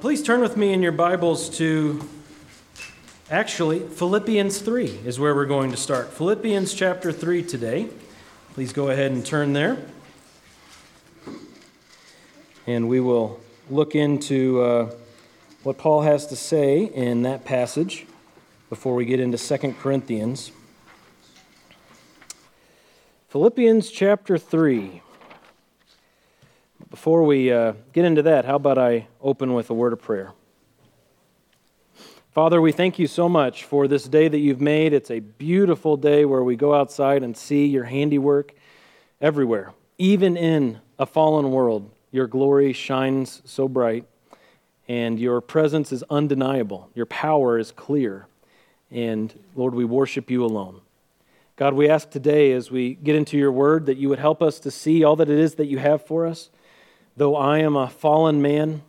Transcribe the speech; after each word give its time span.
Please 0.00 0.22
turn 0.22 0.40
with 0.40 0.56
me 0.56 0.72
in 0.72 0.80
your 0.80 0.92
Bibles 0.92 1.50
to 1.58 2.00
actually 3.30 3.80
Philippians 3.80 4.58
3 4.58 4.86
is 5.04 5.20
where 5.20 5.34
we're 5.34 5.44
going 5.44 5.70
to 5.72 5.76
start. 5.76 6.10
Philippians 6.10 6.72
chapter 6.72 7.12
3 7.12 7.42
today. 7.42 7.86
Please 8.54 8.72
go 8.72 8.88
ahead 8.88 9.12
and 9.12 9.26
turn 9.26 9.52
there. 9.52 9.76
And 12.66 12.88
we 12.88 13.00
will 13.00 13.40
look 13.68 13.94
into 13.94 14.62
uh, 14.62 14.94
what 15.64 15.76
Paul 15.76 16.00
has 16.00 16.26
to 16.28 16.36
say 16.36 16.84
in 16.84 17.20
that 17.24 17.44
passage 17.44 18.06
before 18.70 18.94
we 18.94 19.04
get 19.04 19.20
into 19.20 19.36
2 19.36 19.74
Corinthians. 19.82 20.50
Philippians 23.28 23.90
chapter 23.90 24.38
3. 24.38 25.02
Before 26.88 27.22
we 27.22 27.52
uh, 27.52 27.74
get 27.92 28.04
into 28.04 28.22
that, 28.22 28.44
how 28.44 28.56
about 28.56 28.78
I 28.78 29.06
open 29.20 29.54
with 29.54 29.70
a 29.70 29.74
word 29.74 29.92
of 29.92 30.00
prayer? 30.00 30.32
Father, 32.32 32.60
we 32.60 32.72
thank 32.72 32.98
you 32.98 33.06
so 33.06 33.28
much 33.28 33.64
for 33.64 33.86
this 33.86 34.04
day 34.04 34.28
that 34.28 34.38
you've 34.38 34.60
made. 34.60 34.92
It's 34.92 35.10
a 35.10 35.20
beautiful 35.20 35.96
day 35.96 36.24
where 36.24 36.42
we 36.42 36.56
go 36.56 36.74
outside 36.74 37.22
and 37.22 37.36
see 37.36 37.66
your 37.66 37.84
handiwork 37.84 38.54
everywhere. 39.20 39.72
Even 39.98 40.36
in 40.36 40.80
a 40.98 41.06
fallen 41.06 41.50
world, 41.50 41.90
your 42.12 42.26
glory 42.26 42.72
shines 42.72 43.42
so 43.44 43.68
bright, 43.68 44.06
and 44.88 45.20
your 45.20 45.40
presence 45.40 45.92
is 45.92 46.02
undeniable. 46.08 46.88
Your 46.94 47.06
power 47.06 47.58
is 47.58 47.72
clear. 47.72 48.26
And 48.90 49.32
Lord, 49.54 49.74
we 49.74 49.84
worship 49.84 50.30
you 50.30 50.44
alone. 50.44 50.80
God, 51.56 51.74
we 51.74 51.88
ask 51.88 52.10
today 52.10 52.52
as 52.52 52.70
we 52.70 52.94
get 52.94 53.16
into 53.16 53.36
your 53.36 53.52
word 53.52 53.86
that 53.86 53.98
you 53.98 54.08
would 54.08 54.18
help 54.18 54.42
us 54.42 54.58
to 54.60 54.70
see 54.70 55.04
all 55.04 55.16
that 55.16 55.28
it 55.28 55.38
is 55.38 55.56
that 55.56 55.66
you 55.66 55.78
have 55.78 56.06
for 56.06 56.26
us 56.26 56.50
Though 57.20 57.36
I 57.36 57.58
am 57.58 57.76
a 57.76 57.86
fallen 57.86 58.40
man, 58.40 58.80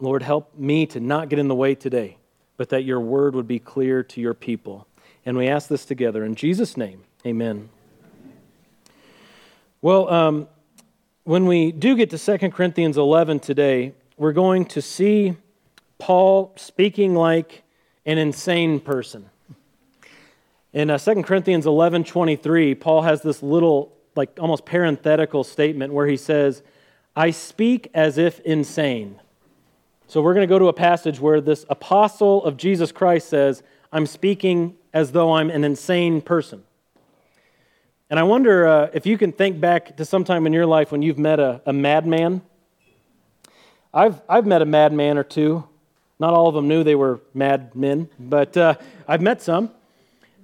Lord, 0.00 0.22
help 0.22 0.56
me 0.56 0.86
to 0.86 0.98
not 0.98 1.28
get 1.28 1.38
in 1.38 1.46
the 1.46 1.54
way 1.54 1.74
today, 1.74 2.16
but 2.56 2.70
that 2.70 2.84
your 2.84 3.00
word 3.00 3.34
would 3.34 3.46
be 3.46 3.58
clear 3.58 4.02
to 4.02 4.20
your 4.22 4.32
people. 4.32 4.86
And 5.26 5.36
we 5.36 5.46
ask 5.46 5.68
this 5.68 5.84
together. 5.84 6.24
In 6.24 6.36
Jesus' 6.36 6.74
name, 6.74 7.02
amen. 7.26 7.68
Well, 9.82 10.08
um, 10.08 10.48
when 11.24 11.44
we 11.44 11.70
do 11.70 11.94
get 11.96 12.08
to 12.16 12.38
2 12.38 12.48
Corinthians 12.48 12.96
11 12.96 13.40
today, 13.40 13.92
we're 14.16 14.32
going 14.32 14.64
to 14.64 14.80
see 14.80 15.36
Paul 15.98 16.54
speaking 16.56 17.14
like 17.14 17.62
an 18.06 18.16
insane 18.16 18.80
person. 18.80 19.28
In 20.72 20.88
uh, 20.88 20.96
2 20.96 21.22
Corinthians 21.24 21.66
11 21.66 22.04
23, 22.04 22.74
Paul 22.74 23.02
has 23.02 23.20
this 23.20 23.42
little, 23.42 23.92
like 24.16 24.30
almost 24.40 24.64
parenthetical 24.64 25.44
statement 25.44 25.92
where 25.92 26.06
he 26.06 26.16
says, 26.16 26.62
I 27.16 27.30
speak 27.30 27.90
as 27.94 28.18
if 28.18 28.40
insane. 28.40 29.20
So 30.06 30.20
we're 30.20 30.34
going 30.34 30.46
to 30.46 30.52
go 30.52 30.58
to 30.58 30.68
a 30.68 30.72
passage 30.72 31.20
where 31.20 31.40
this 31.40 31.64
apostle 31.70 32.44
of 32.44 32.56
Jesus 32.56 32.92
Christ 32.92 33.28
says, 33.28 33.62
I'm 33.92 34.06
speaking 34.06 34.76
as 34.92 35.12
though 35.12 35.34
I'm 35.34 35.50
an 35.50 35.64
insane 35.64 36.20
person. 36.20 36.64
And 38.10 38.20
I 38.20 38.22
wonder 38.22 38.68
uh, 38.68 38.90
if 38.92 39.06
you 39.06 39.16
can 39.16 39.32
think 39.32 39.60
back 39.60 39.96
to 39.96 40.04
some 40.04 40.24
time 40.24 40.46
in 40.46 40.52
your 40.52 40.66
life 40.66 40.92
when 40.92 41.02
you've 41.02 41.18
met 41.18 41.40
a, 41.40 41.62
a 41.66 41.72
madman. 41.72 42.42
I've, 43.92 44.20
I've 44.28 44.46
met 44.46 44.60
a 44.62 44.66
madman 44.66 45.16
or 45.16 45.24
two. 45.24 45.64
Not 46.18 46.34
all 46.34 46.48
of 46.48 46.54
them 46.54 46.68
knew 46.68 46.84
they 46.84 46.94
were 46.94 47.20
madmen, 47.32 48.08
but 48.18 48.56
uh, 48.56 48.74
I've 49.08 49.20
met 49.20 49.40
some. 49.42 49.70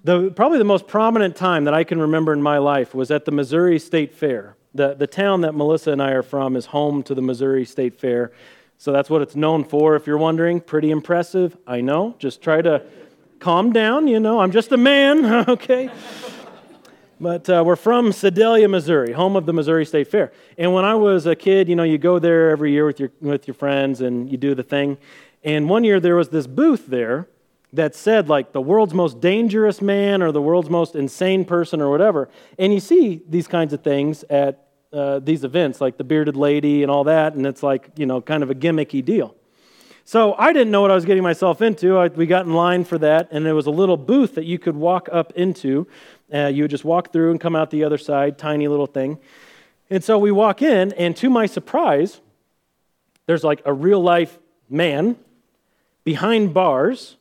The, 0.02 0.30
probably 0.30 0.58
the 0.58 0.64
most 0.64 0.88
prominent 0.88 1.36
time 1.36 1.64
that 1.64 1.74
I 1.74 1.84
can 1.84 2.00
remember 2.00 2.32
in 2.32 2.42
my 2.42 2.58
life 2.58 2.94
was 2.94 3.10
at 3.10 3.24
the 3.24 3.32
Missouri 3.32 3.78
State 3.78 4.14
Fair. 4.14 4.56
The, 4.74 4.94
the 4.94 5.06
town 5.06 5.40
that 5.40 5.54
Melissa 5.54 5.90
and 5.90 6.02
I 6.02 6.12
are 6.12 6.22
from 6.22 6.56
is 6.56 6.66
home 6.66 7.02
to 7.04 7.14
the 7.14 7.22
Missouri 7.22 7.64
State 7.64 7.98
Fair. 7.98 8.32
So 8.78 8.92
that's 8.92 9.10
what 9.10 9.20
it's 9.20 9.36
known 9.36 9.64
for, 9.64 9.96
if 9.96 10.06
you're 10.06 10.18
wondering. 10.18 10.60
Pretty 10.60 10.90
impressive, 10.90 11.56
I 11.66 11.80
know. 11.80 12.14
Just 12.18 12.40
try 12.40 12.62
to 12.62 12.82
calm 13.40 13.72
down, 13.72 14.06
you 14.06 14.20
know. 14.20 14.40
I'm 14.40 14.52
just 14.52 14.72
a 14.72 14.76
man, 14.76 15.24
okay? 15.48 15.90
But 17.20 17.50
uh, 17.50 17.62
we're 17.66 17.76
from 17.76 18.12
Sedalia, 18.12 18.68
Missouri, 18.68 19.12
home 19.12 19.36
of 19.36 19.44
the 19.44 19.52
Missouri 19.52 19.84
State 19.84 20.08
Fair. 20.08 20.32
And 20.56 20.72
when 20.72 20.84
I 20.84 20.94
was 20.94 21.26
a 21.26 21.36
kid, 21.36 21.68
you 21.68 21.76
know, 21.76 21.82
you 21.82 21.98
go 21.98 22.18
there 22.18 22.50
every 22.50 22.72
year 22.72 22.86
with 22.86 22.98
your, 22.98 23.10
with 23.20 23.46
your 23.46 23.54
friends 23.54 24.00
and 24.00 24.30
you 24.30 24.38
do 24.38 24.54
the 24.54 24.62
thing. 24.62 24.96
And 25.44 25.68
one 25.68 25.84
year 25.84 26.00
there 26.00 26.16
was 26.16 26.30
this 26.30 26.46
booth 26.46 26.86
there 26.86 27.28
that 27.72 27.94
said 27.94 28.28
like 28.28 28.52
the 28.52 28.60
world's 28.60 28.94
most 28.94 29.20
dangerous 29.20 29.80
man 29.80 30.22
or 30.22 30.32
the 30.32 30.42
world's 30.42 30.70
most 30.70 30.94
insane 30.94 31.44
person 31.44 31.80
or 31.80 31.90
whatever. 31.90 32.28
And 32.58 32.72
you 32.72 32.80
see 32.80 33.22
these 33.28 33.46
kinds 33.46 33.72
of 33.72 33.82
things 33.82 34.24
at 34.28 34.66
uh, 34.92 35.20
these 35.20 35.44
events, 35.44 35.80
like 35.80 35.96
the 35.96 36.04
bearded 36.04 36.36
lady 36.36 36.82
and 36.82 36.90
all 36.90 37.04
that, 37.04 37.34
and 37.34 37.46
it's 37.46 37.62
like, 37.62 37.90
you 37.96 38.06
know, 38.06 38.20
kind 38.20 38.42
of 38.42 38.50
a 38.50 38.54
gimmicky 38.54 39.04
deal. 39.04 39.36
So 40.04 40.34
I 40.34 40.52
didn't 40.52 40.72
know 40.72 40.80
what 40.80 40.90
I 40.90 40.96
was 40.96 41.04
getting 41.04 41.22
myself 41.22 41.62
into. 41.62 41.96
I, 41.96 42.08
we 42.08 42.26
got 42.26 42.44
in 42.44 42.54
line 42.54 42.82
for 42.84 42.98
that, 42.98 43.28
and 43.30 43.46
there 43.46 43.54
was 43.54 43.66
a 43.66 43.70
little 43.70 43.96
booth 43.96 44.34
that 44.34 44.44
you 44.44 44.58
could 44.58 44.74
walk 44.74 45.08
up 45.12 45.32
into. 45.36 45.86
Uh, 46.34 46.46
you 46.46 46.64
would 46.64 46.70
just 46.70 46.84
walk 46.84 47.12
through 47.12 47.30
and 47.30 47.40
come 47.40 47.54
out 47.54 47.70
the 47.70 47.84
other 47.84 47.98
side, 47.98 48.36
tiny 48.36 48.66
little 48.66 48.86
thing. 48.86 49.18
And 49.88 50.02
so 50.02 50.18
we 50.18 50.32
walk 50.32 50.62
in, 50.62 50.92
and 50.94 51.16
to 51.18 51.30
my 51.30 51.46
surprise, 51.46 52.20
there's 53.26 53.44
like 53.44 53.62
a 53.64 53.72
real 53.72 54.00
life 54.00 54.38
man 54.68 55.16
behind 56.02 56.52
bars 56.52 57.16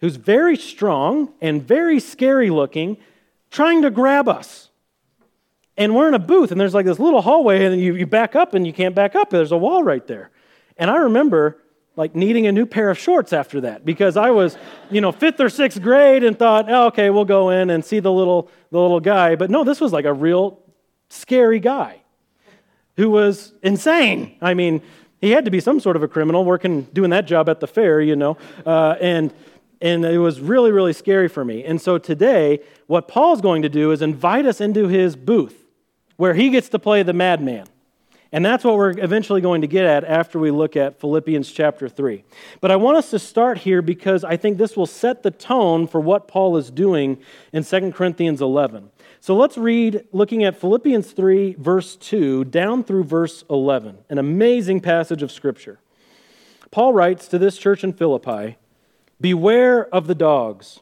who's 0.00 0.16
very 0.16 0.56
strong 0.56 1.32
and 1.40 1.62
very 1.62 2.00
scary 2.00 2.50
looking, 2.50 2.96
trying 3.50 3.82
to 3.82 3.90
grab 3.90 4.28
us. 4.28 4.70
And 5.76 5.94
we're 5.94 6.08
in 6.08 6.14
a 6.14 6.18
booth, 6.18 6.50
and 6.50 6.60
there's 6.60 6.74
like 6.74 6.86
this 6.86 6.98
little 6.98 7.22
hallway, 7.22 7.64
and 7.64 7.80
you, 7.80 7.94
you 7.94 8.06
back 8.06 8.34
up, 8.34 8.54
and 8.54 8.66
you 8.66 8.72
can't 8.72 8.94
back 8.94 9.14
up. 9.14 9.30
There's 9.30 9.52
a 9.52 9.56
wall 9.56 9.82
right 9.82 10.06
there. 10.06 10.30
And 10.76 10.90
I 10.90 10.96
remember 10.96 11.58
like 11.98 12.14
needing 12.14 12.46
a 12.46 12.52
new 12.52 12.64
pair 12.64 12.90
of 12.90 12.98
shorts 12.98 13.32
after 13.32 13.60
that 13.62 13.84
because 13.84 14.16
I 14.16 14.30
was, 14.30 14.56
you 14.88 15.00
know, 15.00 15.10
fifth 15.10 15.40
or 15.40 15.48
sixth 15.48 15.82
grade 15.82 16.22
and 16.22 16.38
thought, 16.38 16.70
oh, 16.70 16.86
okay, 16.86 17.10
we'll 17.10 17.24
go 17.24 17.50
in 17.50 17.70
and 17.70 17.84
see 17.84 17.98
the 17.98 18.12
little, 18.12 18.48
the 18.70 18.80
little 18.80 19.00
guy. 19.00 19.34
But 19.34 19.50
no, 19.50 19.64
this 19.64 19.80
was 19.80 19.92
like 19.92 20.04
a 20.04 20.12
real 20.12 20.60
scary 21.08 21.58
guy 21.58 22.00
who 22.96 23.10
was 23.10 23.52
insane. 23.64 24.36
I 24.40 24.54
mean, 24.54 24.80
he 25.20 25.32
had 25.32 25.44
to 25.46 25.50
be 25.50 25.58
some 25.58 25.80
sort 25.80 25.96
of 25.96 26.04
a 26.04 26.08
criminal 26.08 26.44
working, 26.44 26.82
doing 26.92 27.10
that 27.10 27.26
job 27.26 27.48
at 27.48 27.58
the 27.58 27.66
fair, 27.66 28.00
you 28.00 28.14
know. 28.14 28.36
Uh, 28.64 28.94
and 29.00 29.32
and 29.80 30.04
it 30.04 30.18
was 30.18 30.40
really, 30.40 30.72
really 30.72 30.92
scary 30.92 31.28
for 31.28 31.44
me. 31.44 31.64
And 31.64 31.80
so 31.80 31.98
today, 31.98 32.60
what 32.86 33.08
Paul's 33.08 33.40
going 33.40 33.62
to 33.62 33.68
do 33.68 33.92
is 33.92 34.02
invite 34.02 34.46
us 34.46 34.60
into 34.60 34.88
his 34.88 35.16
booth 35.16 35.64
where 36.16 36.34
he 36.34 36.50
gets 36.50 36.68
to 36.70 36.78
play 36.78 37.02
the 37.02 37.12
madman. 37.12 37.66
And 38.30 38.44
that's 38.44 38.62
what 38.62 38.76
we're 38.76 38.98
eventually 38.98 39.40
going 39.40 39.62
to 39.62 39.66
get 39.66 39.86
at 39.86 40.04
after 40.04 40.38
we 40.38 40.50
look 40.50 40.76
at 40.76 41.00
Philippians 41.00 41.50
chapter 41.50 41.88
3. 41.88 42.24
But 42.60 42.70
I 42.70 42.76
want 42.76 42.98
us 42.98 43.10
to 43.10 43.18
start 43.18 43.58
here 43.58 43.80
because 43.80 44.22
I 44.22 44.36
think 44.36 44.58
this 44.58 44.76
will 44.76 44.86
set 44.86 45.22
the 45.22 45.30
tone 45.30 45.86
for 45.86 45.98
what 45.98 46.28
Paul 46.28 46.58
is 46.58 46.70
doing 46.70 47.18
in 47.52 47.64
2 47.64 47.92
Corinthians 47.92 48.42
11. 48.42 48.90
So 49.20 49.34
let's 49.34 49.56
read, 49.56 50.06
looking 50.12 50.44
at 50.44 50.60
Philippians 50.60 51.12
3, 51.12 51.54
verse 51.54 51.96
2, 51.96 52.44
down 52.44 52.84
through 52.84 53.04
verse 53.04 53.44
11, 53.48 53.98
an 54.10 54.18
amazing 54.18 54.80
passage 54.80 55.22
of 55.22 55.32
Scripture. 55.32 55.78
Paul 56.70 56.92
writes 56.92 57.28
to 57.28 57.38
this 57.38 57.56
church 57.56 57.82
in 57.82 57.94
Philippi 57.94 58.58
Beware 59.20 59.92
of 59.94 60.06
the 60.06 60.14
dogs. 60.14 60.80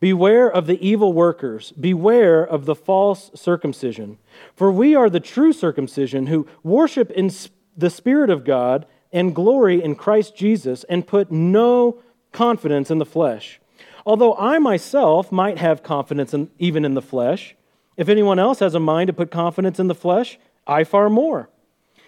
Beware 0.00 0.50
of 0.50 0.66
the 0.66 0.86
evil 0.86 1.12
workers. 1.12 1.72
Beware 1.72 2.44
of 2.44 2.64
the 2.64 2.74
false 2.74 3.30
circumcision. 3.34 4.18
For 4.54 4.70
we 4.70 4.94
are 4.94 5.10
the 5.10 5.20
true 5.20 5.52
circumcision 5.52 6.26
who 6.26 6.46
worship 6.62 7.10
in 7.10 7.30
the 7.76 7.90
Spirit 7.90 8.30
of 8.30 8.44
God 8.44 8.86
and 9.12 9.34
glory 9.34 9.82
in 9.82 9.94
Christ 9.94 10.36
Jesus 10.36 10.84
and 10.84 11.06
put 11.06 11.30
no 11.30 12.00
confidence 12.32 12.90
in 12.90 12.98
the 12.98 13.06
flesh. 13.06 13.60
Although 14.06 14.34
I 14.34 14.58
myself 14.58 15.32
might 15.32 15.58
have 15.58 15.82
confidence 15.82 16.34
in, 16.34 16.50
even 16.58 16.84
in 16.84 16.94
the 16.94 17.02
flesh, 17.02 17.54
if 17.96 18.08
anyone 18.08 18.38
else 18.38 18.58
has 18.58 18.74
a 18.74 18.80
mind 18.80 19.06
to 19.06 19.12
put 19.12 19.30
confidence 19.30 19.78
in 19.78 19.86
the 19.86 19.94
flesh, 19.94 20.38
I 20.66 20.84
far 20.84 21.08
more 21.08 21.48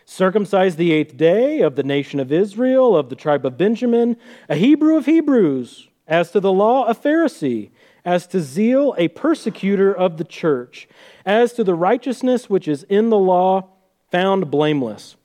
circumcised 0.07 0.79
the 0.79 0.93
eighth 0.93 1.17
day, 1.17 1.61
of 1.61 1.75
the 1.75 1.83
nation 1.83 2.21
of 2.21 2.33
Israel, 2.33 2.97
of 2.97 3.11
the 3.11 3.17
tribe 3.17 3.45
of 3.45 3.59
Benjamin, 3.59 4.17
a 4.49 4.55
Hebrew 4.55 4.97
of 4.97 5.05
Hebrews, 5.05 5.89
as 6.07 6.31
to 6.31 6.41
the 6.41 6.53
law, 6.53 6.87
a 6.87 6.95
Pharisee, 6.95 7.71
as 8.05 8.27
to 8.29 8.41
zeal, 8.41 8.95
a 8.97 9.09
persecutor 9.09 9.93
of 9.93 10.17
the 10.17 10.25
church, 10.25 10.89
as 11.27 11.53
to 11.55 11.65
the 11.65 11.75
righteousness 11.75 12.49
which 12.49 12.69
is 12.69 12.85
in 12.85 13.11
the 13.11 13.19
law, 13.19 13.69
found 14.11 14.49
blameless. 14.51 15.17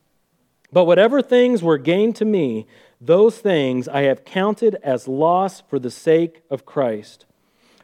But 0.73 0.85
whatever 0.85 1.21
things 1.21 1.61
were 1.61 1.77
gained 1.77 2.15
to 2.15 2.25
me, 2.25 2.65
those 2.99 3.37
things 3.37 3.87
I 3.87 4.01
have 4.01 4.25
counted 4.25 4.75
as 4.83 5.07
loss 5.07 5.61
for 5.61 5.77
the 5.77 5.91
sake 5.91 6.41
of 6.49 6.65
Christ. 6.65 7.25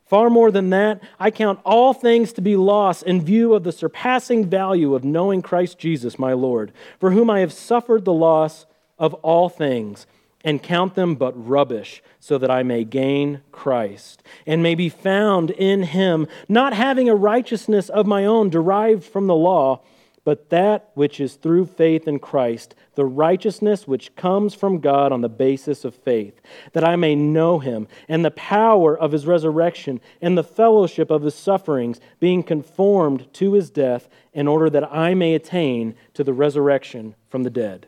Far 0.07 0.29
more 0.29 0.51
than 0.51 0.69
that, 0.69 1.01
I 1.19 1.31
count 1.31 1.59
all 1.65 1.93
things 1.93 2.31
to 2.33 2.41
be 2.41 2.55
lost 2.55 3.03
in 3.03 3.21
view 3.21 3.53
of 3.53 3.63
the 3.63 3.73
surpassing 3.73 4.49
value 4.49 4.95
of 4.95 5.03
knowing 5.03 5.41
Christ 5.41 5.77
Jesus, 5.77 6.17
my 6.17 6.31
Lord, 6.31 6.71
for 6.97 7.11
whom 7.11 7.29
I 7.29 7.41
have 7.41 7.51
suffered 7.51 8.05
the 8.05 8.13
loss 8.13 8.65
of 8.97 9.13
all 9.15 9.49
things, 9.49 10.07
and 10.45 10.63
count 10.63 10.95
them 10.95 11.15
but 11.15 11.33
rubbish, 11.35 12.01
so 12.21 12.37
that 12.37 12.49
I 12.49 12.63
may 12.63 12.85
gain 12.85 13.41
Christ, 13.51 14.23
and 14.45 14.63
may 14.63 14.75
be 14.75 14.87
found 14.87 15.51
in 15.51 15.83
him, 15.83 16.27
not 16.47 16.73
having 16.73 17.09
a 17.09 17.15
righteousness 17.15 17.89
of 17.89 18.07
my 18.07 18.23
own 18.23 18.49
derived 18.49 19.03
from 19.03 19.27
the 19.27 19.35
law 19.35 19.81
but 20.27 20.49
that 20.49 20.91
which 20.93 21.21
is 21.21 21.35
through 21.35 21.65
faith 21.65 22.05
in 22.05 22.19
Christ, 22.19 22.75
the 22.95 23.05
righteousness 23.05 23.87
which 23.87 24.13
comes 24.17 24.53
from 24.53 24.81
God 24.81 25.13
on 25.13 25.21
the 25.21 25.29
basis 25.29 25.85
of 25.85 25.95
faith, 25.95 26.41
that 26.73 26.83
I 26.83 26.97
may 26.97 27.15
know 27.15 27.59
him, 27.59 27.87
and 28.09 28.25
the 28.25 28.31
power 28.31 28.93
of 28.93 29.13
his 29.13 29.25
resurrection, 29.25 30.01
and 30.21 30.37
the 30.37 30.43
fellowship 30.43 31.09
of 31.09 31.21
his 31.21 31.33
sufferings, 31.33 32.01
being 32.19 32.43
conformed 32.43 33.31
to 33.35 33.53
his 33.53 33.69
death, 33.69 34.09
in 34.33 34.49
order 34.49 34.69
that 34.69 34.93
I 34.93 35.13
may 35.13 35.33
attain 35.33 35.95
to 36.15 36.25
the 36.25 36.33
resurrection 36.33 37.15
from 37.29 37.43
the 37.43 37.49
dead. 37.49 37.87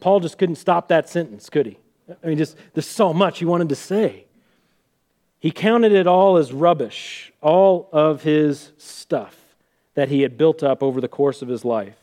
Paul 0.00 0.18
just 0.18 0.36
couldn't 0.36 0.56
stop 0.56 0.88
that 0.88 1.08
sentence, 1.08 1.48
could 1.48 1.66
he? 1.66 1.78
I 2.24 2.26
mean, 2.26 2.38
just 2.38 2.56
there's 2.74 2.88
so 2.88 3.14
much 3.14 3.38
he 3.38 3.44
wanted 3.44 3.68
to 3.68 3.76
say. 3.76 4.24
He 5.38 5.52
counted 5.52 5.92
it 5.92 6.08
all 6.08 6.38
as 6.38 6.52
rubbish, 6.52 7.32
all 7.40 7.88
of 7.92 8.24
his 8.24 8.72
stuff 8.78 9.39
that 10.00 10.08
he 10.08 10.22
had 10.22 10.38
built 10.38 10.62
up 10.62 10.82
over 10.82 10.98
the 10.98 11.08
course 11.08 11.42
of 11.42 11.48
his 11.48 11.62
life. 11.62 11.96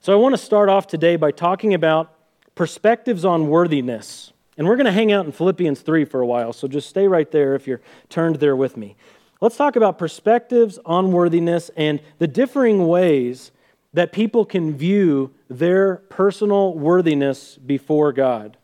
So 0.00 0.12
I 0.12 0.16
want 0.16 0.34
to 0.34 0.38
start 0.38 0.68
off 0.68 0.86
today 0.86 1.16
by 1.16 1.32
talking 1.32 1.74
about 1.74 2.14
perspectives 2.54 3.24
on 3.24 3.48
worthiness. 3.48 4.32
And 4.56 4.68
we're 4.68 4.76
going 4.76 4.86
to 4.86 4.92
hang 4.92 5.10
out 5.10 5.26
in 5.26 5.32
Philippians 5.32 5.80
3 5.80 6.04
for 6.04 6.20
a 6.20 6.26
while, 6.26 6.52
so 6.52 6.68
just 6.68 6.88
stay 6.88 7.08
right 7.08 7.28
there 7.28 7.56
if 7.56 7.66
you're 7.66 7.80
turned 8.08 8.36
there 8.36 8.54
with 8.54 8.76
me. 8.76 8.94
Let's 9.40 9.56
talk 9.56 9.74
about 9.74 9.98
perspectives 9.98 10.78
on 10.86 11.10
worthiness 11.10 11.72
and 11.76 12.00
the 12.20 12.28
differing 12.28 12.86
ways 12.86 13.50
that 13.92 14.12
people 14.12 14.44
can 14.44 14.76
view 14.76 15.34
their 15.50 15.96
personal 16.08 16.72
worthiness 16.72 17.58
before 17.58 18.12
God. 18.12 18.58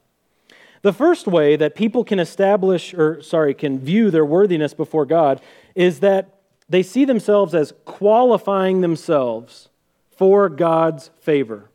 The 0.83 0.93
first 0.93 1.27
way 1.27 1.57
that 1.57 1.75
people 1.75 2.05
can 2.05 2.21
establish, 2.21 2.95
or 2.95 3.21
sorry, 3.21 3.53
can 3.53 3.81
view 3.81 4.13
their 4.13 4.25
worthiness 4.25 4.75
before 4.75 5.07
God 5.07 5.41
is 5.75 5.99
that 6.01 6.32
they 6.73 6.83
see 6.83 7.05
themselves 7.05 7.55
as 7.55 7.75
qualifying 7.85 8.81
themselves 8.81 9.69
for 10.17 10.49
God's 10.49 11.11
favor. 11.21 11.69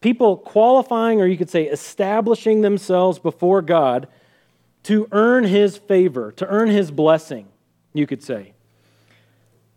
People 0.00 0.38
qualifying, 0.38 1.20
or 1.20 1.26
you 1.26 1.36
could 1.36 1.50
say 1.50 1.64
establishing 1.64 2.62
themselves 2.62 3.18
before 3.18 3.60
God 3.60 4.08
to 4.84 5.06
earn 5.12 5.44
His 5.44 5.76
favor, 5.76 6.32
to 6.32 6.46
earn 6.46 6.70
His 6.70 6.90
blessing, 6.90 7.46
you 7.92 8.06
could 8.06 8.22
say. 8.22 8.54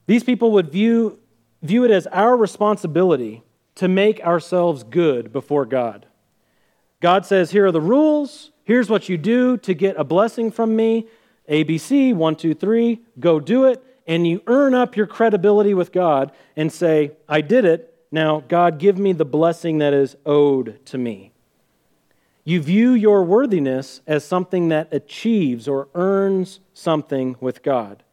These 0.08 0.24
people 0.24 0.52
would 0.52 0.72
view, 0.72 1.20
view 1.62 1.84
it 1.84 1.92
as 1.92 2.08
our 2.08 2.38
responsibility 2.38 3.44
to 3.76 3.90
make 3.90 4.22
ourselves 4.22 4.84
good 4.84 5.34
before 5.34 5.66
God. 5.66 6.06
God 7.02 7.26
says, 7.26 7.52
Here 7.52 7.66
are 7.66 7.74
the 7.74 7.82
rules. 7.82 8.52
Here's 8.64 8.90
what 8.90 9.10
you 9.10 9.18
do 9.18 9.58
to 9.58 9.74
get 9.74 9.98
a 9.98 10.06
blessing 10.06 10.50
from 10.50 10.78
me. 10.78 11.08
ABC, 11.50 12.16
one, 12.16 12.38
two, 12.38 12.54
three, 12.54 13.02
go 13.20 13.42
do 13.42 13.66
it 13.66 13.84
and 14.08 14.28
you 14.28 14.42
earn 14.48 14.74
up 14.74 14.96
your 14.96 15.08
credibility 15.08 15.74
with 15.74 15.92
God 15.92 16.32
and 16.56 16.72
say, 16.72 17.12
I 17.28 17.42
did 17.42 17.66
it. 17.66 17.92
Now, 18.12 18.44
God, 18.48 18.78
give 18.78 18.98
me 18.98 19.14
the 19.14 19.26
blessing 19.26 19.80
that 19.80 19.94
is 19.94 20.16
owed 20.26 20.86
to 20.86 20.98
me. 20.98 21.32
You 22.44 22.62
view 22.62 22.92
your 22.92 23.24
worthiness 23.24 24.02
as 24.06 24.24
something 24.24 24.70
that 24.70 24.94
achieves 24.94 25.68
or 25.68 25.88
earns 25.96 26.60
something 26.74 27.36
with 27.40 27.64
God. 27.64 28.04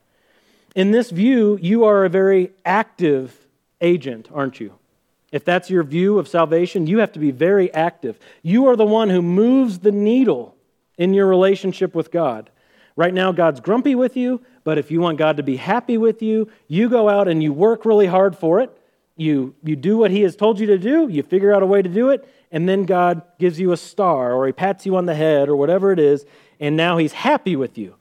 In 0.75 0.91
this 0.91 1.11
view, 1.11 1.59
you 1.61 1.85
are 1.85 2.05
a 2.05 2.09
very 2.09 2.53
active 2.65 3.47
agent, 3.83 4.31
aren't 4.33 4.59
you? 4.59 4.73
If 5.31 5.45
that's 5.45 5.69
your 5.69 5.83
view 5.83 6.19
of 6.19 6.29
salvation, 6.29 6.87
you 6.87 6.99
have 6.99 7.13
to 7.13 7.19
be 7.19 7.31
very 7.31 7.73
active. 7.75 8.19
You 8.43 8.67
are 8.69 8.77
the 8.77 8.87
one 8.87 9.11
who 9.11 9.21
moves 9.21 9.81
the 9.81 9.93
needle 9.93 10.57
in 10.97 11.13
your 11.13 11.27
relationship 11.27 11.95
with 11.95 12.11
God. 12.11 12.51
Right 12.97 13.15
now, 13.15 13.33
God's 13.33 13.61
grumpy 13.61 13.95
with 13.95 14.17
you, 14.17 14.43
but 14.65 14.79
if 14.79 14.91
you 14.91 15.01
want 15.01 15.19
God 15.19 15.39
to 15.39 15.43
be 15.43 15.57
happy 15.57 15.97
with 15.97 16.23
you, 16.23 16.51
you 16.69 16.89
go 16.89 17.09
out 17.09 17.29
and 17.29 17.43
you 17.43 17.53
work 17.53 17.85
really 17.85 18.07
hard 18.07 18.37
for 18.37 18.61
it. 18.61 18.71
You, 19.17 19.55
you 19.63 19.77
do 19.77 19.97
what 19.97 20.11
He 20.11 20.23
has 20.23 20.37
told 20.37 20.59
you 20.59 20.67
to 20.67 20.79
do, 20.79 21.09
you 21.09 21.23
figure 21.23 21.55
out 21.55 21.63
a 21.63 21.67
way 21.67 21.83
to 21.83 21.89
do 21.89 22.11
it, 22.11 22.29
and 22.51 22.69
then 22.69 22.85
God 22.85 23.23
gives 23.39 23.59
you 23.59 23.73
a 23.73 23.77
star 23.77 24.33
or 24.33 24.47
He 24.47 24.53
pats 24.53 24.85
you 24.85 24.97
on 24.97 25.07
the 25.07 25.15
head 25.15 25.49
or 25.49 25.57
whatever 25.57 25.93
it 25.93 25.99
is, 25.99 26.27
and 26.61 26.77
now 26.77 26.99
He's 26.99 27.13
happy 27.13 27.57
with 27.57 27.79
you. 27.79 27.97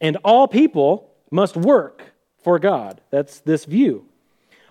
And 0.00 0.16
all 0.24 0.48
people 0.48 1.10
must 1.30 1.56
work 1.56 2.02
for 2.42 2.58
God. 2.58 3.00
That's 3.10 3.40
this 3.40 3.64
view. 3.64 4.06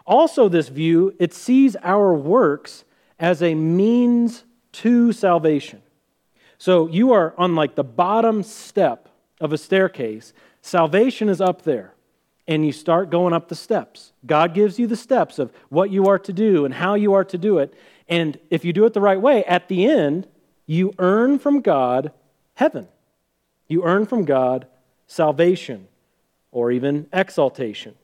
Also, 0.06 0.50
this 0.50 0.70
view, 0.70 1.16
it 1.20 1.34
sees 1.34 1.76
our 1.84 2.14
works 2.14 2.84
as 3.20 3.42
a 3.42 3.56
means 3.56 4.44
to 4.72 5.14
salvation. 5.14 5.82
So 6.58 6.88
you 6.88 7.14
are 7.14 7.34
on 7.38 7.56
like 7.56 7.76
the 7.76 7.84
bottom 7.84 8.44
step 8.44 9.10
of 9.42 9.52
a 9.52 9.58
staircase. 9.58 10.32
Salvation 10.62 11.28
is 11.28 11.42
up 11.42 11.64
there, 11.64 11.94
and 12.48 12.66
you 12.66 12.72
start 12.72 13.10
going 13.10 13.34
up 13.34 13.50
the 13.50 13.56
steps. 13.56 14.14
God 14.26 14.54
gives 14.54 14.80
you 14.80 14.88
the 14.88 14.96
steps 14.96 15.40
of 15.40 15.52
what 15.70 15.90
you 15.90 16.06
are 16.06 16.20
to 16.20 16.32
do 16.32 16.64
and 16.64 16.74
how 16.74 16.94
you 16.94 17.14
are 17.14 17.26
to 17.26 17.38
do 17.38 17.58
it. 17.58 17.74
And 18.08 18.40
if 18.50 18.64
you 18.64 18.72
do 18.72 18.86
it 18.86 18.94
the 18.94 19.02
right 19.02 19.20
way, 19.20 19.44
at 19.44 19.68
the 19.68 19.86
end, 19.86 20.28
you 20.66 20.94
earn 21.00 21.40
from 21.40 21.62
God 21.62 22.12
heaven. 22.54 22.88
You 23.68 23.84
earn 23.84 24.06
from 24.06 24.26
God 24.26 24.68
salvation 25.08 25.88
or 26.52 26.72
even 26.72 27.08
exaltation. 27.12 27.96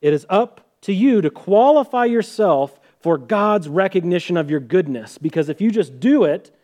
It 0.00 0.12
is 0.12 0.26
up 0.28 0.66
to 0.82 0.92
you 0.92 1.20
to 1.20 1.30
qualify 1.30 2.04
yourself 2.04 2.78
for 3.00 3.16
God's 3.16 3.68
recognition 3.68 4.36
of 4.36 4.50
your 4.50 4.60
goodness. 4.60 5.16
Because 5.18 5.48
if 5.48 5.60
you 5.60 5.70
just 5.70 6.00
do 6.00 6.24
it, 6.24 6.54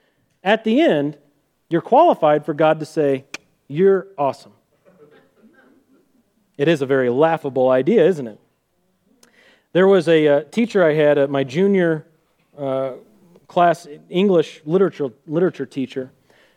at 0.43 0.65
the 0.65 0.81
end, 0.81 1.19
you're 1.69 1.81
qualified 1.81 2.45
for 2.45 2.55
God 2.55 2.81
to 2.81 2.87
say, 2.87 3.25
You're 3.69 4.09
awesome. 4.17 4.53
It 6.57 6.69
is 6.69 6.83
a 6.83 6.87
very 6.87 7.11
laughable 7.11 7.69
idea, 7.69 8.07
isn't 8.07 8.27
it? 8.27 8.41
There 9.73 9.87
was 9.87 10.09
a 10.09 10.27
uh, 10.27 10.41
teacher 10.51 10.83
I 10.83 10.95
had 10.95 11.19
at 11.19 11.29
my 11.29 11.45
junior 11.45 12.07
uh, 12.57 12.93
class, 13.47 13.87
English 14.09 14.63
literature, 14.65 15.11
literature 15.27 15.67
teacher. 15.67 16.11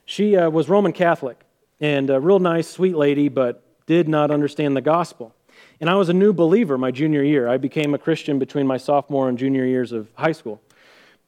She 0.05 0.37
uh, 0.37 0.49
was 0.49 0.69
Roman 0.69 0.93
Catholic 0.93 1.37
and 1.81 2.09
a 2.09 2.19
real 2.19 2.39
nice, 2.39 2.69
sweet 2.69 2.95
lady, 2.95 3.27
but 3.27 3.63
did 3.87 4.07
not 4.07 4.31
understand 4.31 4.77
the 4.77 4.81
gospel. 4.81 5.35
And 5.81 5.89
I 5.89 5.95
was 5.95 6.09
a 6.09 6.13
new 6.13 6.31
believer 6.31 6.77
my 6.77 6.91
junior 6.91 7.23
year. 7.23 7.47
I 7.49 7.57
became 7.57 7.93
a 7.93 7.97
Christian 7.97 8.39
between 8.39 8.67
my 8.67 8.77
sophomore 8.77 9.27
and 9.27 9.37
junior 9.37 9.65
years 9.65 9.91
of 9.91 10.07
high 10.13 10.31
school. 10.31 10.61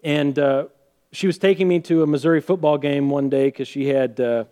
And 0.04 0.38
uh, 0.40 0.66
she 1.12 1.28
was 1.28 1.38
taking 1.38 1.68
me 1.68 1.80
to 1.82 2.04
a 2.04 2.08
Missouri 2.08 2.40
football 2.40 2.78
game 2.78 3.10
one 3.10 3.30
day 3.30 3.48
because 3.48 3.68
she 3.68 3.88
had 3.88 4.20
uh, 4.20 4.46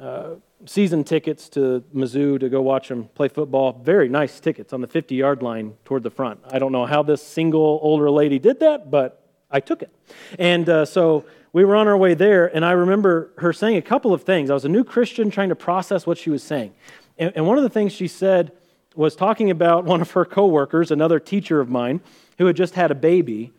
uh, 0.00 0.30
season 0.66 1.04
tickets 1.04 1.48
to 1.50 1.84
Mizzou 1.94 2.40
to 2.40 2.48
go 2.48 2.62
watch 2.62 2.88
them 2.88 3.08
play 3.14 3.28
football. 3.28 3.80
Very 3.82 4.08
nice 4.08 4.40
tickets 4.40 4.72
on 4.72 4.80
the 4.80 4.86
50 4.86 5.14
yard 5.14 5.42
line 5.42 5.74
toward 5.84 6.02
the 6.02 6.10
front. 6.10 6.40
I 6.50 6.58
don't 6.58 6.72
know 6.72 6.86
how 6.86 7.02
this 7.02 7.22
single 7.22 7.78
older 7.82 8.10
lady 8.10 8.38
did 8.38 8.60
that, 8.60 8.90
but 8.90 9.22
I 9.50 9.60
took 9.60 9.82
it. 9.82 9.94
And 10.38 10.68
uh, 10.68 10.84
so 10.84 11.24
we 11.52 11.64
were 11.64 11.76
on 11.76 11.86
our 11.86 11.96
way 11.96 12.14
there, 12.14 12.46
and 12.54 12.64
I 12.64 12.72
remember 12.72 13.30
her 13.38 13.52
saying 13.52 13.76
a 13.76 13.82
couple 13.82 14.12
of 14.12 14.24
things. 14.24 14.50
I 14.50 14.54
was 14.54 14.64
a 14.64 14.68
new 14.68 14.84
Christian 14.84 15.30
trying 15.30 15.50
to 15.50 15.56
process 15.56 16.06
what 16.06 16.18
she 16.18 16.30
was 16.30 16.42
saying. 16.42 16.74
And, 17.18 17.32
and 17.36 17.46
one 17.46 17.56
of 17.56 17.62
the 17.62 17.70
things 17.70 17.92
she 17.92 18.08
said 18.08 18.52
was 18.96 19.14
talking 19.14 19.50
about 19.50 19.84
one 19.84 20.00
of 20.00 20.10
her 20.12 20.24
coworkers, 20.24 20.90
another 20.90 21.20
teacher 21.20 21.60
of 21.60 21.68
mine, 21.68 22.00
who 22.38 22.46
had 22.46 22.56
just 22.56 22.74
had 22.74 22.90
a 22.90 22.94
baby. 22.94 23.52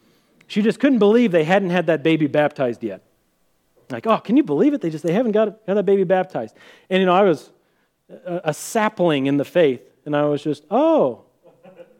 She 0.47 0.61
just 0.61 0.79
couldn't 0.79 0.99
believe 0.99 1.31
they 1.31 1.43
hadn't 1.43 1.69
had 1.69 1.87
that 1.87 2.03
baby 2.03 2.27
baptized 2.27 2.83
yet. 2.83 3.01
Like, 3.89 4.07
oh, 4.07 4.17
can 4.17 4.37
you 4.37 4.43
believe 4.43 4.73
it? 4.73 4.81
They 4.81 4.89
just 4.89 5.03
they 5.03 5.13
haven't 5.13 5.33
got, 5.33 5.65
got 5.65 5.75
that 5.75 5.85
baby 5.85 6.03
baptized. 6.03 6.55
And 6.89 6.99
you 6.99 7.05
know, 7.05 7.13
I 7.13 7.23
was 7.23 7.51
a, 8.09 8.41
a 8.45 8.53
sapling 8.53 9.27
in 9.27 9.37
the 9.37 9.45
faith, 9.45 9.81
and 10.05 10.15
I 10.15 10.25
was 10.25 10.43
just, 10.43 10.63
oh, 10.71 11.25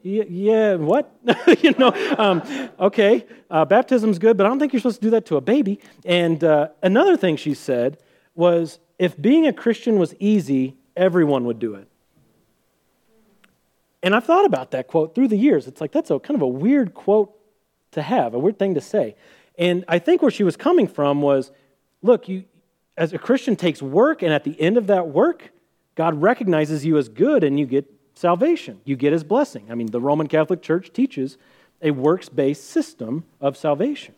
yeah, 0.02 0.76
what? 0.76 1.12
you 1.60 1.72
know, 1.78 1.92
um, 2.16 2.42
okay, 2.78 3.26
uh, 3.50 3.64
baptism's 3.64 4.18
good, 4.18 4.36
but 4.36 4.46
I 4.46 4.48
don't 4.48 4.58
think 4.58 4.72
you're 4.72 4.80
supposed 4.80 5.00
to 5.00 5.06
do 5.06 5.10
that 5.10 5.26
to 5.26 5.36
a 5.36 5.40
baby. 5.40 5.80
And 6.04 6.42
uh, 6.44 6.68
another 6.82 7.16
thing 7.16 7.36
she 7.36 7.54
said 7.54 7.98
was, 8.34 8.78
if 8.98 9.20
being 9.20 9.46
a 9.46 9.52
Christian 9.52 9.98
was 9.98 10.14
easy, 10.20 10.76
everyone 10.96 11.44
would 11.44 11.58
do 11.58 11.74
it. 11.74 11.88
And 14.02 14.14
I've 14.14 14.24
thought 14.24 14.44
about 14.44 14.70
that 14.70 14.86
quote 14.86 15.14
through 15.14 15.28
the 15.28 15.36
years. 15.36 15.66
It's 15.66 15.80
like 15.80 15.90
that's 15.90 16.10
a 16.10 16.18
kind 16.20 16.36
of 16.36 16.42
a 16.42 16.48
weird 16.48 16.94
quote 16.94 17.34
to 17.92 18.02
have, 18.02 18.34
a 18.34 18.38
weird 18.38 18.58
thing 18.58 18.74
to 18.74 18.80
say. 18.80 19.16
And 19.58 19.84
I 19.88 19.98
think 19.98 20.22
where 20.22 20.30
she 20.30 20.44
was 20.44 20.56
coming 20.56 20.86
from 20.86 21.22
was 21.22 21.50
look, 22.06 22.28
you, 22.28 22.44
as 22.96 23.12
a 23.12 23.18
Christian 23.18 23.56
takes 23.56 23.82
work, 23.82 24.22
and 24.22 24.32
at 24.32 24.44
the 24.44 24.58
end 24.60 24.76
of 24.76 24.86
that 24.86 25.08
work, 25.08 25.50
God 25.94 26.20
recognizes 26.20 26.84
you 26.84 26.96
as 26.96 27.08
good 27.08 27.44
and 27.44 27.58
you 27.58 27.66
get 27.66 27.92
salvation. 28.14 28.80
You 28.84 28.96
get 28.96 29.12
his 29.12 29.24
blessing. 29.24 29.66
I 29.70 29.74
mean, 29.74 29.88
the 29.88 30.00
Roman 30.00 30.26
Catholic 30.26 30.62
Church 30.62 30.92
teaches 30.92 31.36
a 31.82 31.90
works 31.90 32.28
based 32.28 32.64
system 32.64 33.24
of 33.40 33.56
salvation. 33.56 34.14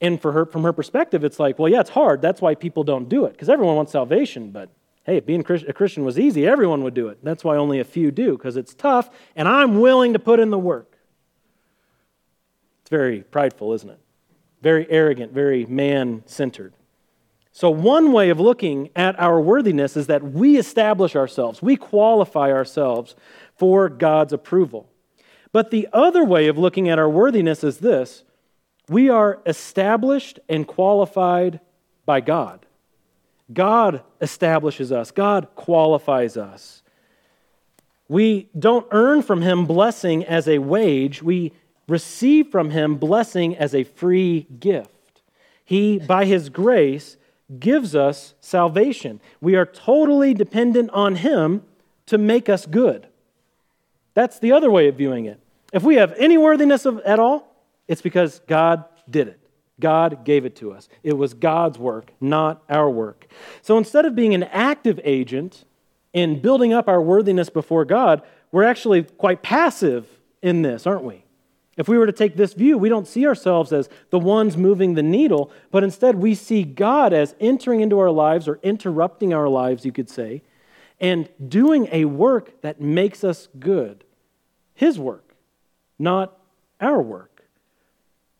And 0.00 0.20
for 0.20 0.32
her, 0.32 0.46
from 0.46 0.62
her 0.62 0.72
perspective, 0.72 1.24
it's 1.24 1.40
like, 1.40 1.58
well, 1.58 1.68
yeah, 1.68 1.80
it's 1.80 1.90
hard. 1.90 2.22
That's 2.22 2.40
why 2.40 2.54
people 2.54 2.84
don't 2.84 3.08
do 3.08 3.24
it, 3.24 3.32
because 3.32 3.48
everyone 3.48 3.76
wants 3.76 3.92
salvation. 3.92 4.50
But 4.50 4.70
hey, 5.04 5.20
being 5.20 5.40
a 5.40 5.72
Christian 5.72 6.04
was 6.04 6.18
easy, 6.18 6.46
everyone 6.46 6.82
would 6.84 6.94
do 6.94 7.08
it. 7.08 7.18
That's 7.22 7.42
why 7.42 7.56
only 7.56 7.80
a 7.80 7.84
few 7.84 8.10
do, 8.10 8.36
because 8.36 8.56
it's 8.56 8.74
tough, 8.74 9.10
and 9.34 9.48
I'm 9.48 9.80
willing 9.80 10.12
to 10.12 10.18
put 10.18 10.38
in 10.38 10.50
the 10.50 10.58
work. 10.58 10.98
It's 12.82 12.90
very 12.90 13.22
prideful, 13.22 13.72
isn't 13.72 13.90
it? 13.90 13.98
Very 14.62 14.86
arrogant, 14.90 15.32
very 15.32 15.66
man 15.66 16.22
centered. 16.26 16.72
So, 17.52 17.70
one 17.70 18.12
way 18.12 18.30
of 18.30 18.38
looking 18.38 18.90
at 18.94 19.18
our 19.18 19.40
worthiness 19.40 19.96
is 19.96 20.06
that 20.06 20.22
we 20.22 20.58
establish 20.58 21.16
ourselves, 21.16 21.60
we 21.60 21.76
qualify 21.76 22.52
ourselves 22.52 23.16
for 23.56 23.88
God's 23.88 24.32
approval. 24.32 24.88
But 25.50 25.70
the 25.70 25.88
other 25.92 26.24
way 26.24 26.46
of 26.48 26.58
looking 26.58 26.88
at 26.88 26.98
our 26.98 27.08
worthiness 27.08 27.64
is 27.64 27.78
this 27.78 28.24
we 28.88 29.08
are 29.08 29.40
established 29.44 30.38
and 30.48 30.66
qualified 30.66 31.60
by 32.06 32.20
God. 32.20 32.64
God 33.52 34.02
establishes 34.20 34.92
us, 34.92 35.10
God 35.10 35.48
qualifies 35.54 36.36
us. 36.36 36.82
We 38.08 38.48
don't 38.58 38.86
earn 38.90 39.22
from 39.22 39.42
Him 39.42 39.66
blessing 39.66 40.24
as 40.24 40.48
a 40.48 40.58
wage, 40.58 41.22
we 41.22 41.52
receive 41.88 42.48
from 42.48 42.70
Him 42.70 42.96
blessing 42.96 43.56
as 43.56 43.74
a 43.74 43.84
free 43.84 44.46
gift. 44.60 45.22
He, 45.64 45.98
by 45.98 46.24
His 46.24 46.48
grace, 46.48 47.16
gives 47.58 47.96
us 47.96 48.34
salvation. 48.40 49.20
We 49.40 49.56
are 49.56 49.66
totally 49.66 50.34
dependent 50.34 50.90
on 50.90 51.16
Him 51.16 51.62
to 52.06 52.18
make 52.18 52.48
us 52.48 52.66
good. 52.66 53.08
That's 54.14 54.38
the 54.38 54.52
other 54.52 54.70
way 54.70 54.88
of 54.88 54.96
viewing 54.96 55.26
it. 55.26 55.40
If 55.72 55.82
we 55.82 55.96
have 55.96 56.14
any 56.18 56.38
worthiness 56.38 56.86
of, 56.86 56.98
at 57.00 57.18
all, 57.18 57.54
it's 57.86 58.02
because 58.02 58.40
God 58.46 58.84
did 59.08 59.28
it. 59.28 59.40
God 59.80 60.24
gave 60.24 60.44
it 60.44 60.56
to 60.56 60.72
us. 60.72 60.88
It 61.02 61.12
was 61.12 61.34
God's 61.34 61.78
work, 61.78 62.12
not 62.20 62.62
our 62.68 62.90
work. 62.90 63.28
So 63.62 63.78
instead 63.78 64.04
of 64.04 64.14
being 64.14 64.34
an 64.34 64.42
active 64.44 64.98
agent 65.04 65.64
in 66.12 66.40
building 66.40 66.72
up 66.72 66.88
our 66.88 67.00
worthiness 67.00 67.48
before 67.48 67.84
God, 67.84 68.22
we're 68.50 68.64
actually 68.64 69.04
quite 69.04 69.42
passive 69.42 70.06
in 70.42 70.62
this, 70.62 70.86
aren't 70.86 71.04
we? 71.04 71.24
If 71.78 71.88
we 71.88 71.96
were 71.96 72.06
to 72.06 72.12
take 72.12 72.36
this 72.36 72.54
view, 72.54 72.76
we 72.76 72.88
don't 72.88 73.06
see 73.06 73.24
ourselves 73.24 73.72
as 73.72 73.88
the 74.10 74.18
ones 74.18 74.56
moving 74.56 74.94
the 74.94 75.02
needle, 75.02 75.52
but 75.70 75.84
instead 75.84 76.16
we 76.16 76.34
see 76.34 76.64
God 76.64 77.12
as 77.12 77.36
entering 77.38 77.80
into 77.80 78.00
our 78.00 78.10
lives 78.10 78.48
or 78.48 78.58
interrupting 78.64 79.32
our 79.32 79.48
lives, 79.48 79.86
you 79.86 79.92
could 79.92 80.10
say, 80.10 80.42
and 81.00 81.28
doing 81.48 81.88
a 81.92 82.04
work 82.04 82.60
that 82.62 82.80
makes 82.80 83.22
us 83.22 83.48
good. 83.60 84.02
His 84.74 84.98
work, 84.98 85.36
not 86.00 86.36
our 86.80 87.00
work. 87.00 87.44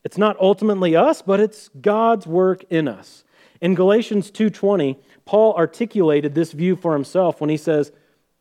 It's 0.04 0.18
not 0.18 0.36
ultimately 0.40 0.96
us, 0.96 1.22
but 1.22 1.38
it's 1.38 1.68
God's 1.80 2.26
work 2.26 2.64
in 2.70 2.88
us. 2.88 3.22
In 3.60 3.76
Galatians 3.76 4.32
2:20, 4.32 4.96
Paul 5.24 5.54
articulated 5.54 6.34
this 6.34 6.52
view 6.52 6.74
for 6.74 6.92
himself 6.92 7.40
when 7.40 7.50
he 7.50 7.56
says, 7.56 7.92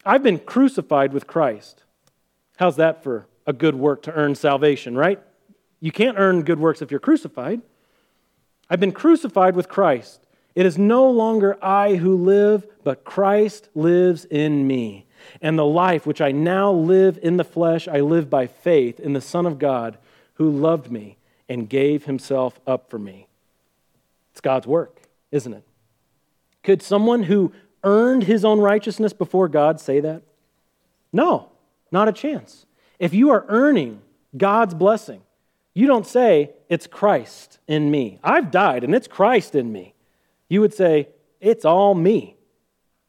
"I've 0.05 0.23
been 0.23 0.39
crucified 0.39 1.13
with 1.13 1.27
Christ." 1.27 1.83
How's 2.57 2.77
that 2.77 3.03
for 3.03 3.27
a 3.47 3.53
good 3.53 3.73
work 3.73 4.03
to 4.03 4.13
earn 4.13 4.35
salvation, 4.35 4.95
right? 4.95 5.19
You 5.79 5.91
can't 5.91 6.19
earn 6.19 6.43
good 6.43 6.59
works 6.59 6.81
if 6.81 6.91
you're 6.91 6.99
crucified. 6.99 7.61
I've 8.69 8.79
been 8.79 8.91
crucified 8.91 9.55
with 9.55 9.69
Christ. 9.69 10.25
It 10.53 10.65
is 10.65 10.77
no 10.77 11.09
longer 11.09 11.57
I 11.63 11.95
who 11.95 12.15
live, 12.15 12.67
but 12.83 13.05
Christ 13.05 13.69
lives 13.73 14.25
in 14.25 14.67
me. 14.67 15.05
And 15.41 15.57
the 15.57 15.65
life 15.65 16.05
which 16.05 16.21
I 16.21 16.31
now 16.31 16.71
live 16.71 17.17
in 17.23 17.37
the 17.37 17.43
flesh, 17.43 17.87
I 17.87 18.01
live 18.01 18.29
by 18.29 18.47
faith 18.47 18.99
in 18.99 19.13
the 19.13 19.21
Son 19.21 19.45
of 19.45 19.59
God 19.59 19.97
who 20.35 20.49
loved 20.49 20.91
me 20.91 21.17
and 21.49 21.69
gave 21.69 22.05
himself 22.05 22.59
up 22.67 22.89
for 22.89 22.99
me. 22.99 23.27
It's 24.31 24.41
God's 24.41 24.67
work, 24.67 25.01
isn't 25.31 25.53
it? 25.53 25.63
Could 26.63 26.81
someone 26.81 27.23
who 27.23 27.53
earned 27.83 28.23
his 28.23 28.43
own 28.43 28.59
righteousness 28.59 29.13
before 29.13 29.47
God 29.47 29.79
say 29.79 29.99
that? 30.01 30.21
No, 31.13 31.49
not 31.91 32.07
a 32.07 32.11
chance. 32.11 32.66
If 32.99 33.13
you 33.13 33.31
are 33.31 33.45
earning 33.47 34.01
God's 34.35 34.73
blessing, 34.73 35.21
you 35.73 35.87
don't 35.87 36.07
say, 36.07 36.51
It's 36.69 36.87
Christ 36.87 37.59
in 37.67 37.91
me. 37.91 38.19
I've 38.23 38.51
died 38.51 38.83
and 38.83 38.95
it's 38.95 39.07
Christ 39.07 39.55
in 39.55 39.71
me. 39.71 39.93
You 40.49 40.61
would 40.61 40.73
say, 40.73 41.09
It's 41.39 41.65
all 41.65 41.93
me. 41.93 42.35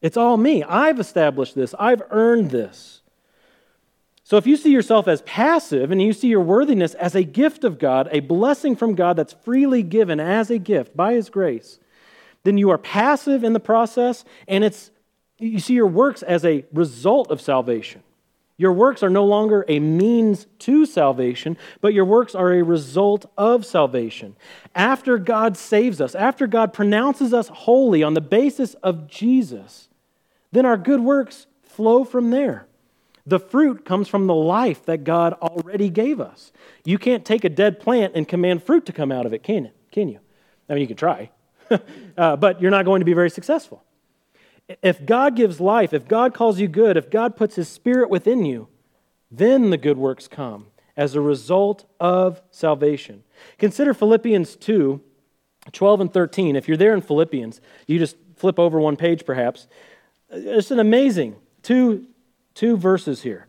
It's 0.01 0.17
all 0.17 0.37
me. 0.37 0.63
I've 0.63 1.01
established 1.01 1.55
this, 1.55 1.75
I've 1.79 2.03
earned 2.11 2.51
this. 2.51 3.01
So 4.23 4.37
if 4.37 4.47
you 4.47 4.59
see 4.59 4.71
yourself 4.71 5.09
as 5.09 5.23
passive 5.23 5.91
and 5.91 6.03
you 6.03 6.13
see 6.13 6.29
your 6.29 6.43
worthiness 6.43 6.93
as 6.93 7.15
a 7.15 7.23
gift 7.23 7.65
of 7.65 7.79
God, 7.79 8.11
a 8.13 8.21
blessing 8.21 8.77
from 8.77 8.95
God 8.95 9.17
that's 9.17 9.33
freely 9.33 9.83
given 9.83 10.21
as 10.21 10.51
a 10.51 10.59
gift 10.59 10.95
by 10.95 11.15
His 11.15 11.31
grace, 11.31 11.81
then 12.45 12.59
you 12.59 12.69
are 12.69 12.77
passive 12.77 13.43
in 13.43 13.55
the 13.55 13.61
process 13.61 14.27
and 14.47 14.65
it's 14.65 14.91
you 15.39 15.61
see 15.61 15.75
your 15.75 15.87
works 15.87 16.23
as 16.23 16.45
a 16.45 16.67
result 16.73 17.31
of 17.31 17.41
salvation. 17.41 18.03
Your 18.59 18.73
works 18.73 19.05
are 19.05 19.09
no 19.09 19.25
longer 19.25 19.65
a 19.69 19.79
means 19.79 20.49
to 20.61 20.85
salvation, 20.85 21.57
but 21.81 21.95
your 21.95 22.05
works 22.05 22.35
are 22.35 22.53
a 22.53 22.63
result 22.63 23.31
of 23.39 23.65
salvation. 23.65 24.35
After 24.75 25.17
God 25.17 25.57
saves 25.57 26.01
us, 26.01 26.17
after 26.17 26.49
God 26.49 26.73
pronounces 26.73 27.33
us 27.33 27.49
holy 27.49 28.03
on 28.03 28.15
the 28.15 28.21
basis 28.21 28.75
of 28.75 29.07
Jesus, 29.07 29.89
then 30.51 30.67
our 30.67 30.77
good 30.77 31.01
works 31.01 31.47
flow 31.63 32.03
from 32.03 32.31
there. 32.31 32.67
The 33.25 33.39
fruit 33.39 33.85
comes 33.85 34.09
from 34.09 34.27
the 34.27 34.35
life 34.35 34.85
that 34.87 35.05
God 35.05 35.35
already 35.35 35.89
gave 35.89 36.21
us. 36.21 36.51
You 36.85 36.99
can't 36.99 37.25
take 37.25 37.45
a 37.45 37.49
dead 37.49 37.79
plant 37.79 38.15
and 38.17 38.27
command 38.27 38.65
fruit 38.65 38.87
to 38.87 38.93
come 38.93 39.13
out 39.13 39.25
of 39.25 39.33
it, 39.33 39.45
can? 39.45 39.71
You? 39.95 40.19
I 40.69 40.75
mean, 40.75 40.81
you 40.81 40.87
can 40.87 40.97
try, 40.97 41.31
uh, 42.17 42.37
but 42.37 42.61
you're 42.61 42.71
not 42.71 42.85
going 42.85 43.01
to 43.01 43.05
be 43.05 43.15
very 43.15 43.31
successful. 43.31 43.85
If 44.83 45.05
God 45.05 45.35
gives 45.35 45.61
life, 45.61 45.93
if 45.93 46.07
God 46.07 46.35
calls 46.35 46.61
you 46.61 46.69
good, 46.69 46.97
if 46.97 47.11
God 47.11 47.37
puts 47.37 47.57
His 47.57 47.69
Spirit 47.69 48.11
within 48.11 48.45
you, 48.45 48.69
then 49.31 49.71
the 49.71 49.79
good 49.79 49.99
works 49.99 50.29
come 50.29 50.67
as 50.97 51.15
a 51.15 51.21
result 51.21 51.85
of 52.01 52.43
salvation. 52.51 53.23
Consider 53.59 53.95
Philippians 53.95 54.57
2 54.57 55.03
12 55.73 56.01
and 56.01 56.13
13. 56.13 56.57
If 56.57 56.67
you're 56.67 56.79
there 56.79 56.95
in 56.95 57.03
Philippians, 57.03 57.61
you 57.87 57.99
just 57.99 58.17
flip 58.37 58.59
over 58.59 58.81
one 58.81 58.97
page 58.97 59.27
perhaps. 59.27 59.69
It's 60.31 60.71
an 60.71 60.79
amazing 60.79 61.37
two, 61.63 62.07
two 62.55 62.77
verses 62.77 63.23
here. 63.23 63.49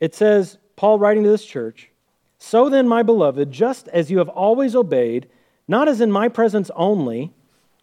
It 0.00 0.14
says, 0.14 0.58
Paul 0.76 0.98
writing 0.98 1.22
to 1.24 1.30
this 1.30 1.44
church, 1.44 1.90
So 2.38 2.68
then, 2.68 2.88
my 2.88 3.02
beloved, 3.02 3.52
just 3.52 3.86
as 3.88 4.10
you 4.10 4.18
have 4.18 4.28
always 4.28 4.74
obeyed, 4.74 5.28
not 5.68 5.88
as 5.88 6.00
in 6.00 6.10
my 6.10 6.28
presence 6.28 6.70
only, 6.74 7.32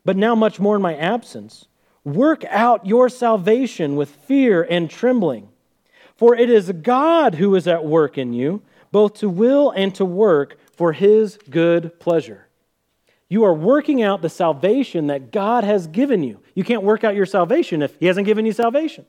but 0.04 0.18
now 0.18 0.36
much 0.36 0.60
more 0.60 0.76
in 0.76 0.82
my 0.82 0.96
absence, 0.96 1.68
Work 2.08 2.46
out 2.46 2.86
your 2.86 3.10
salvation 3.10 3.98
with 3.98 4.10
fear 4.10 4.64
and 4.64 4.90
trembling. 4.90 5.50
For 6.16 6.34
it 6.34 6.50
is 6.50 6.72
God 6.72 7.36
who 7.36 7.54
is 7.56 7.68
at 7.68 7.84
work 7.84 8.18
in 8.18 8.32
you, 8.32 8.62
both 8.94 9.16
to 9.16 9.28
will 9.28 9.72
and 9.72 9.94
to 9.96 10.06
work 10.06 10.58
for 10.72 10.94
his 10.94 11.38
good 11.50 12.00
pleasure. 12.00 12.48
You 13.28 13.44
are 13.44 13.54
working 13.54 14.02
out 14.02 14.22
the 14.22 14.30
salvation 14.30 15.08
that 15.08 15.34
God 15.34 15.66
has 15.66 15.88
given 15.88 16.24
you. 16.24 16.40
You 16.56 16.64
can't 16.64 16.84
work 16.84 17.04
out 17.04 17.14
your 17.14 17.26
salvation 17.26 17.82
if 17.82 18.00
he 18.00 18.06
hasn't 18.06 18.26
given 18.26 18.46
you 18.46 18.54
salvation. 18.54 19.06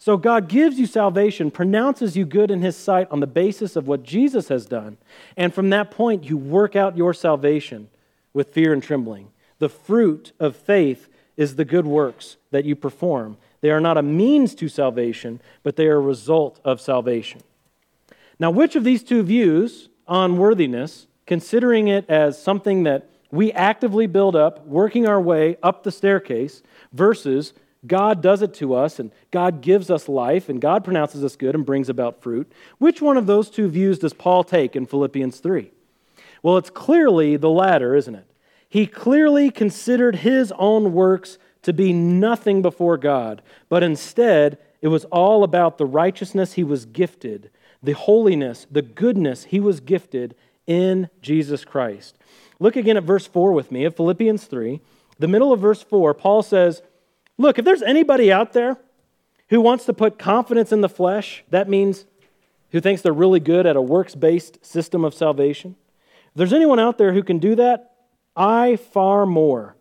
So 0.00 0.16
God 0.16 0.48
gives 0.48 0.76
you 0.76 0.86
salvation, 0.86 1.52
pronounces 1.52 2.16
you 2.16 2.26
good 2.26 2.50
in 2.50 2.62
his 2.62 2.76
sight 2.76 3.06
on 3.12 3.20
the 3.20 3.28
basis 3.28 3.76
of 3.76 3.86
what 3.86 4.02
Jesus 4.02 4.48
has 4.48 4.66
done. 4.66 4.96
And 5.36 5.54
from 5.54 5.70
that 5.70 5.92
point, 5.92 6.24
you 6.24 6.36
work 6.36 6.74
out 6.74 6.96
your 6.96 7.14
salvation 7.14 7.90
with 8.32 8.52
fear 8.52 8.72
and 8.72 8.82
trembling. 8.82 9.28
The 9.60 9.68
fruit 9.68 10.32
of 10.40 10.56
faith 10.56 11.08
is 11.36 11.56
the 11.56 11.64
good 11.64 11.86
works 11.86 12.36
that 12.50 12.64
you 12.64 12.76
perform. 12.76 13.36
They 13.60 13.70
are 13.70 13.80
not 13.80 13.98
a 13.98 14.02
means 14.02 14.54
to 14.56 14.68
salvation, 14.68 15.40
but 15.62 15.76
they 15.76 15.86
are 15.86 15.96
a 15.96 16.00
result 16.00 16.60
of 16.64 16.80
salvation. 16.80 17.40
Now, 18.38 18.50
which 18.50 18.76
of 18.76 18.84
these 18.84 19.02
two 19.02 19.22
views 19.22 19.88
on 20.06 20.36
worthiness, 20.36 21.06
considering 21.26 21.88
it 21.88 22.08
as 22.08 22.40
something 22.40 22.82
that 22.82 23.08
we 23.30 23.52
actively 23.52 24.06
build 24.06 24.36
up, 24.36 24.66
working 24.66 25.06
our 25.06 25.20
way 25.20 25.56
up 25.62 25.82
the 25.82 25.90
staircase, 25.90 26.62
versus 26.92 27.52
God 27.86 28.22
does 28.22 28.42
it 28.42 28.54
to 28.54 28.74
us 28.74 28.98
and 28.98 29.10
God 29.30 29.60
gives 29.60 29.90
us 29.90 30.08
life 30.08 30.48
and 30.48 30.60
God 30.60 30.84
pronounces 30.84 31.24
us 31.24 31.36
good 31.36 31.54
and 31.54 31.66
brings 31.66 31.88
about 31.88 32.22
fruit, 32.22 32.50
which 32.78 33.02
one 33.02 33.16
of 33.16 33.26
those 33.26 33.50
two 33.50 33.68
views 33.68 33.98
does 33.98 34.12
Paul 34.12 34.44
take 34.44 34.76
in 34.76 34.86
Philippians 34.86 35.40
3? 35.40 35.70
Well, 36.42 36.56
it's 36.56 36.70
clearly 36.70 37.36
the 37.36 37.50
latter, 37.50 37.94
isn't 37.94 38.14
it? 38.14 38.26
He 38.74 38.88
clearly 38.88 39.52
considered 39.52 40.16
his 40.16 40.52
own 40.58 40.94
works 40.94 41.38
to 41.62 41.72
be 41.72 41.92
nothing 41.92 42.60
before 42.60 42.96
God, 42.96 43.40
but 43.68 43.84
instead 43.84 44.58
it 44.80 44.88
was 44.88 45.04
all 45.12 45.44
about 45.44 45.78
the 45.78 45.86
righteousness 45.86 46.54
he 46.54 46.64
was 46.64 46.84
gifted, 46.84 47.52
the 47.80 47.92
holiness, 47.92 48.66
the 48.68 48.82
goodness 48.82 49.44
he 49.44 49.60
was 49.60 49.78
gifted 49.78 50.34
in 50.66 51.08
Jesus 51.22 51.64
Christ. 51.64 52.18
Look 52.58 52.74
again 52.74 52.96
at 52.96 53.04
verse 53.04 53.28
4 53.28 53.52
with 53.52 53.70
me 53.70 53.84
of 53.84 53.94
Philippians 53.94 54.46
3. 54.46 54.80
The 55.20 55.28
middle 55.28 55.52
of 55.52 55.60
verse 55.60 55.84
4, 55.84 56.12
Paul 56.12 56.42
says, 56.42 56.82
Look, 57.38 57.60
if 57.60 57.64
there's 57.64 57.80
anybody 57.80 58.32
out 58.32 58.54
there 58.54 58.76
who 59.50 59.60
wants 59.60 59.84
to 59.84 59.92
put 59.92 60.18
confidence 60.18 60.72
in 60.72 60.80
the 60.80 60.88
flesh, 60.88 61.44
that 61.50 61.68
means 61.68 62.06
who 62.72 62.80
thinks 62.80 63.02
they're 63.02 63.12
really 63.12 63.38
good 63.38 63.66
at 63.66 63.76
a 63.76 63.80
works 63.80 64.16
based 64.16 64.66
system 64.66 65.04
of 65.04 65.14
salvation. 65.14 65.76
If 66.30 66.34
there's 66.34 66.52
anyone 66.52 66.80
out 66.80 66.98
there 66.98 67.12
who 67.12 67.22
can 67.22 67.38
do 67.38 67.54
that, 67.54 67.92
I 68.36 68.76
far 68.76 69.26
more. 69.26 69.76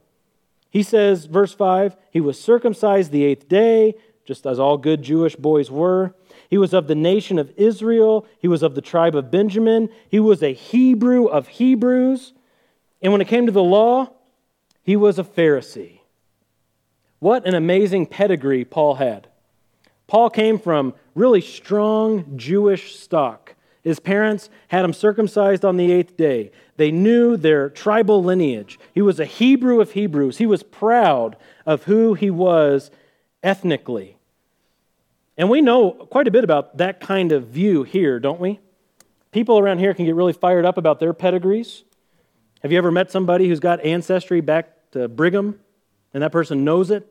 He 0.69 0.83
says, 0.83 1.25
verse 1.25 1.53
5, 1.53 1.95
he 2.11 2.21
was 2.21 2.39
circumcised 2.39 3.11
the 3.11 3.23
eighth 3.23 3.47
day, 3.47 3.95
just 4.25 4.45
as 4.45 4.59
all 4.59 4.77
good 4.77 5.01
Jewish 5.01 5.35
boys 5.35 5.69
were. 5.69 6.15
He 6.49 6.57
was 6.57 6.73
of 6.73 6.87
the 6.87 6.95
nation 6.95 7.39
of 7.39 7.51
Israel. 7.57 8.25
He 8.39 8.47
was 8.47 8.63
of 8.63 8.75
the 8.75 8.81
tribe 8.81 9.15
of 9.15 9.31
Benjamin. 9.31 9.89
He 10.09 10.19
was 10.19 10.41
a 10.41 10.53
Hebrew 10.53 11.25
of 11.25 11.47
Hebrews. 11.47 12.33
And 13.01 13.11
when 13.11 13.21
it 13.21 13.27
came 13.27 13.45
to 13.45 13.51
the 13.51 13.63
law, 13.63 14.11
he 14.81 14.95
was 14.95 15.19
a 15.19 15.23
Pharisee. 15.23 15.99
What 17.19 17.45
an 17.45 17.55
amazing 17.55 18.07
pedigree 18.07 18.65
Paul 18.65 18.95
had. 18.95 19.27
Paul 20.07 20.29
came 20.29 20.59
from 20.59 20.93
really 21.15 21.41
strong 21.41 22.37
Jewish 22.37 22.97
stock. 22.97 23.55
His 23.83 23.99
parents 23.99 24.49
had 24.69 24.85
him 24.85 24.93
circumcised 24.93 25.65
on 25.65 25.75
the 25.75 25.91
eighth 25.91 26.15
day. 26.15 26.51
They 26.77 26.89
knew 26.89 27.35
their 27.35 27.69
tribal 27.69 28.23
lineage. 28.23 28.79
He 28.93 29.01
was 29.01 29.19
a 29.19 29.25
Hebrew 29.25 29.81
of 29.81 29.91
Hebrews. 29.91 30.37
He 30.37 30.45
was 30.45 30.63
proud 30.63 31.35
of 31.65 31.83
who 31.83 32.13
he 32.13 32.29
was 32.29 32.91
ethnically. 33.43 34.17
And 35.37 35.49
we 35.49 35.61
know 35.61 35.91
quite 35.91 36.27
a 36.27 36.31
bit 36.31 36.45
about 36.45 36.77
that 36.77 37.01
kind 37.01 37.31
of 37.31 37.47
view 37.47 37.83
here, 37.83 38.19
don't 38.19 38.39
we? 38.39 38.59
People 39.31 39.59
around 39.59 39.79
here 39.79 39.93
can 39.93 40.05
get 40.05 40.15
really 40.15 40.33
fired 40.33 40.63
up 40.63 40.77
about 40.77 40.99
their 40.99 41.13
pedigrees. 41.13 41.83
Have 42.61 42.71
you 42.71 42.77
ever 42.77 42.91
met 42.91 43.11
somebody 43.11 43.49
who's 43.49 43.59
got 43.59 43.83
ancestry 43.83 44.39
back 44.39 44.91
to 44.91 45.09
Brigham 45.09 45.59
and 46.13 46.23
that 46.23 46.31
person 46.31 46.63
knows 46.63 46.89
it 46.89 47.03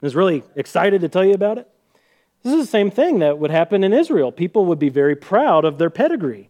and 0.00 0.06
is 0.06 0.16
really 0.16 0.42
excited 0.56 1.02
to 1.02 1.08
tell 1.08 1.24
you 1.24 1.34
about 1.34 1.58
it? 1.58 1.68
This 2.42 2.54
is 2.54 2.66
the 2.66 2.70
same 2.70 2.90
thing 2.90 3.18
that 3.18 3.38
would 3.38 3.50
happen 3.50 3.84
in 3.84 3.92
Israel. 3.92 4.32
People 4.32 4.64
would 4.66 4.78
be 4.78 4.88
very 4.88 5.16
proud 5.16 5.64
of 5.64 5.78
their 5.78 5.90
pedigree. 5.90 6.48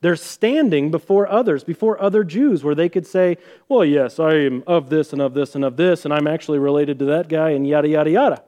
They're 0.00 0.16
standing 0.16 0.90
before 0.90 1.28
others, 1.28 1.64
before 1.64 2.00
other 2.00 2.22
Jews, 2.22 2.62
where 2.62 2.74
they 2.74 2.88
could 2.88 3.06
say, 3.06 3.38
Well, 3.68 3.84
yes, 3.84 4.20
I 4.20 4.34
am 4.34 4.62
of 4.66 4.90
this 4.90 5.12
and 5.12 5.20
of 5.20 5.34
this 5.34 5.54
and 5.54 5.64
of 5.64 5.76
this, 5.76 6.04
and 6.04 6.14
I'm 6.14 6.26
actually 6.26 6.58
related 6.58 6.98
to 7.00 7.04
that 7.06 7.28
guy, 7.28 7.50
and 7.50 7.66
yada, 7.66 7.88
yada, 7.88 8.10
yada. 8.10 8.42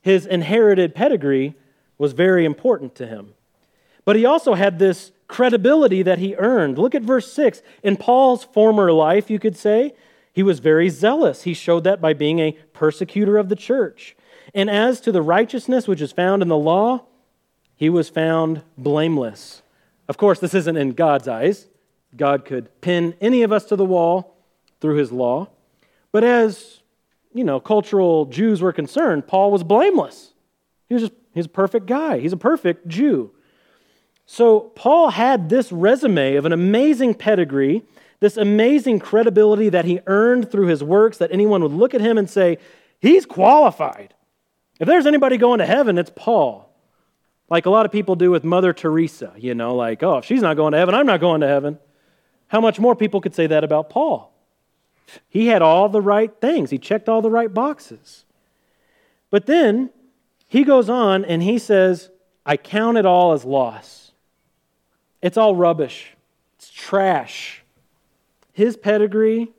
His 0.00 0.24
inherited 0.24 0.94
pedigree 0.94 1.54
was 1.98 2.12
very 2.12 2.44
important 2.44 2.94
to 2.96 3.06
him. 3.06 3.34
But 4.04 4.16
he 4.16 4.24
also 4.24 4.54
had 4.54 4.78
this 4.78 5.12
credibility 5.26 6.02
that 6.02 6.18
he 6.18 6.34
earned. 6.36 6.78
Look 6.78 6.94
at 6.94 7.02
verse 7.02 7.30
6. 7.32 7.60
In 7.82 7.96
Paul's 7.96 8.44
former 8.44 8.90
life, 8.90 9.28
you 9.28 9.38
could 9.38 9.56
say, 9.56 9.94
he 10.32 10.42
was 10.42 10.60
very 10.60 10.88
zealous. 10.88 11.42
He 11.42 11.52
showed 11.52 11.84
that 11.84 12.00
by 12.00 12.14
being 12.14 12.38
a 12.38 12.52
persecutor 12.72 13.36
of 13.36 13.48
the 13.48 13.56
church. 13.56 14.16
And 14.54 14.70
as 14.70 15.00
to 15.02 15.12
the 15.12 15.22
righteousness 15.22 15.86
which 15.86 16.00
is 16.00 16.12
found 16.12 16.42
in 16.42 16.48
the 16.48 16.56
law, 16.56 17.04
he 17.76 17.88
was 17.88 18.08
found 18.08 18.62
blameless. 18.76 19.62
Of 20.08 20.16
course, 20.16 20.40
this 20.40 20.54
isn't 20.54 20.76
in 20.76 20.92
God's 20.92 21.28
eyes. 21.28 21.66
God 22.16 22.44
could 22.44 22.80
pin 22.80 23.14
any 23.20 23.42
of 23.42 23.52
us 23.52 23.64
to 23.66 23.76
the 23.76 23.84
wall 23.84 24.36
through 24.80 24.96
his 24.96 25.12
law. 25.12 25.48
But 26.10 26.24
as, 26.24 26.80
you 27.34 27.44
know, 27.44 27.60
cultural 27.60 28.24
Jews 28.24 28.62
were 28.62 28.72
concerned, 28.72 29.26
Paul 29.26 29.52
was 29.52 29.62
blameless. 29.62 30.32
He 30.88 30.94
was 30.94 31.02
just, 31.04 31.12
he's 31.34 31.46
a 31.46 31.50
perfect 31.50 31.86
guy. 31.86 32.18
He's 32.18 32.32
a 32.32 32.38
perfect 32.38 32.88
Jew. 32.88 33.30
So 34.24 34.60
Paul 34.60 35.10
had 35.10 35.48
this 35.48 35.70
resume 35.70 36.36
of 36.36 36.46
an 36.46 36.52
amazing 36.52 37.14
pedigree, 37.14 37.82
this 38.20 38.36
amazing 38.36 38.98
credibility 38.98 39.68
that 39.68 39.84
he 39.84 40.00
earned 40.06 40.50
through 40.50 40.66
his 40.66 40.82
works, 40.82 41.18
that 41.18 41.32
anyone 41.32 41.62
would 41.62 41.72
look 41.72 41.94
at 41.94 42.00
him 42.00 42.18
and 42.18 42.28
say, 42.28 42.58
he's 43.00 43.24
qualified. 43.24 44.14
If 44.78 44.86
there's 44.86 45.06
anybody 45.06 45.36
going 45.36 45.58
to 45.58 45.66
heaven, 45.66 45.98
it's 45.98 46.12
Paul. 46.14 46.68
Like 47.50 47.66
a 47.66 47.70
lot 47.70 47.86
of 47.86 47.92
people 47.92 48.14
do 48.14 48.30
with 48.30 48.44
Mother 48.44 48.72
Teresa, 48.72 49.32
you 49.36 49.54
know, 49.54 49.74
like, 49.74 50.02
oh, 50.02 50.18
if 50.18 50.24
she's 50.24 50.42
not 50.42 50.56
going 50.56 50.72
to 50.72 50.78
heaven, 50.78 50.94
I'm 50.94 51.06
not 51.06 51.20
going 51.20 51.40
to 51.40 51.46
heaven. 51.46 51.78
How 52.48 52.60
much 52.60 52.78
more 52.78 52.94
people 52.94 53.20
could 53.20 53.34
say 53.34 53.46
that 53.46 53.64
about 53.64 53.90
Paul? 53.90 54.32
He 55.28 55.46
had 55.46 55.62
all 55.62 55.88
the 55.88 56.02
right 56.02 56.32
things, 56.40 56.70
he 56.70 56.78
checked 56.78 57.08
all 57.08 57.22
the 57.22 57.30
right 57.30 57.52
boxes. 57.52 58.24
But 59.30 59.46
then 59.46 59.90
he 60.48 60.64
goes 60.64 60.88
on 60.88 61.24
and 61.24 61.42
he 61.42 61.58
says, 61.58 62.10
I 62.44 62.56
count 62.56 62.98
it 62.98 63.06
all 63.06 63.32
as 63.32 63.44
loss. 63.44 64.12
It's 65.22 65.36
all 65.36 65.56
rubbish, 65.56 66.14
it's 66.56 66.70
trash. 66.70 67.62
His 68.52 68.76
pedigree, 68.76 69.52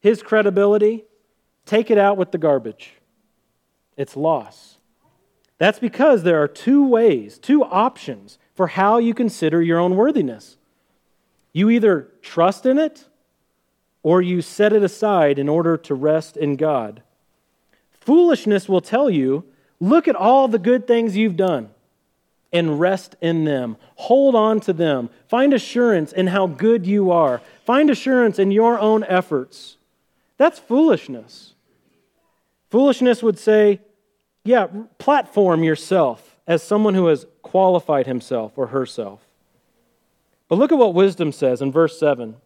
his 0.00 0.22
credibility, 0.22 1.04
take 1.64 1.90
it 1.90 1.98
out 1.98 2.16
with 2.16 2.32
the 2.32 2.38
garbage. 2.38 2.95
It's 3.96 4.16
loss. 4.16 4.76
That's 5.58 5.78
because 5.78 6.22
there 6.22 6.42
are 6.42 6.48
two 6.48 6.86
ways, 6.86 7.38
two 7.38 7.64
options 7.64 8.38
for 8.54 8.68
how 8.68 8.98
you 8.98 9.14
consider 9.14 9.62
your 9.62 9.78
own 9.78 9.96
worthiness. 9.96 10.56
You 11.52 11.70
either 11.70 12.08
trust 12.20 12.66
in 12.66 12.78
it 12.78 13.06
or 14.02 14.20
you 14.20 14.42
set 14.42 14.72
it 14.72 14.82
aside 14.82 15.38
in 15.38 15.48
order 15.48 15.76
to 15.78 15.94
rest 15.94 16.36
in 16.36 16.56
God. 16.56 17.02
Foolishness 18.00 18.68
will 18.68 18.80
tell 18.80 19.08
you 19.08 19.44
look 19.80 20.06
at 20.06 20.16
all 20.16 20.48
the 20.48 20.58
good 20.58 20.86
things 20.86 21.16
you've 21.16 21.36
done 21.36 21.70
and 22.52 22.78
rest 22.78 23.16
in 23.20 23.44
them. 23.44 23.76
Hold 23.96 24.34
on 24.34 24.60
to 24.60 24.72
them. 24.72 25.10
Find 25.28 25.52
assurance 25.52 26.12
in 26.12 26.28
how 26.28 26.46
good 26.46 26.86
you 26.86 27.10
are. 27.10 27.40
Find 27.64 27.90
assurance 27.90 28.38
in 28.38 28.50
your 28.50 28.78
own 28.78 29.04
efforts. 29.04 29.76
That's 30.38 30.58
foolishness. 30.58 31.54
Foolishness 32.70 33.22
would 33.22 33.38
say, 33.38 33.80
yeah, 34.46 34.66
platform 34.98 35.62
yourself 35.62 36.36
as 36.46 36.62
someone 36.62 36.94
who 36.94 37.06
has 37.06 37.26
qualified 37.42 38.06
himself 38.06 38.52
or 38.56 38.68
herself. 38.68 39.20
But 40.48 40.58
look 40.58 40.72
at 40.72 40.78
what 40.78 40.94
wisdom 40.94 41.32
says 41.32 41.60
in 41.60 41.72
verse 41.72 41.98
7 41.98 42.36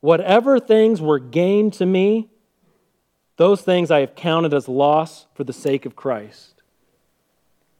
Whatever 0.00 0.58
things 0.58 1.00
were 1.00 1.18
gained 1.18 1.74
to 1.74 1.86
me, 1.86 2.30
those 3.36 3.62
things 3.62 3.90
I 3.90 4.00
have 4.00 4.14
counted 4.14 4.54
as 4.54 4.68
loss 4.68 5.26
for 5.34 5.44
the 5.44 5.52
sake 5.52 5.86
of 5.86 5.94
Christ. 5.94 6.62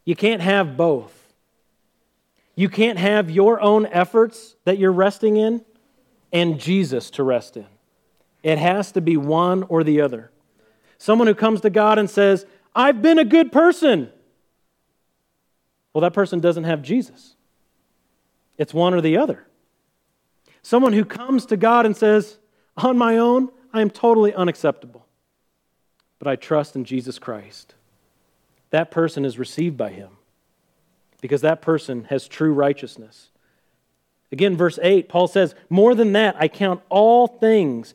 You 0.05 0.15
can't 0.15 0.43
have 0.43 0.77
both. 0.77 1.35
You 2.55 2.69
can't 2.69 2.99
have 2.99 3.31
your 3.31 3.61
own 3.61 3.87
efforts 3.87 4.57
that 4.65 4.79
you're 4.79 4.93
resting 4.93 5.37
in 5.37 5.65
and 6.33 6.61
Jesus 6.61 7.11
to 7.13 7.23
rest 7.23 7.57
in. 7.57 7.67
It 8.43 8.59
has 8.59 8.93
to 8.93 9.01
be 9.01 9.17
one 9.17 9.63
or 9.65 9.85
the 9.85 10.01
other. 10.01 10.31
Someone 10.99 11.27
who 11.27 11.35
comes 11.35 11.63
to 11.63 11.71
God 11.71 11.99
and 11.99 12.09
says, 12.09 12.45
I've 12.75 13.03
been 13.03 13.19
a 13.19 13.25
good 13.25 13.53
person. 13.53 14.11
Well, 15.93 16.03
that 16.03 16.13
person 16.13 16.41
doesn't 16.41 16.65
have 16.65 16.83
Jesus. 16.83 17.35
It's 18.59 18.75
one 18.75 18.95
or 18.95 19.01
the 19.01 19.17
other. 19.17 19.47
Someone 20.63 20.93
who 20.93 21.05
comes 21.05 21.47
to 21.47 21.57
God 21.57 21.87
and 21.87 21.97
says, 21.97 22.39
On 22.77 22.97
my 22.97 23.19
own, 23.19 23.49
I 23.73 23.81
am 23.81 23.91
totally 23.91 24.35
unacceptable, 24.35 25.07
but 26.19 26.29
I 26.29 26.37
trust 26.37 26.77
in 26.77 26.85
Jesus 26.85 27.19
Christ. 27.19 27.75
That 28.71 28.91
person 28.91 29.25
is 29.25 29.39
received 29.39 29.77
by 29.77 29.91
Him 29.91 30.11
because 31.21 31.41
that 31.41 31.63
person 31.63 32.05
has 32.05 32.29
true 32.29 32.53
righteousness. 32.53 33.31
Again, 34.33 34.57
verse 34.57 34.79
8, 34.81 35.09
Paul 35.09 35.27
says, 35.27 35.55
More 35.69 35.95
than 35.95 36.13
that, 36.13 36.37
I 36.39 36.47
count 36.49 36.83
all 36.89 37.27
things 37.27 37.95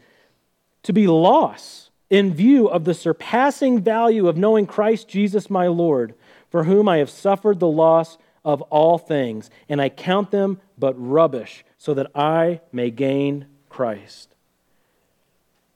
to 0.83 0.93
be 0.93 1.07
loss 1.07 1.84
in 2.09 2.33
view 2.33 2.67
of 2.67 2.85
the 2.85 2.93
surpassing 2.93 3.81
value 3.81 4.27
of 4.27 4.37
knowing 4.37 4.65
Christ 4.67 5.07
Jesus 5.07 5.49
my 5.49 5.67
Lord, 5.67 6.13
for 6.49 6.65
whom 6.65 6.87
I 6.87 6.97
have 6.97 7.09
suffered 7.09 7.59
the 7.59 7.67
loss 7.67 8.17
of 8.43 8.61
all 8.63 8.97
things, 8.97 9.49
and 9.67 9.81
I 9.81 9.89
count 9.89 10.31
them 10.31 10.61
but 10.77 10.93
rubbish, 10.97 11.65
so 11.77 11.93
that 11.95 12.11
I 12.15 12.61
may 12.71 12.91
gain 12.91 13.47
Christ. 13.69 14.35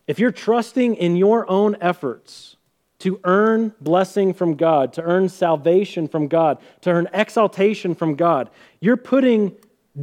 If 0.05 0.19
you're 0.19 0.31
trusting 0.31 0.95
in 0.95 1.15
your 1.15 1.49
own 1.49 1.75
efforts 1.81 2.57
to 2.99 3.19
earn 3.23 3.73
blessing 3.81 4.33
from 4.33 4.55
God, 4.55 4.93
to 4.93 5.01
earn 5.01 5.29
salvation 5.29 6.07
from 6.07 6.27
God, 6.27 6.59
to 6.81 6.91
earn 6.91 7.09
exaltation 7.13 7.95
from 7.95 8.15
God, 8.15 8.49
you're 8.79 8.97
putting 8.97 9.55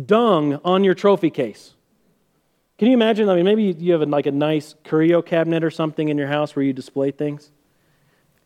dung 0.05 0.61
on 0.65 0.83
your 0.83 0.95
trophy 0.95 1.31
case. 1.31 1.76
Can 2.79 2.89
you 2.89 2.95
imagine? 2.95 3.29
I 3.29 3.37
mean, 3.37 3.45
maybe 3.45 3.65
you 3.65 3.93
have 3.93 4.03
a, 4.03 4.07
like 4.07 4.27
a 4.27 4.31
nice 4.31 4.75
curio 4.85 5.23
cabinet 5.23 5.65
or 5.65 5.71
something 5.71 6.09
in 6.09 6.19
your 6.19 6.29
house 6.29 6.55
where 6.55 6.65
you 6.65 6.73
display 6.73 7.11
things. 7.11 7.51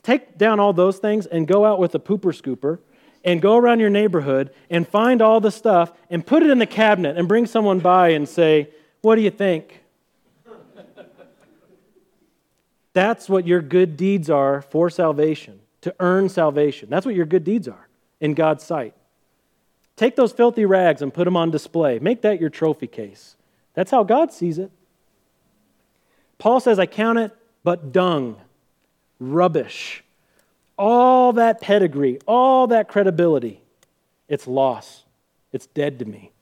Take 0.02 0.38
down 0.38 0.60
all 0.60 0.72
those 0.72 0.98
things 0.98 1.26
and 1.26 1.46
go 1.46 1.64
out 1.64 1.78
with 1.78 1.94
a 1.94 1.98
pooper 1.98 2.32
scooper 2.32 2.78
and 3.24 3.42
go 3.42 3.56
around 3.56 3.80
your 3.80 3.90
neighborhood 3.90 4.50
and 4.70 4.86
find 4.88 5.20
all 5.20 5.40
the 5.40 5.50
stuff 5.50 5.92
and 6.08 6.24
put 6.24 6.42
it 6.42 6.50
in 6.50 6.58
the 6.58 6.66
cabinet 6.66 7.16
and 7.18 7.28
bring 7.28 7.46
someone 7.46 7.80
by 7.80 8.10
and 8.10 8.28
say, 8.28 8.70
What 9.02 9.16
do 9.16 9.22
you 9.22 9.30
think? 9.30 9.82
That's 12.92 13.28
what 13.28 13.46
your 13.46 13.60
good 13.60 13.96
deeds 13.96 14.30
are 14.30 14.62
for 14.62 14.90
salvation, 14.90 15.60
to 15.82 15.94
earn 15.98 16.28
salvation. 16.28 16.88
That's 16.88 17.04
what 17.04 17.14
your 17.14 17.26
good 17.26 17.44
deeds 17.44 17.68
are 17.68 17.88
in 18.20 18.34
God's 18.34 18.64
sight. 18.64 18.94
Take 19.96 20.16
those 20.16 20.32
filthy 20.32 20.64
rags 20.64 21.02
and 21.02 21.12
put 21.12 21.24
them 21.24 21.36
on 21.36 21.50
display. 21.50 21.98
Make 21.98 22.22
that 22.22 22.40
your 22.40 22.48
trophy 22.48 22.86
case. 22.86 23.36
That's 23.74 23.90
how 23.90 24.02
God 24.02 24.32
sees 24.32 24.58
it. 24.58 24.70
Paul 26.38 26.60
says, 26.60 26.78
I 26.78 26.86
count 26.86 27.18
it 27.18 27.32
but 27.62 27.92
dung, 27.92 28.36
rubbish. 29.18 30.02
All 30.78 31.34
that 31.34 31.60
pedigree, 31.60 32.18
all 32.26 32.68
that 32.68 32.88
credibility, 32.88 33.60
it's 34.28 34.46
loss. 34.46 35.04
It's 35.52 35.66
dead 35.66 35.98
to 35.98 36.04
me 36.04 36.32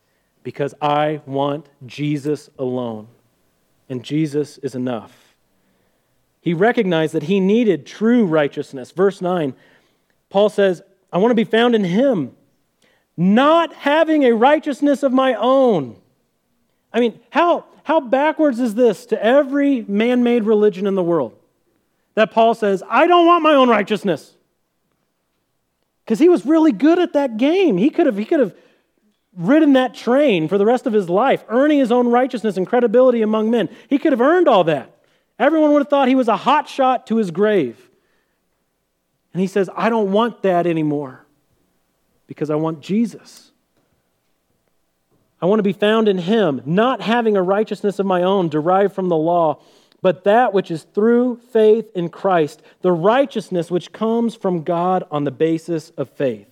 because 0.43 0.75
I 0.81 1.21
want 1.27 1.69
Jesus 1.87 2.51
alone. 2.59 3.09
And 3.89 4.05
Jesus 4.05 4.59
is 4.59 4.75
enough. 4.75 5.35
He 6.41 6.55
recognized 6.55 7.15
that 7.15 7.25
he 7.25 7.41
needed 7.41 7.87
true 7.87 8.25
righteousness. 8.25 8.93
Verse 8.93 9.21
9, 9.21 9.55
Paul 10.31 10.49
says, 10.51 10.83
I 11.13 11.19
want 11.19 11.31
to 11.31 11.35
be 11.35 11.45
found 11.45 11.75
in 11.75 11.85
him, 11.85 12.37
not 13.17 13.73
having 13.73 14.25
a 14.25 14.35
righteousness 14.35 15.03
of 15.03 15.13
my 15.13 15.35
own 15.35 15.97
I 16.93 17.01
mean, 17.01 17.21
how, 17.31 17.65
how 17.85 18.01
backwards 18.01 18.61
is 18.61 18.75
this 18.75 19.07
to 19.07 19.23
every 19.23 19.83
man 19.83 20.23
made 20.23 20.45
religion 20.45 20.87
in 20.87 20.95
the 20.95 21.03
world? 21.03 21.37
That 22.15 22.33
Paul 22.33 22.55
says, 22.55 22.83
I 22.89 23.07
don't 23.07 23.27
want 23.27 23.43
my 23.43 23.55
own 23.55 23.69
righteousness. 23.69 24.35
Because 26.05 26.19
he 26.19 26.29
was 26.29 26.47
really 26.47 26.73
good 26.73 26.99
at 26.99 27.13
that 27.13 27.37
game. 27.37 27.77
He 27.77 27.91
could 27.91 28.07
have, 28.07 28.17
he 28.17 28.25
could 28.25 28.41
have 28.41 28.55
ridden 29.37 29.75
that 29.75 29.95
train 29.95 30.49
for 30.49 30.59
the 30.59 30.67
rest 30.67 30.87
of 30.87 30.93
his 30.93 31.09
life, 31.09 31.45
earning 31.49 31.79
his 31.79 31.93
own 31.93 32.09
righteousness 32.09 32.57
and 32.57 32.67
credibility 32.67 33.23
among 33.23 33.51
men. 33.51 33.69
He 33.89 33.99
could 33.99 34.13
have 34.13 34.21
earned 34.21 34.49
all 34.49 34.65
that. 34.65 34.91
Everyone 35.39 35.73
would 35.73 35.81
have 35.81 35.89
thought 35.89 36.09
he 36.09 36.17
was 36.17 36.29
a 36.29 36.37
hot 36.37 36.69
shot 36.69 37.07
to 37.09 37.17
his 37.17 37.31
grave. 37.31 37.89
And 39.33 39.41
he 39.41 39.47
says, 39.47 39.71
I 39.77 39.89
don't 39.89 40.11
want 40.11 40.43
that 40.43 40.67
anymore 40.67 41.25
because 42.27 42.51
I 42.51 42.57
want 42.57 42.81
Jesus. 42.81 43.48
I 45.41 45.47
want 45.47 45.61
to 45.61 45.65
be 45.65 45.73
found 45.73 46.09
in 46.09 46.19
him, 46.19 46.63
not 46.65 47.01
having 47.01 47.37
a 47.37 47.43
righteousness 47.43 47.99
of 47.99 48.07
my 48.07 48.23
own 48.23 48.49
derived 48.49 48.95
from 48.95 49.09
the 49.09 49.17
law, 49.17 49.61
but 50.01 50.25
that 50.25 50.53
which 50.53 50.71
is 50.71 50.85
through 50.95 51.41
faith 51.53 51.91
in 51.95 52.09
Christ, 52.09 52.63
the 52.83 52.93
righteousness 52.93 53.71
which 53.71 53.93
comes 53.93 54.35
from 54.35 54.63
God 54.63 55.05
on 55.11 55.25
the 55.25 55.31
basis 55.31 55.91
of 55.91 56.11
faith. 56.11 56.49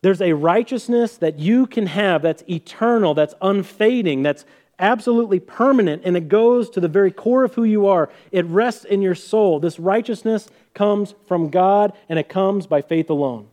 There's 0.00 0.22
a 0.22 0.34
righteousness 0.34 1.16
that 1.16 1.38
you 1.38 1.66
can 1.66 1.86
have 1.86 2.22
that's 2.22 2.44
eternal, 2.48 3.14
that's 3.14 3.34
unfading, 3.42 4.22
that's 4.22 4.44
absolutely 4.78 5.40
permanent, 5.40 6.02
and 6.04 6.16
it 6.16 6.28
goes 6.28 6.70
to 6.70 6.80
the 6.80 6.88
very 6.88 7.10
core 7.10 7.44
of 7.44 7.54
who 7.54 7.64
you 7.64 7.86
are. 7.86 8.08
It 8.30 8.46
rests 8.46 8.84
in 8.84 9.02
your 9.02 9.16
soul. 9.16 9.58
This 9.58 9.78
righteousness 9.78 10.48
comes 10.72 11.14
from 11.26 11.50
God, 11.50 11.92
and 12.08 12.18
it 12.18 12.28
comes 12.28 12.66
by 12.66 12.82
faith 12.82 13.10
alone. 13.10 13.48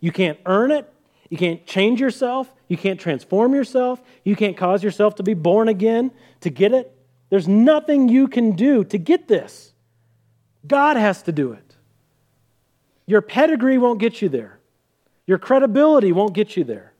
You 0.00 0.12
can't 0.12 0.38
earn 0.44 0.70
it, 0.70 0.92
you 1.28 1.36
can't 1.36 1.66
change 1.66 2.00
yourself, 2.00 2.52
you 2.68 2.76
can't 2.76 2.98
transform 2.98 3.54
yourself, 3.54 4.00
you 4.24 4.36
can't 4.36 4.56
cause 4.56 4.82
yourself 4.82 5.16
to 5.16 5.22
be 5.22 5.34
born 5.34 5.68
again 5.68 6.10
to 6.40 6.50
get 6.50 6.72
it. 6.72 6.94
There's 7.30 7.48
nothing 7.48 8.08
you 8.08 8.28
can 8.28 8.52
do 8.52 8.84
to 8.84 8.98
get 8.98 9.28
this. 9.28 9.72
God 10.66 10.96
has 10.96 11.22
to 11.22 11.32
do 11.32 11.52
it. 11.52 11.76
Your 13.06 13.22
pedigree 13.22 13.78
won't 13.78 14.00
get 14.00 14.20
you 14.22 14.28
there. 14.28 14.58
Your 15.26 15.38
credibility 15.38 16.12
won't 16.12 16.34
get 16.34 16.56
you 16.56 16.64
there. 16.64 16.92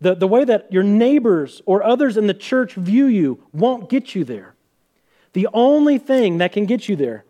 The, 0.00 0.14
the 0.14 0.28
way 0.28 0.44
that 0.44 0.72
your 0.72 0.82
neighbors 0.82 1.60
or 1.66 1.82
others 1.82 2.16
in 2.16 2.26
the 2.26 2.34
church 2.34 2.74
view 2.74 3.06
you 3.06 3.42
won't 3.52 3.90
get 3.90 4.14
you 4.14 4.24
there. 4.24 4.54
The 5.32 5.48
only 5.52 5.98
thing 5.98 6.38
that 6.38 6.52
can 6.52 6.66
get 6.66 6.88
you 6.88 6.96
there, 6.96 7.24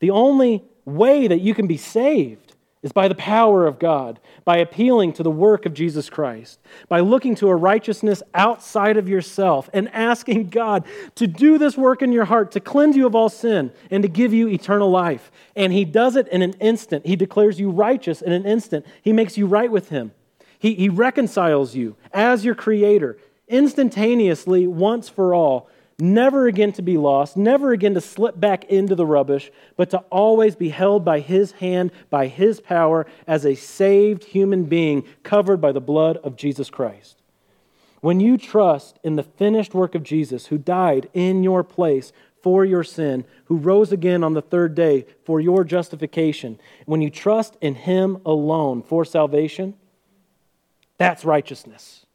the 0.00 0.10
only 0.10 0.64
way 0.84 1.28
that 1.28 1.40
you 1.40 1.54
can 1.54 1.66
be 1.66 1.76
saved, 1.76 2.47
is 2.82 2.92
by 2.92 3.08
the 3.08 3.14
power 3.14 3.66
of 3.66 3.78
God, 3.78 4.20
by 4.44 4.58
appealing 4.58 5.12
to 5.14 5.22
the 5.22 5.30
work 5.30 5.66
of 5.66 5.74
Jesus 5.74 6.08
Christ, 6.08 6.60
by 6.88 7.00
looking 7.00 7.34
to 7.36 7.48
a 7.48 7.56
righteousness 7.56 8.22
outside 8.34 8.96
of 8.96 9.08
yourself 9.08 9.68
and 9.72 9.88
asking 9.92 10.50
God 10.50 10.84
to 11.16 11.26
do 11.26 11.58
this 11.58 11.76
work 11.76 12.02
in 12.02 12.12
your 12.12 12.24
heart, 12.26 12.52
to 12.52 12.60
cleanse 12.60 12.96
you 12.96 13.06
of 13.06 13.14
all 13.14 13.28
sin 13.28 13.72
and 13.90 14.02
to 14.02 14.08
give 14.08 14.32
you 14.32 14.48
eternal 14.48 14.90
life. 14.90 15.32
And 15.56 15.72
He 15.72 15.84
does 15.84 16.14
it 16.16 16.28
in 16.28 16.42
an 16.42 16.52
instant. 16.54 17.04
He 17.06 17.16
declares 17.16 17.58
you 17.58 17.70
righteous 17.70 18.22
in 18.22 18.32
an 18.32 18.46
instant. 18.46 18.86
He 19.02 19.12
makes 19.12 19.36
you 19.36 19.46
right 19.46 19.70
with 19.70 19.88
Him. 19.88 20.12
He, 20.58 20.74
he 20.74 20.88
reconciles 20.88 21.74
you 21.74 21.96
as 22.12 22.44
your 22.44 22.54
Creator 22.54 23.18
instantaneously, 23.48 24.66
once 24.66 25.08
for 25.08 25.34
all 25.34 25.68
never 25.98 26.46
again 26.46 26.72
to 26.72 26.82
be 26.82 26.96
lost, 26.96 27.36
never 27.36 27.72
again 27.72 27.94
to 27.94 28.00
slip 28.00 28.38
back 28.38 28.64
into 28.64 28.94
the 28.94 29.06
rubbish, 29.06 29.50
but 29.76 29.90
to 29.90 29.98
always 30.10 30.54
be 30.54 30.68
held 30.68 31.04
by 31.04 31.20
His 31.20 31.52
hand, 31.52 31.90
by 32.08 32.28
His 32.28 32.60
power, 32.60 33.06
as 33.26 33.44
a 33.44 33.56
saved 33.56 34.24
human 34.24 34.64
being 34.64 35.04
covered 35.22 35.60
by 35.60 35.72
the 35.72 35.80
blood 35.80 36.16
of 36.18 36.36
Jesus 36.36 36.70
Christ. 36.70 37.20
When 38.00 38.20
you 38.20 38.38
trust 38.38 39.00
in 39.02 39.16
the 39.16 39.24
finished 39.24 39.74
work 39.74 39.96
of 39.96 40.04
Jesus, 40.04 40.46
who 40.46 40.58
died 40.58 41.08
in 41.14 41.42
your 41.42 41.64
place 41.64 42.12
for 42.42 42.64
your 42.64 42.84
sin, 42.84 43.24
who 43.46 43.56
rose 43.56 43.90
again 43.90 44.22
on 44.22 44.34
the 44.34 44.42
third 44.42 44.76
day 44.76 45.04
for 45.24 45.40
your 45.40 45.64
justification, 45.64 46.60
when 46.86 47.02
you 47.02 47.10
trust 47.10 47.56
in 47.60 47.74
Him 47.74 48.18
alone 48.24 48.82
for 48.82 49.04
salvation, 49.04 49.74
that's 50.96 51.24
righteousness. 51.24 52.06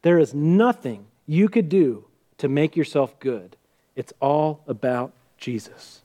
There 0.00 0.18
is 0.18 0.32
nothing 0.32 1.06
you 1.26 1.50
could 1.50 1.68
do 1.68 2.06
to 2.42 2.48
make 2.48 2.76
yourself 2.76 3.16
good. 3.20 3.54
It's 3.94 4.12
all 4.20 4.64
about 4.66 5.12
Jesus. 5.38 6.00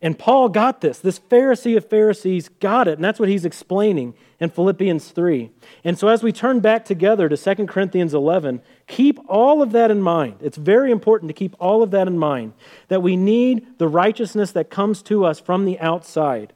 And 0.00 0.18
Paul 0.18 0.48
got 0.48 0.80
this. 0.80 1.00
This 1.00 1.18
Pharisee 1.18 1.76
of 1.76 1.86
Pharisees 1.86 2.48
got 2.60 2.88
it. 2.88 2.94
And 2.94 3.04
that's 3.04 3.20
what 3.20 3.28
he's 3.28 3.44
explaining 3.44 4.14
in 4.40 4.48
Philippians 4.48 5.10
3. 5.10 5.50
And 5.84 5.98
so 5.98 6.08
as 6.08 6.22
we 6.22 6.32
turn 6.32 6.60
back 6.60 6.86
together 6.86 7.28
to 7.28 7.36
2 7.36 7.66
Corinthians 7.66 8.14
11, 8.14 8.62
keep 8.86 9.20
all 9.28 9.60
of 9.60 9.72
that 9.72 9.90
in 9.90 10.00
mind. 10.00 10.36
It's 10.40 10.56
very 10.56 10.90
important 10.90 11.28
to 11.28 11.34
keep 11.34 11.54
all 11.60 11.82
of 11.82 11.90
that 11.90 12.08
in 12.08 12.18
mind 12.18 12.54
that 12.88 13.02
we 13.02 13.14
need 13.14 13.78
the 13.78 13.88
righteousness 13.88 14.50
that 14.52 14.70
comes 14.70 15.02
to 15.02 15.26
us 15.26 15.38
from 15.38 15.66
the 15.66 15.78
outside. 15.78 16.54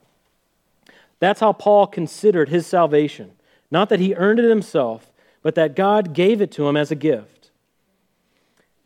That's 1.21 1.41
how 1.41 1.53
Paul 1.53 1.87
considered 1.87 2.49
his 2.49 2.67
salvation. 2.67 3.33
Not 3.71 3.91
that 3.91 4.01
he 4.01 4.15
earned 4.15 4.41
it 4.41 4.49
himself, 4.49 5.13
but 5.43 5.57
that 5.57 5.77
God 5.77 6.15
gave 6.15 6.41
it 6.41 6.51
to 6.53 6.67
him 6.67 6.77
as 6.79 6.91
a 6.91 6.97
gift. 6.97 7.36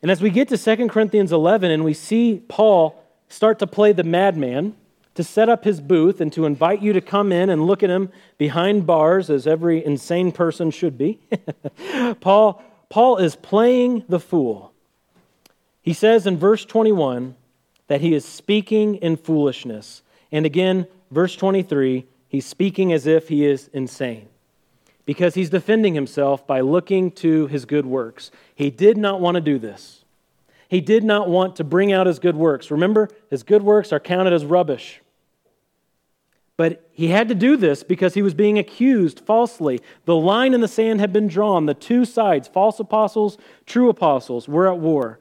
And 0.03 0.11
as 0.11 0.23
we 0.23 0.31
get 0.31 0.49
to 0.49 0.59
2 0.59 0.89
Corinthians 0.89 1.33
11 1.33 1.71
and 1.71 1.85
we 1.85 1.95
see 1.95 2.43
Paul 2.49 3.03
start 3.29 3.59
to 3.59 3.67
play 3.67 3.93
the 3.93 4.05
madman, 4.05 4.75
to 5.15 5.25
set 5.25 5.51
up 5.51 5.65
his 5.65 5.83
booth 5.83 6.21
and 6.21 6.33
to 6.33 6.47
invite 6.47 6.81
you 6.81 6.95
to 6.95 7.01
come 7.03 7.31
in 7.31 7.51
and 7.51 7.67
look 7.67 7.83
at 7.83 7.91
him 7.91 8.11
behind 8.39 8.87
bars, 8.87 9.29
as 9.29 9.47
every 9.47 9.85
insane 9.85 10.33
person 10.33 10.71
should 10.71 10.97
be, 10.97 11.21
Paul, 12.21 12.63
Paul 12.89 13.19
is 13.19 13.37
playing 13.37 14.05
the 14.09 14.21
fool. 14.21 14.73
He 15.83 15.93
says 15.93 16.27
in 16.27 16.39
verse 16.39 16.65
21 16.65 17.35
that 17.89 18.01
he 18.01 18.15
is 18.15 18.25
speaking 18.25 18.95
in 18.97 19.17
foolishness. 19.17 20.01
And 20.33 20.47
again, 20.47 20.87
verse 21.11 21.37
23, 21.37 22.07
he's 22.29 22.47
speaking 22.47 22.93
as 22.93 23.07
if 23.07 23.29
he 23.29 23.45
is 23.45 23.69
insane 23.75 24.30
because 25.11 25.35
he's 25.35 25.51
defending 25.51 25.95
himself 25.95 26.47
by 26.47 26.61
looking 26.61 27.11
to 27.11 27.49
his 27.49 27.65
good 27.65 27.85
works. 27.85 28.31
He 28.55 28.71
did 28.71 28.97
not 28.97 29.21
want 29.21 29.35
to 29.35 29.41
do 29.41 29.59
this. 29.59 30.05
He 30.69 30.81
did 30.81 31.03
not 31.03 31.29
want 31.29 31.57
to 31.57 31.65
bring 31.65 31.93
out 31.93 32.07
his 32.07 32.21
good 32.21 32.37
works. 32.37 32.71
Remember, 32.71 33.09
his 33.29 33.43
good 33.43 33.63
works 33.65 33.93
are 33.93 33.99
counted 33.99 34.33
as 34.33 34.45
rubbish. 34.45 35.01
But 36.57 36.89
he 36.93 37.09
had 37.09 37.27
to 37.27 37.35
do 37.35 37.57
this 37.57 37.83
because 37.83 38.15
he 38.15 38.23
was 38.23 38.35
being 38.35 38.57
accused 38.57 39.19
falsely. 39.19 39.81
The 40.05 40.15
line 40.15 40.55
in 40.55 40.61
the 40.61 40.69
sand 40.69 41.01
had 41.01 41.13
been 41.13 41.27
drawn. 41.27 41.67
The 41.67 41.75
two 41.75 42.05
sides, 42.05 42.47
false 42.47 42.79
apostles, 42.79 43.37
true 43.67 43.89
apostles, 43.89 44.47
were 44.47 44.69
at 44.69 44.79
war. 44.79 45.19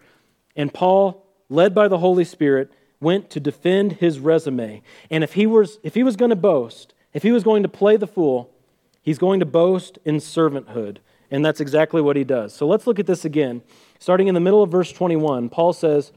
And 0.56 0.72
Paul, 0.72 1.26
led 1.50 1.74
by 1.74 1.88
the 1.88 1.98
Holy 1.98 2.26
Spirit, 2.26 2.72
went 3.02 3.32
to 3.32 3.40
defend 3.40 3.94
his 3.94 4.20
resume. 4.20 4.84
And 5.10 5.24
if 5.24 5.34
he 5.34 5.48
was, 5.48 5.80
if 5.82 5.96
he 5.96 6.04
was 6.04 6.16
going 6.16 6.30
to 6.30 6.36
boast, 6.36 6.94
if 7.12 7.24
he 7.24 7.32
was 7.32 7.44
going 7.44 7.64
to 7.64 7.70
play 7.70 7.98
the 7.98 8.06
fool, 8.06 8.54
He's 9.02 9.18
going 9.18 9.40
to 9.40 9.46
boast 9.46 9.98
in 10.06 10.18
servanthood, 10.18 10.98
and 11.32 11.44
that's 11.44 11.60
exactly 11.60 12.02
what 12.02 12.16
he 12.16 12.24
does. 12.24 12.54
So 12.54 12.68
let's 12.68 12.86
look 12.86 13.00
at 13.00 13.08
this 13.08 13.26
again. 13.26 13.62
Starting 14.00 14.28
in 14.28 14.34
the 14.34 14.40
middle 14.40 14.62
of 14.64 14.72
verse 14.72 14.92
21, 14.92 15.50
Paul 15.50 15.74
says, 15.74 16.12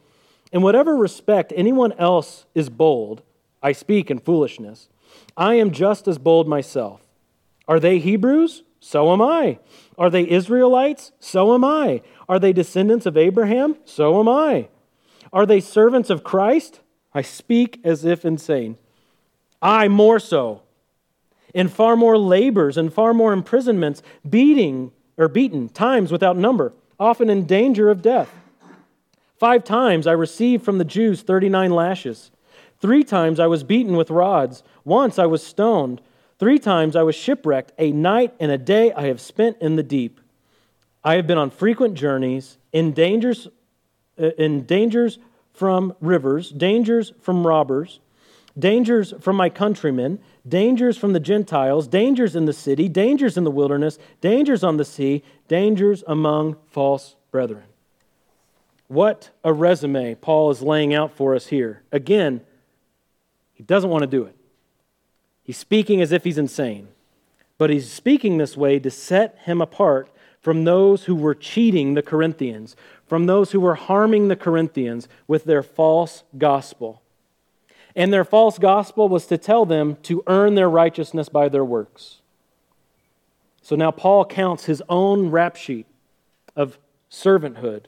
In 0.52 0.62
whatever 0.62 0.96
respect 0.96 1.52
anyone 1.54 1.92
else 1.92 2.46
is 2.54 2.70
bold, 2.70 3.22
I 3.62 3.72
speak 3.72 4.10
in 4.10 4.18
foolishness. 4.18 4.88
I 5.36 5.54
am 5.54 5.70
just 5.70 6.08
as 6.08 6.18
bold 6.18 6.48
myself. 6.48 7.00
Are 7.68 7.80
they 7.80 7.98
Hebrews? 7.98 8.62
So 8.80 9.12
am 9.12 9.22
I. 9.22 9.58
Are 9.96 10.10
they 10.10 10.28
Israelites? 10.28 11.12
So 11.20 11.54
am 11.54 11.64
I. 11.64 12.02
Are 12.28 12.40
they 12.40 12.52
descendants 12.52 13.06
of 13.06 13.16
Abraham? 13.16 13.76
So 13.84 14.18
am 14.18 14.28
I. 14.28 14.68
Are 15.32 15.46
they 15.46 15.60
servants 15.60 16.10
of 16.10 16.24
Christ? 16.24 16.80
I 17.14 17.22
speak 17.22 17.80
as 17.84 18.04
if 18.04 18.24
insane. 18.24 18.76
I 19.60 19.86
more 19.86 20.18
so 20.18 20.62
in 21.54 21.68
far 21.68 21.96
more 21.96 22.18
labors 22.18 22.76
and 22.76 22.92
far 22.92 23.12
more 23.12 23.32
imprisonments, 23.32 24.02
beating 24.28 24.92
or 25.16 25.28
beaten 25.28 25.68
times 25.68 26.10
without 26.10 26.36
number, 26.36 26.72
often 26.98 27.28
in 27.28 27.46
danger 27.46 27.90
of 27.90 28.02
death. 28.02 28.30
Five 29.36 29.64
times 29.64 30.06
I 30.06 30.12
received 30.12 30.64
from 30.64 30.78
the 30.78 30.84
Jews 30.84 31.22
39 31.22 31.70
lashes. 31.70 32.30
Three 32.80 33.04
times 33.04 33.40
I 33.40 33.46
was 33.46 33.64
beaten 33.64 33.96
with 33.96 34.10
rods. 34.10 34.62
Once 34.84 35.18
I 35.18 35.26
was 35.26 35.44
stoned. 35.44 36.00
Three 36.38 36.58
times 36.58 36.96
I 36.96 37.02
was 37.02 37.14
shipwrecked. 37.14 37.72
A 37.78 37.92
night 37.92 38.34
and 38.40 38.50
a 38.50 38.58
day 38.58 38.92
I 38.92 39.06
have 39.06 39.20
spent 39.20 39.56
in 39.60 39.76
the 39.76 39.82
deep. 39.82 40.20
I 41.04 41.16
have 41.16 41.26
been 41.26 41.38
on 41.38 41.50
frequent 41.50 41.94
journeys, 41.94 42.58
in 42.72 42.92
dangers, 42.92 43.48
uh, 44.20 44.30
in 44.38 44.64
dangers 44.64 45.18
from 45.52 45.94
rivers, 46.00 46.50
dangers 46.50 47.12
from 47.20 47.46
robbers, 47.46 48.00
dangers 48.58 49.12
from 49.20 49.36
my 49.36 49.48
countrymen 49.48 50.18
dangers 50.46 50.96
from 50.96 51.12
the 51.12 51.20
Gentiles, 51.20 51.86
dangers 51.86 52.34
in 52.34 52.44
the 52.46 52.52
city, 52.52 52.88
dangers 52.88 53.36
in 53.36 53.44
the 53.44 53.50
wilderness, 53.50 53.98
dangers 54.20 54.64
on 54.64 54.76
the 54.76 54.84
sea, 54.84 55.22
dangers 55.48 56.02
among 56.06 56.56
false 56.66 57.16
brethren. 57.30 57.64
What 58.88 59.30
a 59.42 59.52
resume 59.52 60.14
Paul 60.16 60.50
is 60.50 60.62
laying 60.62 60.92
out 60.92 61.12
for 61.12 61.34
us 61.34 61.46
here. 61.46 61.82
Again, 61.92 62.42
he 63.54 63.62
doesn't 63.62 63.90
want 63.90 64.02
to 64.02 64.08
do 64.08 64.24
it. 64.24 64.36
He's 65.44 65.56
speaking 65.56 66.00
as 66.00 66.12
if 66.12 66.24
he's 66.24 66.38
insane, 66.38 66.88
but 67.58 67.70
he's 67.70 67.90
speaking 67.90 68.38
this 68.38 68.56
way 68.56 68.78
to 68.78 68.90
set 68.90 69.38
him 69.44 69.60
apart 69.60 70.08
from 70.40 70.64
those 70.64 71.04
who 71.04 71.14
were 71.14 71.34
cheating 71.34 71.94
the 71.94 72.02
Corinthians, 72.02 72.74
from 73.06 73.26
those 73.26 73.52
who 73.52 73.60
were 73.60 73.76
harming 73.76 74.28
the 74.28 74.36
Corinthians 74.36 75.08
with 75.26 75.44
their 75.44 75.62
false 75.62 76.24
gospel. 76.36 77.01
And 77.94 78.12
their 78.12 78.24
false 78.24 78.58
gospel 78.58 79.08
was 79.08 79.26
to 79.26 79.38
tell 79.38 79.66
them 79.66 79.96
to 80.04 80.22
earn 80.26 80.54
their 80.54 80.70
righteousness 80.70 81.28
by 81.28 81.48
their 81.48 81.64
works. 81.64 82.20
So 83.60 83.76
now 83.76 83.90
Paul 83.90 84.24
counts 84.24 84.64
his 84.64 84.82
own 84.88 85.30
rap 85.30 85.56
sheet 85.56 85.86
of 86.56 86.78
servanthood 87.10 87.84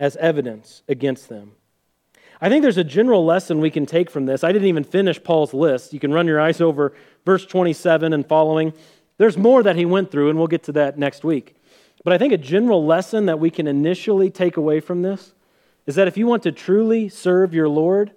as 0.00 0.16
evidence 0.16 0.82
against 0.88 1.28
them. 1.28 1.52
I 2.40 2.48
think 2.48 2.62
there's 2.62 2.78
a 2.78 2.84
general 2.84 3.24
lesson 3.24 3.60
we 3.60 3.70
can 3.70 3.84
take 3.84 4.10
from 4.10 4.26
this. 4.26 4.44
I 4.44 4.52
didn't 4.52 4.68
even 4.68 4.84
finish 4.84 5.22
Paul's 5.22 5.52
list. 5.52 5.92
You 5.92 6.00
can 6.00 6.12
run 6.12 6.26
your 6.26 6.40
eyes 6.40 6.60
over 6.60 6.94
verse 7.24 7.44
27 7.44 8.12
and 8.12 8.26
following. 8.26 8.72
There's 9.18 9.36
more 9.36 9.62
that 9.64 9.76
he 9.76 9.84
went 9.84 10.10
through, 10.10 10.30
and 10.30 10.38
we'll 10.38 10.46
get 10.46 10.62
to 10.64 10.72
that 10.72 10.98
next 10.98 11.24
week. 11.24 11.56
But 12.04 12.12
I 12.12 12.18
think 12.18 12.32
a 12.32 12.38
general 12.38 12.86
lesson 12.86 13.26
that 13.26 13.40
we 13.40 13.50
can 13.50 13.66
initially 13.66 14.30
take 14.30 14.56
away 14.56 14.78
from 14.78 15.02
this 15.02 15.34
is 15.86 15.96
that 15.96 16.06
if 16.06 16.16
you 16.16 16.26
want 16.26 16.44
to 16.44 16.52
truly 16.52 17.08
serve 17.08 17.52
your 17.52 17.68
Lord, 17.68 18.12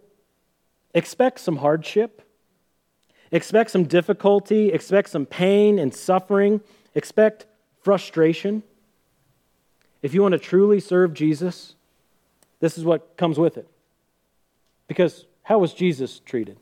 expect 0.94 1.40
some 1.40 1.58
hardship, 1.58 2.22
expect 3.32 3.72
some 3.72 3.86
difficulty, 3.86 4.72
expect 4.72 5.10
some 5.10 5.26
pain 5.26 5.80
and 5.80 5.94
suffering, 5.94 6.62
expect 6.96 7.46
frustration. 7.82 8.64
If 10.02 10.14
you 10.14 10.22
want 10.22 10.34
to 10.34 10.40
truly 10.40 10.80
serve 10.80 11.14
Jesus, 11.14 11.76
this 12.60 12.78
is 12.78 12.84
what 12.84 13.18
comes 13.18 13.38
with 13.38 13.58
it. 13.58 13.68
Because 14.88 15.26
how 15.44 15.60
was 15.60 15.74
Jesus 15.74 16.20
treated? 16.20 16.58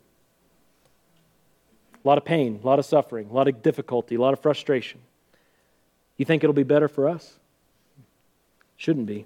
A 2.03 2.07
lot 2.07 2.17
of 2.17 2.25
pain, 2.25 2.59
a 2.63 2.65
lot 2.65 2.79
of 2.79 2.85
suffering, 2.85 3.29
a 3.29 3.33
lot 3.33 3.47
of 3.47 3.61
difficulty, 3.61 4.15
a 4.15 4.21
lot 4.21 4.33
of 4.33 4.39
frustration. 4.39 5.01
You 6.17 6.25
think 6.25 6.43
it'll 6.43 6.53
be 6.53 6.63
better 6.63 6.87
for 6.87 7.07
us? 7.09 7.39
Shouldn't 8.77 9.05
be. 9.05 9.25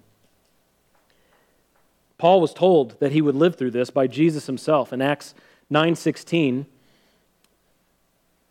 Paul 2.24 2.40
was 2.40 2.54
told 2.54 2.98
that 3.02 3.12
he 3.12 3.22
would 3.22 3.36
live 3.36 3.58
through 3.58 3.72
this 3.72 3.90
by 3.90 4.08
Jesus 4.08 4.46
himself. 4.46 4.94
In 4.94 5.02
Acts 5.02 5.36
9:16, 5.70 6.68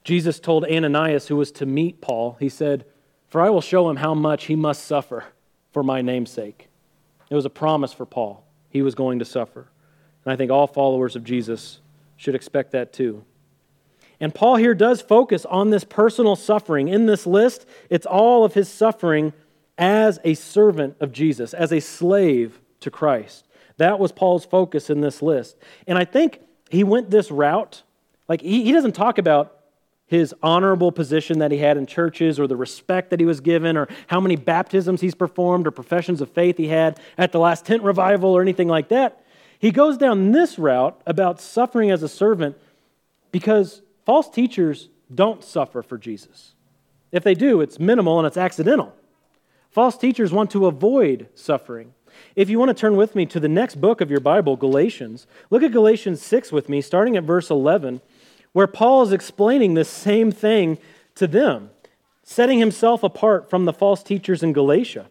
Jesus 0.04 0.38
told 0.38 0.66
Ananias 0.66 1.28
who 1.28 1.37
was 1.37 1.50
to 1.52 1.64
meet 1.64 2.02
Paul, 2.02 2.37
he 2.38 2.50
said, 2.50 2.85
"For 3.28 3.40
I 3.40 3.48
will 3.48 3.62
show 3.62 3.88
him 3.88 3.96
how 3.96 4.12
much 4.12 4.44
he 4.44 4.56
must 4.56 4.85
suffer 4.85 5.24
for 5.70 5.82
my 5.82 6.02
name's 6.02 6.30
sake." 6.30 6.68
It 7.30 7.35
was 7.35 7.46
a 7.46 7.48
promise 7.48 7.94
for 7.94 8.04
Paul. 8.04 8.44
He 8.68 8.82
was 8.82 8.94
going 8.94 9.18
to 9.20 9.24
suffer. 9.24 9.68
And 10.26 10.35
I 10.35 10.37
think 10.37 10.50
all 10.50 10.66
followers 10.66 11.16
of 11.16 11.24
Jesus 11.24 11.80
should 12.18 12.35
expect 12.35 12.72
that 12.72 12.92
too. 12.92 13.24
And 14.20 14.35
Paul 14.35 14.56
here 14.56 14.74
does 14.74 15.00
focus 15.00 15.46
on 15.46 15.70
this 15.70 15.85
personal 15.85 16.37
suffering. 16.37 16.88
In 16.88 17.06
this 17.06 17.26
list, 17.26 17.64
it's 17.88 18.04
all 18.04 18.44
of 18.44 18.52
his 18.52 18.68
suffering 18.68 19.32
as 19.78 20.20
a 20.24 20.35
servant 20.35 20.94
of 21.00 21.11
Jesus, 21.11 21.54
as 21.54 21.72
a 21.72 21.80
slave 21.80 22.61
to 22.80 22.90
Christ. 22.90 23.46
That 23.76 23.98
was 23.98 24.12
Paul's 24.12 24.44
focus 24.44 24.90
in 24.90 25.00
this 25.00 25.22
list. 25.22 25.56
And 25.87 25.98
I 25.98 26.04
think 26.04 26.40
he 26.70 26.85
went 26.85 27.11
this 27.11 27.30
route. 27.30 27.82
Like, 28.28 28.40
he, 28.40 28.64
he 28.64 28.72
doesn't 28.72 28.92
talk 28.92 29.18
about 29.18 29.58
his 30.06 30.35
honorable 30.42 30.92
position 30.92 31.38
that 31.38 31.50
he 31.50 31.58
had 31.58 31.78
in 31.78 31.87
churches 31.87 32.38
or 32.38 32.46
the 32.46 32.56
respect 32.56 33.08
that 33.11 33.18
he 33.18 33.24
was 33.24 33.40
given 33.40 33.78
or 33.78 33.88
how 34.08 34.20
many 34.20 34.37
baptisms 34.37 35.00
he's 35.00 35.14
performed 35.14 35.66
or 35.66 35.70
professions 35.70 36.20
of 36.20 36.30
faith 36.30 36.58
he 36.58 36.68
had 36.68 37.00
at 37.16 37.32
the 37.32 37.38
last 37.38 37.64
tent 37.64 37.82
revival 37.82 38.30
or 38.30 38.42
anything 38.42 38.68
like 38.68 38.88
that. 38.88 39.24
He 39.58 39.70
goes 39.70 39.96
down 39.96 40.32
this 40.32 40.58
route 40.58 41.00
about 41.06 41.40
suffering 41.40 41.90
as 41.90 42.02
a 42.02 42.08
servant 42.08 42.56
because 43.30 43.80
false 44.04 44.28
teachers 44.28 44.90
don't 45.14 45.42
suffer 45.42 45.82
for 45.82 45.96
Jesus. 45.96 46.54
If 47.11 47.24
they 47.24 47.35
do, 47.35 47.61
it's 47.61 47.78
minimal 47.78 48.18
and 48.18 48.26
it's 48.26 48.37
accidental. 48.37 48.94
False 49.70 49.96
teachers 49.96 50.32
want 50.32 50.50
to 50.50 50.66
avoid 50.66 51.28
suffering. 51.35 51.94
If 52.35 52.48
you 52.48 52.59
want 52.59 52.70
to 52.70 52.75
turn 52.75 52.96
with 52.96 53.14
me 53.14 53.27
to 53.27 53.40
the 53.40 53.48
next 53.48 53.81
book 53.81 54.01
of 54.01 54.11
your 54.11 54.20
Bible, 54.20 54.57
Galatians, 54.57 55.27
look 55.51 55.62
at 55.62 55.72
Galatians 55.72 56.22
6 56.22 56.53
with 56.53 56.68
me, 56.68 56.81
starting 56.81 57.16
at 57.16 57.25
verse 57.25 57.51
11, 57.51 58.01
where 58.53 58.66
Paul 58.66 59.03
is 59.03 59.12
explaining 59.12 59.75
this 59.75 59.88
same 59.88 60.31
thing 60.33 60.79
to 61.14 61.27
them, 61.27 61.70
setting 62.22 62.59
himself 62.59 63.03
apart 63.03 63.48
from 63.51 63.64
the 63.64 63.72
false 63.72 64.03
teachers 64.03 64.42
in 64.42 64.53
Galatia. 64.53 65.07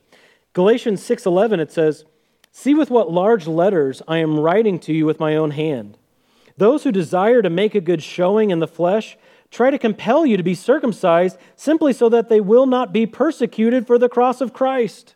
Galatians 0.53 1.01
6:11 1.01 1.59
it 1.59 1.71
says, 1.71 2.05
"See 2.51 2.73
with 2.73 2.89
what 2.89 3.11
large 3.11 3.47
letters 3.47 4.01
I 4.07 4.17
am 4.17 4.39
writing 4.39 4.79
to 4.79 4.93
you 4.93 5.05
with 5.05 5.19
my 5.19 5.35
own 5.35 5.51
hand. 5.51 5.97
Those 6.57 6.83
who 6.83 6.91
desire 6.91 7.41
to 7.41 7.49
make 7.49 7.73
a 7.73 7.81
good 7.81 8.03
showing 8.03 8.51
in 8.51 8.59
the 8.59 8.67
flesh 8.67 9.17
try 9.49 9.69
to 9.69 9.77
compel 9.77 10.25
you 10.25 10.37
to 10.37 10.43
be 10.43 10.55
circumcised 10.55 11.37
simply 11.55 11.93
so 11.93 12.09
that 12.09 12.29
they 12.29 12.41
will 12.41 12.65
not 12.65 12.93
be 12.93 13.05
persecuted 13.05 13.85
for 13.85 13.97
the 13.97 14.09
cross 14.09 14.41
of 14.41 14.53
Christ. 14.53 15.15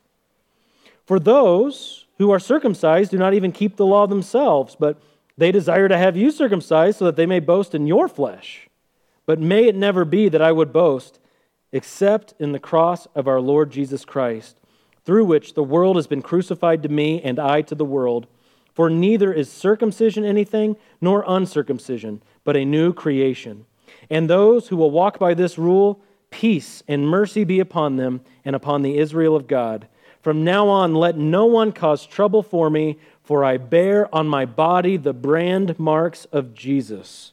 For 1.05 1.19
those 1.19 2.05
who 2.17 2.31
are 2.31 2.39
circumcised 2.39 3.11
do 3.11 3.17
not 3.17 3.33
even 3.33 3.51
keep 3.51 3.75
the 3.75 3.85
law 3.85 4.07
themselves, 4.07 4.75
but 4.79 5.01
they 5.37 5.51
desire 5.51 5.87
to 5.87 5.97
have 5.97 6.15
you 6.15 6.31
circumcised 6.31 6.99
so 6.99 7.05
that 7.05 7.15
they 7.15 7.25
may 7.25 7.39
boast 7.39 7.75
in 7.75 7.87
your 7.87 8.07
flesh. 8.07 8.67
But 9.25 9.39
may 9.39 9.65
it 9.65 9.75
never 9.75 10.05
be 10.05 10.29
that 10.29 10.41
I 10.41 10.51
would 10.51 10.71
boast 10.71 11.19
except 11.71 12.33
in 12.39 12.53
the 12.53 12.59
cross 12.59 13.05
of 13.15 13.27
our 13.27 13.41
Lord 13.41 13.69
Jesus 13.69 14.05
Christ, 14.05 14.57
through 15.03 15.25
which 15.25 15.53
the 15.53 15.63
world 15.63 15.97
has 15.97 16.07
been 16.07 16.21
crucified 16.21 16.81
to 16.83 16.89
me 16.89 17.21
and 17.21 17.37
I 17.37 17.61
to 17.63 17.75
the 17.75 17.83
world. 17.83 18.27
For 18.73 18.89
neither 18.89 19.33
is 19.33 19.51
circumcision 19.51 20.23
anything, 20.23 20.77
nor 21.01 21.25
uncircumcision, 21.27 22.21
but 22.43 22.55
a 22.55 22.65
new 22.65 22.93
creation. 22.93 23.65
And 24.09 24.29
those 24.29 24.69
who 24.69 24.77
will 24.77 24.91
walk 24.91 25.19
by 25.19 25.33
this 25.33 25.57
rule, 25.57 26.01
peace 26.29 26.81
and 26.87 27.07
mercy 27.07 27.43
be 27.43 27.59
upon 27.59 27.97
them 27.97 28.21
and 28.43 28.55
upon 28.55 28.81
the 28.81 28.97
Israel 28.97 29.35
of 29.35 29.47
God. 29.47 29.87
From 30.25 30.43
now 30.43 30.69
on, 30.69 30.95
let 30.95 31.19
no 31.19 31.45
one 31.45 31.71
cause 31.71 32.03
trouble 32.07 32.41
for 32.41 32.67
me, 32.71 32.97
for 33.21 33.45
I 33.45 33.57
bear 33.57 34.09
on 34.11 34.27
my 34.27 34.43
body 34.43 34.97
the 34.97 35.13
brand 35.13 35.77
marks 35.77 36.25
of 36.31 36.55
Jesus. 36.55 37.31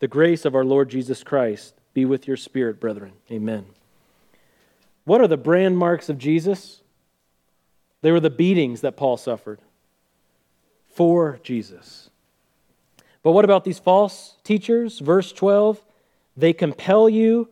The 0.00 0.06
grace 0.06 0.44
of 0.44 0.54
our 0.54 0.62
Lord 0.62 0.90
Jesus 0.90 1.24
Christ 1.24 1.72
be 1.94 2.04
with 2.04 2.28
your 2.28 2.36
spirit, 2.36 2.78
brethren. 2.78 3.12
Amen. 3.30 3.64
What 5.04 5.22
are 5.22 5.28
the 5.28 5.38
brand 5.38 5.78
marks 5.78 6.10
of 6.10 6.18
Jesus? 6.18 6.82
They 8.02 8.12
were 8.12 8.20
the 8.20 8.28
beatings 8.28 8.82
that 8.82 8.98
Paul 8.98 9.16
suffered 9.16 9.60
for 10.90 11.40
Jesus. 11.42 12.10
But 13.22 13.32
what 13.32 13.46
about 13.46 13.64
these 13.64 13.78
false 13.78 14.36
teachers? 14.44 14.98
Verse 14.98 15.32
12 15.32 15.80
they 16.36 16.52
compel 16.52 17.08
you 17.08 17.48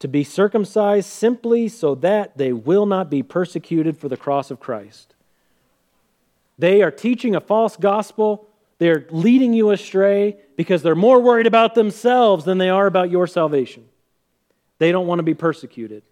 to 0.00 0.08
be 0.08 0.24
circumcised 0.24 1.08
simply 1.08 1.68
so 1.68 1.94
that 1.94 2.36
they 2.36 2.52
will 2.52 2.86
not 2.86 3.10
be 3.10 3.22
persecuted 3.22 3.96
for 3.96 4.08
the 4.08 4.16
cross 4.16 4.50
of 4.50 4.58
Christ. 4.58 5.14
They 6.58 6.82
are 6.82 6.90
teaching 6.90 7.36
a 7.36 7.40
false 7.40 7.76
gospel. 7.76 8.48
They're 8.78 9.06
leading 9.10 9.52
you 9.52 9.70
astray 9.70 10.36
because 10.56 10.82
they're 10.82 10.94
more 10.94 11.20
worried 11.20 11.46
about 11.46 11.74
themselves 11.74 12.44
than 12.44 12.58
they 12.58 12.70
are 12.70 12.86
about 12.86 13.10
your 13.10 13.26
salvation. 13.26 13.86
They 14.78 14.90
don't 14.90 15.06
want 15.06 15.18
to 15.18 15.24
be 15.24 15.34
persecuted. 15.34 16.02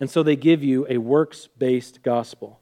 And 0.00 0.10
so 0.10 0.22
they 0.22 0.36
give 0.36 0.62
you 0.62 0.86
a 0.90 0.98
works 0.98 1.48
based 1.58 2.02
gospel. 2.02 2.60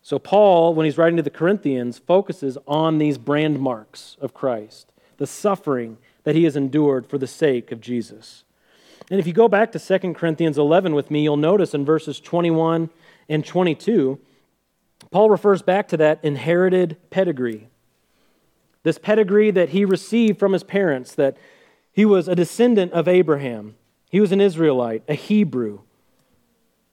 So, 0.00 0.18
Paul, 0.18 0.74
when 0.74 0.84
he's 0.84 0.98
writing 0.98 1.18
to 1.18 1.22
the 1.22 1.30
Corinthians, 1.30 1.98
focuses 1.98 2.58
on 2.66 2.98
these 2.98 3.18
brand 3.18 3.60
marks 3.60 4.16
of 4.20 4.34
Christ, 4.34 4.90
the 5.18 5.28
suffering 5.28 5.98
that 6.24 6.34
he 6.34 6.44
has 6.44 6.56
endured 6.56 7.06
for 7.06 7.18
the 7.18 7.26
sake 7.26 7.70
of 7.70 7.80
Jesus. 7.80 8.42
And 9.12 9.20
if 9.20 9.26
you 9.26 9.34
go 9.34 9.46
back 9.46 9.72
to 9.72 9.78
2 9.78 10.14
Corinthians 10.14 10.56
11 10.56 10.94
with 10.94 11.10
me, 11.10 11.22
you'll 11.22 11.36
notice 11.36 11.74
in 11.74 11.84
verses 11.84 12.18
21 12.18 12.88
and 13.28 13.44
22, 13.44 14.18
Paul 15.10 15.28
refers 15.28 15.60
back 15.60 15.86
to 15.88 15.98
that 15.98 16.18
inherited 16.22 16.96
pedigree. 17.10 17.68
This 18.84 18.96
pedigree 18.96 19.50
that 19.50 19.68
he 19.68 19.84
received 19.84 20.38
from 20.38 20.54
his 20.54 20.64
parents, 20.64 21.14
that 21.16 21.36
he 21.92 22.06
was 22.06 22.26
a 22.26 22.34
descendant 22.34 22.92
of 22.92 23.06
Abraham, 23.06 23.74
he 24.08 24.18
was 24.18 24.32
an 24.32 24.40
Israelite, 24.40 25.02
a 25.06 25.14
Hebrew. 25.14 25.80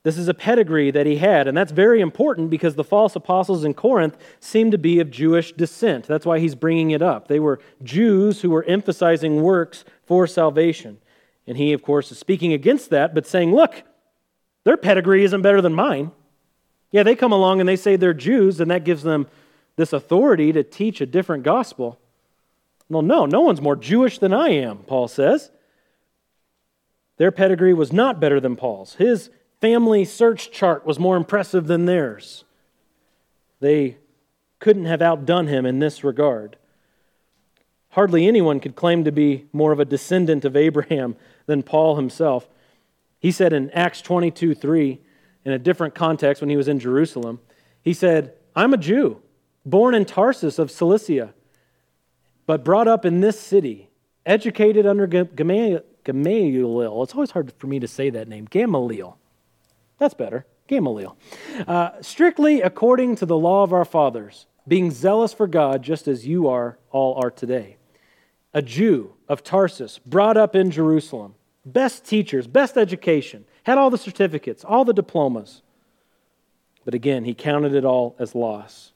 This 0.04 0.18
is 0.18 0.28
a 0.28 0.34
pedigree 0.34 0.92
that 0.92 1.06
he 1.06 1.16
had, 1.16 1.48
and 1.48 1.56
that's 1.56 1.72
very 1.72 2.02
important 2.02 2.50
because 2.50 2.76
the 2.76 2.84
false 2.84 3.16
apostles 3.16 3.64
in 3.64 3.74
Corinth 3.74 4.18
seem 4.42 4.72
to 4.72 4.78
be 4.78 5.00
of 5.00 5.10
Jewish 5.10 5.54
descent. 5.54 6.06
That's 6.06 6.26
why 6.26 6.40
he's 6.40 6.56
bringing 6.56 6.92
it 6.92 7.02
up. 7.02 7.30
They 7.30 7.40
were 7.40 7.62
Jews 7.82 8.42
who 8.42 8.50
were 8.50 8.66
emphasizing 8.66 9.42
works 9.42 9.86
for 10.04 10.28
salvation. 10.28 10.98
And 11.50 11.58
he, 11.58 11.74
of 11.74 11.82
course, 11.82 12.12
is 12.12 12.20
speaking 12.20 12.54
against 12.54 12.92
that, 12.92 13.16
but 13.16 13.26
saying, 13.26 13.54
look, 13.54 13.82
their 14.66 14.78
pedigree 14.78 15.24
isn't 15.24 15.42
better 15.42 15.62
than 15.62 15.74
mine. 15.74 16.12
Yeah, 16.92 17.02
they 17.02 17.16
come 17.16 17.32
along 17.32 17.60
and 17.60 17.68
they 17.68 17.76
say 17.76 17.96
they're 17.96 18.14
Jews, 18.14 18.60
and 18.60 18.70
that 18.70 18.84
gives 18.84 19.02
them 19.02 19.28
this 19.76 19.92
authority 19.92 20.54
to 20.54 20.64
teach 20.64 21.02
a 21.02 21.08
different 21.08 21.44
gospel. 21.44 22.00
Well, 22.88 23.02
no, 23.02 23.26
no 23.26 23.42
one's 23.42 23.62
more 23.62 23.76
Jewish 23.76 24.20
than 24.20 24.32
I 24.32 24.50
am, 24.50 24.80
Paul 24.80 25.08
says. 25.08 25.50
Their 27.18 27.32
pedigree 27.32 27.74
was 27.74 27.92
not 27.92 28.20
better 28.20 28.40
than 28.40 28.56
Paul's. 28.56 28.94
His 28.96 29.32
family 29.60 30.06
search 30.06 30.52
chart 30.52 30.86
was 30.86 31.00
more 31.00 31.18
impressive 31.18 31.66
than 31.66 31.86
theirs. 31.86 32.44
They 33.60 33.98
couldn't 34.60 34.86
have 34.86 35.02
outdone 35.02 35.48
him 35.48 35.66
in 35.66 35.80
this 35.80 36.04
regard. 36.04 36.58
Hardly 37.94 38.28
anyone 38.28 38.60
could 38.60 38.76
claim 38.76 39.04
to 39.04 39.12
be 39.12 39.48
more 39.52 39.72
of 39.72 39.80
a 39.80 39.86
descendant 39.86 40.46
of 40.46 40.56
Abraham 40.56 41.16
than 41.50 41.64
Paul 41.64 41.96
himself. 41.96 42.48
He 43.20 43.32
said 43.32 43.52
in 43.52 43.72
Acts 43.72 44.02
22 44.02 44.54
3, 44.56 45.02
in 45.46 45.52
a 45.52 45.60
different 45.60 45.96
context 45.96 46.42
when 46.42 46.50
he 46.50 46.56
was 46.56 46.68
in 46.68 46.80
Jerusalem, 46.80 47.40
he 47.82 47.94
said, 47.94 48.34
I'm 48.56 48.74
a 48.74 48.78
Jew, 48.78 49.22
born 49.66 49.96
in 49.96 50.06
Tarsus 50.06 50.60
of 50.60 50.70
Cilicia, 50.70 51.34
but 52.46 52.64
brought 52.64 52.88
up 52.88 53.04
in 53.04 53.20
this 53.20 53.40
city, 53.40 53.90
educated 54.26 54.86
under 54.86 55.08
Gamaliel. 55.08 57.04
It's 57.04 57.14
always 57.14 57.32
hard 57.32 57.52
for 57.58 57.68
me 57.68 57.80
to 57.80 57.88
say 57.88 58.12
that 58.12 58.28
name. 58.28 58.46
Gamaliel. 58.46 59.18
That's 59.98 60.14
better. 60.14 60.46
Gamaliel. 60.68 61.18
Uh, 61.68 61.90
strictly 62.02 62.62
according 62.62 63.16
to 63.18 63.26
the 63.26 63.38
law 63.38 63.64
of 63.64 63.74
our 63.74 63.86
fathers, 63.86 64.46
being 64.68 64.92
zealous 64.92 65.34
for 65.34 65.48
God, 65.48 65.82
just 65.82 66.08
as 66.08 66.28
you 66.28 66.48
are, 66.48 66.78
all 66.92 67.16
are 67.16 67.32
today. 67.32 67.78
A 68.54 68.62
Jew 68.62 69.14
of 69.28 69.44
Tarsus, 69.44 70.00
brought 70.06 70.38
up 70.38 70.56
in 70.56 70.70
Jerusalem, 70.70 71.36
best 71.74 72.06
teachers, 72.06 72.48
best 72.48 72.78
education, 72.78 73.46
had 73.64 73.78
all 73.78 73.90
the 73.90 73.98
certificates, 73.98 74.64
all 74.64 74.86
the 74.86 74.94
diplomas. 74.94 75.62
But 76.86 76.94
again, 76.94 77.26
he 77.26 77.34
counted 77.34 77.74
it 77.74 77.86
all 77.86 78.16
as 78.20 78.36
loss. 78.36 78.92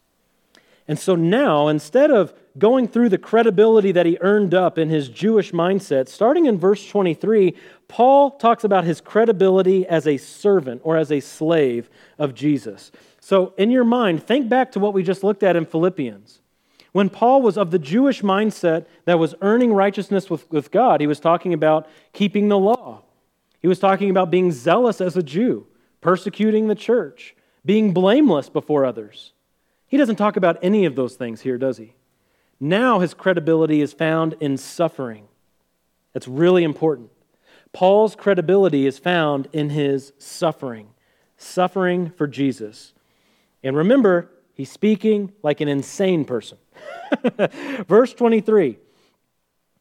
And 0.88 0.99
so 0.99 1.15
now, 1.15 1.69
instead 1.69 2.12
of 2.12 2.33
going 2.57 2.88
through 2.88 3.09
the 3.09 3.17
credibility 3.17 3.91
that 3.93 4.05
he 4.05 4.17
earned 4.19 4.53
up 4.53 4.77
in 4.77 4.89
his 4.89 5.07
Jewish 5.07 5.51
mindset, 5.51 6.09
starting 6.09 6.45
in 6.45 6.57
verse 6.57 6.86
23, 6.88 7.55
Paul 7.88 8.31
talks 8.31 8.63
about 8.63 8.83
his 8.83 8.99
credibility 8.99 9.88
as 9.88 10.05
a 10.05 10.17
servant 10.17 10.81
or 10.83 10.97
as 10.97 11.12
a 11.12 11.21
slave 11.21 11.89
of 12.17 12.33
Jesus. 12.33 12.91
So, 13.21 13.53
in 13.57 13.71
your 13.71 13.86
mind, 13.86 14.23
think 14.23 14.49
back 14.49 14.73
to 14.73 14.79
what 14.79 14.93
we 14.93 15.03
just 15.03 15.23
looked 15.23 15.43
at 15.43 15.55
in 15.55 15.65
Philippians. 15.65 16.41
When 16.93 17.10
Paul 17.10 17.41
was 17.41 17.58
of 17.58 17.71
the 17.71 17.79
Jewish 17.79 18.21
mindset 18.21 18.86
that 19.06 19.19
was 19.19 19.36
earning 19.41 19.73
righteousness 19.73 20.29
with, 20.29 20.49
with 20.51 20.71
God, 20.71 21.01
he 21.01 21.08
was 21.08 21.19
talking 21.19 21.53
about 21.53 21.88
keeping 22.13 22.47
the 22.47 22.58
law. 22.58 23.01
He 23.60 23.67
was 23.67 23.79
talking 23.79 24.10
about 24.10 24.29
being 24.29 24.51
zealous 24.51 25.01
as 25.01 25.17
a 25.17 25.23
Jew, 25.23 25.65
persecuting 26.01 26.67
the 26.67 26.75
church, 26.75 27.36
being 27.65 27.93
blameless 27.93 28.47
before 28.47 28.86
others. 28.86 29.34
He 29.88 29.97
doesn't 29.97 30.17
talk 30.17 30.38
about 30.38 30.60
any 30.62 30.86
of 30.86 30.95
those 30.95 31.15
things 31.15 31.41
here, 31.41 31.58
does 31.58 31.77
he? 31.77 31.95
Now 32.60 32.99
his 32.99 33.13
credibility 33.15 33.82
is 33.82 33.91
found 33.91 34.36
in 34.39 34.58
suffering. 34.58 35.27
That's 36.13 36.27
really 36.27 36.63
important. 36.63 37.10
Paul's 37.71 38.15
credibility 38.15 38.86
is 38.86 38.99
found 38.99 39.47
in 39.51 39.71
his 39.71 40.13
suffering, 40.19 40.89
suffering 41.38 42.12
for 42.12 42.27
Jesus. 42.27 42.93
And 43.63 43.75
remember, 43.75 44.29
he's 44.54 44.72
speaking 44.72 45.32
like 45.44 45.62
an 45.62 45.68
insane 45.68 46.26
person. 46.26 46.58
Verse 47.88 48.13
23 48.13 48.78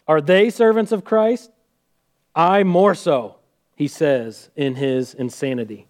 Are 0.07 0.21
they 0.21 0.51
servants 0.51 0.93
of 0.93 1.05
Christ? 1.05 1.51
I 2.35 2.65
more 2.65 2.95
so, 2.95 3.37
he 3.77 3.89
says 3.89 4.51
in 4.57 4.75
his 4.77 5.15
insanity. 5.15 5.87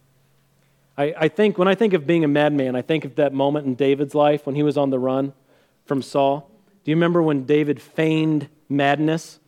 I, 0.97 1.15
I 1.17 1.29
think 1.29 1.57
when 1.57 1.69
I 1.69 1.75
think 1.75 1.95
of 1.95 2.07
being 2.07 2.25
a 2.25 2.29
madman, 2.29 2.77
I 2.77 2.83
think 2.83 3.05
of 3.05 3.15
that 3.17 3.33
moment 3.33 3.67
in 3.67 3.75
David's 3.75 4.15
life 4.15 4.47
when 4.47 4.55
he 4.55 4.63
was 4.63 4.77
on 4.77 4.91
the 4.91 4.99
run 4.99 5.33
from 5.85 6.03
Saul. 6.03 6.51
Do 6.85 6.91
you 6.91 6.97
remember 6.97 7.23
when 7.23 7.45
David 7.45 7.81
feigned 7.81 8.49
madness? 8.69 9.39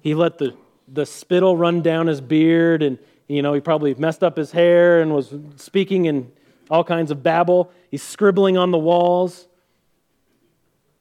He 0.00 0.14
let 0.14 0.38
the, 0.38 0.56
the 0.88 1.06
spittle 1.06 1.56
run 1.56 1.82
down 1.82 2.06
his 2.06 2.20
beard, 2.20 2.82
and 2.82 2.98
you 3.28 3.42
know, 3.42 3.52
he 3.52 3.60
probably 3.60 3.94
messed 3.94 4.22
up 4.22 4.36
his 4.36 4.52
hair 4.52 5.00
and 5.00 5.14
was 5.14 5.34
speaking 5.56 6.06
in 6.06 6.32
all 6.72 6.82
kinds 6.82 7.10
of 7.10 7.22
babble. 7.22 7.70
He's 7.90 8.02
scribbling 8.02 8.56
on 8.56 8.70
the 8.70 8.78
walls. 8.78 9.46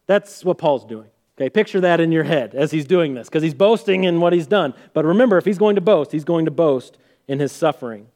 That's 0.05 0.43
what 0.43 0.57
Paul's 0.57 0.85
doing. 0.85 1.07
Okay, 1.37 1.49
picture 1.49 1.79
that 1.79 2.01
in 2.01 2.11
your 2.11 2.25
head 2.25 2.53
as 2.53 2.71
he's 2.71 2.85
doing 2.85 3.13
this, 3.13 3.29
because 3.29 3.41
he's 3.41 3.53
boasting 3.53 4.03
in 4.03 4.19
what 4.19 4.33
he's 4.33 4.47
done. 4.47 4.73
But 4.93 5.05
remember, 5.05 5.37
if 5.37 5.45
he's 5.45 5.57
going 5.57 5.75
to 5.75 5.81
boast, 5.81 6.11
he's 6.11 6.25
going 6.25 6.43
to 6.43 6.51
boast 6.51 6.97
in 7.25 7.39
his 7.39 7.53
suffering. 7.53 8.07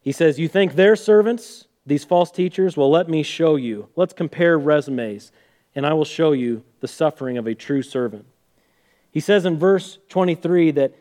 He 0.00 0.12
says, 0.12 0.38
You 0.38 0.46
think 0.46 0.76
they're 0.76 0.94
servants, 0.94 1.66
these 1.84 2.04
false 2.04 2.30
teachers? 2.30 2.76
Well, 2.76 2.88
let 2.88 3.08
me 3.08 3.24
show 3.24 3.56
you. 3.56 3.88
Let's 3.96 4.12
compare 4.12 4.56
resumes, 4.56 5.32
and 5.74 5.84
I 5.84 5.92
will 5.92 6.04
show 6.04 6.30
you 6.30 6.62
the 6.78 6.88
suffering 6.88 7.36
of 7.36 7.48
a 7.48 7.54
true 7.56 7.82
servant. 7.82 8.26
He 9.10 9.20
says 9.20 9.44
in 9.44 9.58
verse 9.58 9.98
23 10.08 10.70
that 10.70 10.94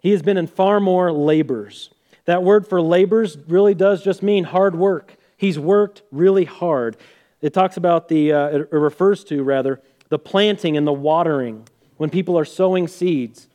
he 0.00 0.10
has 0.10 0.20
been 0.20 0.36
in 0.36 0.48
far 0.48 0.80
more 0.80 1.12
labors. 1.12 1.90
That 2.30 2.44
word 2.44 2.64
for 2.64 2.80
labors 2.80 3.36
really 3.48 3.74
does 3.74 4.04
just 4.04 4.22
mean 4.22 4.44
hard 4.44 4.76
work. 4.76 5.16
He's 5.36 5.58
worked 5.58 6.02
really 6.12 6.44
hard. 6.44 6.96
It 7.40 7.52
talks 7.52 7.76
about 7.76 8.06
the, 8.06 8.32
uh, 8.32 8.58
it 8.58 8.72
refers 8.72 9.24
to, 9.24 9.42
rather, 9.42 9.80
the 10.10 10.18
planting 10.20 10.76
and 10.76 10.86
the 10.86 10.92
watering 10.92 11.66
when 11.96 12.08
people 12.08 12.38
are 12.38 12.44
sowing 12.44 12.86
seeds. 12.86 13.48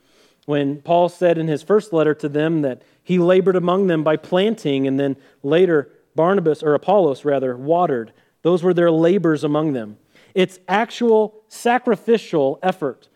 When 0.46 0.82
Paul 0.82 1.08
said 1.08 1.38
in 1.38 1.48
his 1.48 1.64
first 1.64 1.94
letter 1.94 2.14
to 2.16 2.28
them 2.28 2.64
that 2.64 2.82
he 3.02 3.18
labored 3.18 3.56
among 3.56 3.88
them 3.88 4.04
by 4.04 4.18
planting, 4.18 4.88
and 4.88 5.00
then 5.00 5.16
later 5.42 5.90
Barnabas, 6.14 6.62
or 6.62 6.74
Apollos 6.74 7.24
rather, 7.24 7.56
watered. 7.56 8.12
Those 8.42 8.62
were 8.62 8.74
their 8.74 8.92
labors 8.92 9.46
among 9.46 9.72
them. 9.72 10.00
It's 10.34 10.60
actual 10.68 11.44
sacrificial 11.48 12.60
effort, 12.62 13.08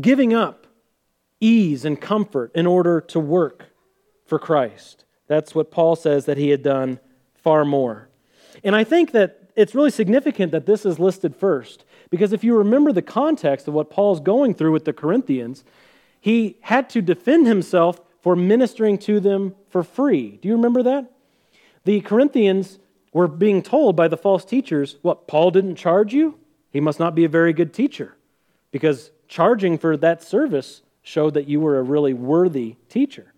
giving 0.00 0.32
up 0.32 0.66
ease 1.40 1.84
and 1.84 2.00
comfort 2.00 2.52
in 2.54 2.66
order 2.66 3.02
to 3.02 3.20
work 3.20 3.66
for 4.28 4.38
Christ. 4.38 5.04
That's 5.26 5.54
what 5.54 5.70
Paul 5.70 5.96
says 5.96 6.26
that 6.26 6.36
he 6.36 6.50
had 6.50 6.62
done 6.62 7.00
far 7.34 7.64
more. 7.64 8.08
And 8.62 8.76
I 8.76 8.84
think 8.84 9.12
that 9.12 9.50
it's 9.56 9.74
really 9.74 9.90
significant 9.90 10.52
that 10.52 10.66
this 10.66 10.86
is 10.86 10.98
listed 10.98 11.34
first, 11.34 11.84
because 12.10 12.32
if 12.32 12.44
you 12.44 12.56
remember 12.56 12.92
the 12.92 13.02
context 13.02 13.66
of 13.66 13.74
what 13.74 13.90
Paul's 13.90 14.20
going 14.20 14.54
through 14.54 14.72
with 14.72 14.84
the 14.84 14.92
Corinthians, 14.92 15.64
he 16.20 16.56
had 16.60 16.88
to 16.90 17.02
defend 17.02 17.46
himself 17.46 18.00
for 18.20 18.36
ministering 18.36 18.98
to 18.98 19.18
them 19.18 19.54
for 19.68 19.82
free. 19.82 20.38
Do 20.42 20.48
you 20.48 20.54
remember 20.54 20.82
that? 20.84 21.10
The 21.84 22.00
Corinthians 22.02 22.78
were 23.12 23.28
being 23.28 23.62
told 23.62 23.96
by 23.96 24.08
the 24.08 24.16
false 24.16 24.44
teachers, 24.44 24.96
What, 25.02 25.26
Paul 25.26 25.50
didn't 25.50 25.76
charge 25.76 26.12
you? 26.12 26.38
He 26.70 26.80
must 26.80 27.00
not 27.00 27.14
be 27.14 27.24
a 27.24 27.28
very 27.28 27.52
good 27.52 27.72
teacher. 27.72 28.16
Because 28.70 29.10
charging 29.26 29.78
for 29.78 29.96
that 29.96 30.22
service 30.22 30.82
showed 31.02 31.34
that 31.34 31.48
you 31.48 31.60
were 31.60 31.78
a 31.78 31.82
really 31.82 32.12
worthy 32.12 32.76
teacher. 32.88 33.32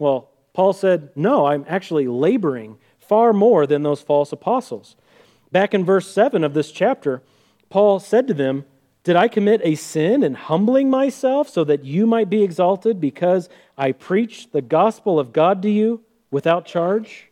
Well, 0.00 0.30
Paul 0.52 0.72
said, 0.72 1.10
No, 1.14 1.46
I'm 1.46 1.64
actually 1.68 2.08
laboring 2.08 2.78
far 2.98 3.32
more 3.32 3.68
than 3.68 3.84
those 3.84 4.00
false 4.00 4.32
apostles. 4.32 4.96
Back 5.52 5.74
in 5.74 5.84
verse 5.84 6.10
7 6.10 6.42
of 6.42 6.54
this 6.54 6.72
chapter, 6.72 7.22
Paul 7.68 8.00
said 8.00 8.26
to 8.26 8.34
them, 8.34 8.64
did 9.02 9.16
I 9.16 9.28
commit 9.28 9.62
a 9.64 9.76
sin 9.76 10.22
in 10.22 10.34
humbling 10.34 10.90
myself 10.90 11.48
so 11.48 11.64
that 11.64 11.84
you 11.84 12.06
might 12.06 12.28
be 12.28 12.42
exalted 12.42 13.00
because 13.00 13.48
I 13.76 13.92
preached 13.92 14.52
the 14.52 14.60
gospel 14.60 15.18
of 15.18 15.32
God 15.32 15.62
to 15.62 15.70
you 15.70 16.02
without 16.30 16.66
charge? 16.66 17.30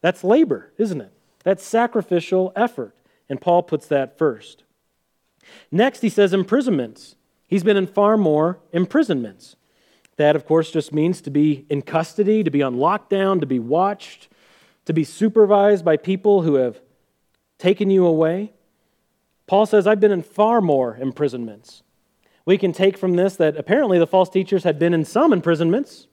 That's 0.00 0.22
labor, 0.22 0.72
isn't 0.78 1.00
it? 1.00 1.12
That's 1.42 1.64
sacrificial 1.64 2.52
effort. 2.54 2.94
And 3.28 3.40
Paul 3.40 3.64
puts 3.64 3.86
that 3.88 4.16
first. 4.16 4.62
Next, 5.72 6.02
he 6.02 6.08
says 6.08 6.32
imprisonments. 6.32 7.16
He's 7.48 7.64
been 7.64 7.76
in 7.76 7.88
far 7.88 8.16
more 8.16 8.60
imprisonments. 8.72 9.56
That, 10.20 10.36
of 10.36 10.44
course, 10.44 10.70
just 10.70 10.92
means 10.92 11.22
to 11.22 11.30
be 11.30 11.64
in 11.70 11.80
custody, 11.80 12.44
to 12.44 12.50
be 12.50 12.62
on 12.62 12.76
lockdown, 12.76 13.40
to 13.40 13.46
be 13.46 13.58
watched, 13.58 14.28
to 14.84 14.92
be 14.92 15.02
supervised 15.02 15.82
by 15.82 15.96
people 15.96 16.42
who 16.42 16.56
have 16.56 16.78
taken 17.56 17.88
you 17.88 18.04
away. 18.04 18.52
Paul 19.46 19.64
says, 19.64 19.86
I've 19.86 19.98
been 19.98 20.12
in 20.12 20.20
far 20.22 20.60
more 20.60 20.98
imprisonments. 21.00 21.82
We 22.44 22.58
can 22.58 22.74
take 22.74 22.98
from 22.98 23.14
this 23.14 23.34
that 23.36 23.56
apparently 23.56 23.98
the 23.98 24.06
false 24.06 24.28
teachers 24.28 24.62
had 24.62 24.78
been 24.78 24.92
in 24.92 25.06
some 25.06 25.32
imprisonments. 25.32 26.06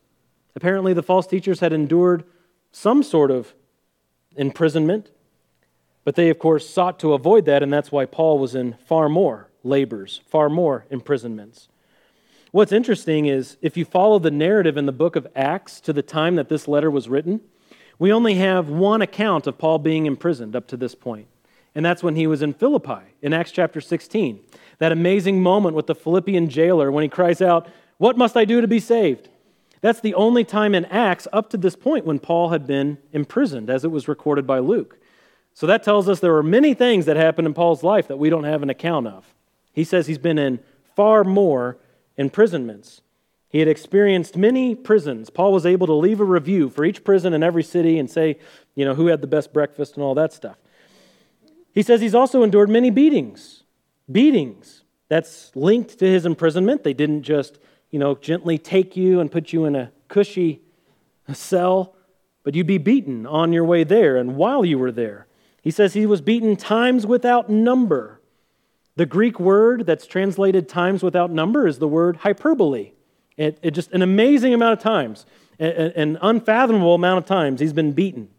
Apparently, 0.56 0.94
the 0.94 1.04
false 1.04 1.28
teachers 1.28 1.60
had 1.60 1.74
endured 1.74 2.24
some 2.72 3.04
sort 3.04 3.30
of 3.30 3.54
imprisonment. 4.38 5.12
But 6.06 6.16
they, 6.16 6.30
of 6.30 6.40
course, 6.40 6.70
sought 6.70 6.98
to 7.00 7.12
avoid 7.12 7.44
that, 7.48 7.62
and 7.62 7.74
that's 7.74 7.92
why 7.92 8.06
Paul 8.06 8.40
was 8.40 8.56
in 8.56 8.78
far 8.86 9.10
more 9.10 9.50
labors, 9.66 10.22
far 10.30 10.48
more 10.48 10.86
imprisonments. 10.90 11.68
What's 12.58 12.72
interesting 12.72 13.28
is 13.28 13.56
if 13.62 13.78
you 13.78 13.86
follow 13.86 14.18
the 14.18 14.32
narrative 14.32 14.78
in 14.78 14.88
the 14.88 14.92
book 14.92 15.16
of 15.16 15.28
Acts 15.36 15.80
to 15.82 15.94
the 15.94 16.02
time 16.02 16.38
that 16.38 16.50
this 16.50 16.68
letter 16.68 16.90
was 16.90 17.08
written, 17.08 17.42
we 18.00 18.12
only 18.12 18.34
have 18.34 18.68
one 18.68 19.00
account 19.04 19.46
of 19.46 19.60
Paul 19.60 19.78
being 19.78 20.08
imprisoned 20.08 20.56
up 20.56 20.66
to 20.70 20.76
this 20.76 20.96
point 20.96 21.28
and 21.76 21.86
that's 21.86 22.02
when 22.02 22.16
he 22.16 22.26
was 22.26 22.42
in 22.42 22.56
Philippi 22.56 23.14
in 23.22 23.32
Acts 23.32 23.52
chapter 23.52 23.80
16. 23.80 24.40
That 24.80 24.92
amazing 24.92 25.44
moment 25.44 25.76
with 25.76 25.86
the 25.86 25.94
Philippian 25.94 26.50
jailer 26.50 26.92
when 26.92 27.04
he 27.04 27.10
cries 27.10 27.44
out, 27.44 27.68
What 28.00 28.18
must 28.18 28.36
I 28.36 28.44
do 28.44 28.60
to 28.60 28.68
be 28.68 28.80
saved? 28.80 29.30
That's 29.82 30.02
the 30.02 30.16
only 30.16 30.44
time 30.44 30.74
in 30.74 30.86
Acts 30.86 31.28
up 31.32 31.52
to 31.52 31.58
this 31.58 31.76
point 31.76 32.08
when 32.08 32.18
Paul 32.18 32.50
had 32.50 32.66
been 32.66 32.98
imprisoned, 33.14 33.70
as 33.70 33.84
it 33.84 33.92
was 33.92 34.08
recorded 34.08 34.48
by 34.48 34.58
Luke. 34.58 34.98
So 35.54 35.68
that 35.68 35.84
tells 35.84 36.10
us 36.10 36.22
there 36.22 36.34
were 36.34 36.42
many 36.42 36.74
things 36.74 37.06
that 37.06 37.18
happened 37.18 37.46
in 37.46 37.54
Paul's 37.54 37.84
life 37.84 38.08
that 38.08 38.18
we 38.18 38.32
don't 38.32 38.46
have 38.46 38.64
an 38.64 38.72
account 38.72 39.06
of. 39.06 39.32
He 39.74 39.84
says 39.84 40.08
he's 40.08 40.18
been 40.18 40.40
in 40.40 40.58
far 40.96 41.24
more 41.24 41.78
imprisonments. 42.18 43.02
He 43.50 43.60
had 43.60 43.68
experienced 43.68 44.36
many 44.36 44.76
prisons. 44.76 45.30
Paul 45.30 45.54
was 45.54 45.66
able 45.66 45.88
to 45.88 45.94
leave 45.94 46.20
a 46.20 46.26
review 46.26 46.70
for 46.70 46.84
each 46.84 47.04
prison 47.04 47.34
in 47.34 47.44
every 47.44 47.64
city 47.64 47.98
and 47.98 48.10
say, 48.10 48.40
you 48.76 48.84
know, 48.84 48.94
who 48.94 49.08
had 49.08 49.22
the 49.22 49.28
best 49.28 49.54
breakfast 49.54 49.96
and 49.96 50.04
all 50.04 50.16
that 50.16 50.34
stuff. 50.34 50.58
He 51.74 51.84
says 51.84 52.02
he's 52.02 52.16
also 52.16 52.44
endured 52.44 52.70
many 52.70 52.90
beatings. 52.90 53.64
Beatings. 54.12 54.84
That's 55.10 55.56
linked 55.56 56.00
to 56.00 56.06
his 56.06 56.26
imprisonment. 56.26 56.84
They 56.84 56.94
didn't 56.94 57.24
just, 57.24 57.60
you 57.92 58.00
know, 58.00 58.16
gently 58.16 58.58
take 58.58 58.98
you 58.98 59.20
and 59.20 59.32
put 59.32 59.54
you 59.54 59.66
in 59.66 59.76
a 59.76 59.92
cushy 60.10 60.62
cell, 61.34 61.96
but 62.44 62.56
you'd 62.56 62.68
be 62.68 62.78
beaten 62.78 63.26
on 63.26 63.54
your 63.54 63.64
way 63.64 63.84
there 63.84 64.18
and 64.18 64.36
while 64.36 64.66
you 64.66 64.78
were 64.78 64.92
there. 64.92 65.28
He 65.62 65.72
says 65.72 65.94
he 65.94 66.06
was 66.06 66.22
beaten 66.22 66.56
times 66.56 67.06
without 67.06 67.50
number. 67.50 68.17
The 68.98 69.06
Greek 69.06 69.40
word 69.40 69.86
that's 69.86 70.08
translated 70.08 70.68
times 70.68 71.04
without 71.04 71.32
number 71.32 71.68
is 71.68 71.78
the 71.78 71.88
word 71.88 72.18
hyperbole, 72.18 72.94
It, 73.38 73.60
it 73.62 73.72
just 73.72 73.92
an 73.92 74.02
amazing 74.02 74.56
amount 74.56 74.74
of 74.74 74.80
times, 74.80 75.28
an 75.60 76.18
unfathomable 76.20 76.96
amount 76.96 77.20
of 77.20 77.26
times, 77.28 77.60
he's 77.60 77.74
been 77.74 77.92
beaten. 77.92 78.30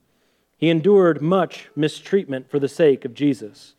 He 0.57 0.69
endured 0.69 1.23
much 1.23 1.69
mistreatment 1.77 2.51
for 2.51 2.59
the 2.59 2.69
sake 2.69 3.05
of 3.05 3.15
Jesus. 3.15 3.77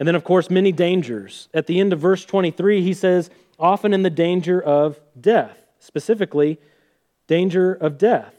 And 0.00 0.08
then, 0.08 0.16
of 0.16 0.24
course, 0.24 0.50
many 0.50 0.72
dangers. 0.72 1.48
At 1.54 1.68
the 1.68 1.78
end 1.78 1.92
of 1.92 2.00
verse 2.00 2.24
23, 2.24 2.82
he 2.82 2.92
says, 2.92 3.30
often 3.58 3.94
in 3.94 4.02
the 4.02 4.10
danger 4.10 4.60
of 4.60 5.00
death, 5.20 5.58
specifically, 5.78 6.58
danger 7.28 7.72
of 7.72 7.98
death. 7.98 8.34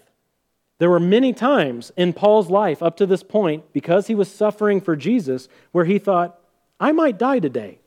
There 0.80 0.90
were 0.90 1.00
many 1.00 1.32
times 1.32 1.94
in 1.96 2.12
Paul's 2.12 2.50
life 2.50 2.84
up 2.84 2.98
to 2.98 3.06
this 3.06 3.24
point, 3.24 3.72
because 3.72 4.08
he 4.08 4.16
was 4.16 4.30
suffering 4.30 4.82
for 4.82 4.98
Jesus, 4.98 5.48
where 5.72 5.86
he 5.86 6.00
thought, 6.00 6.39
I 6.80 6.92
might 6.92 7.18
die 7.18 7.40
today. 7.40 7.80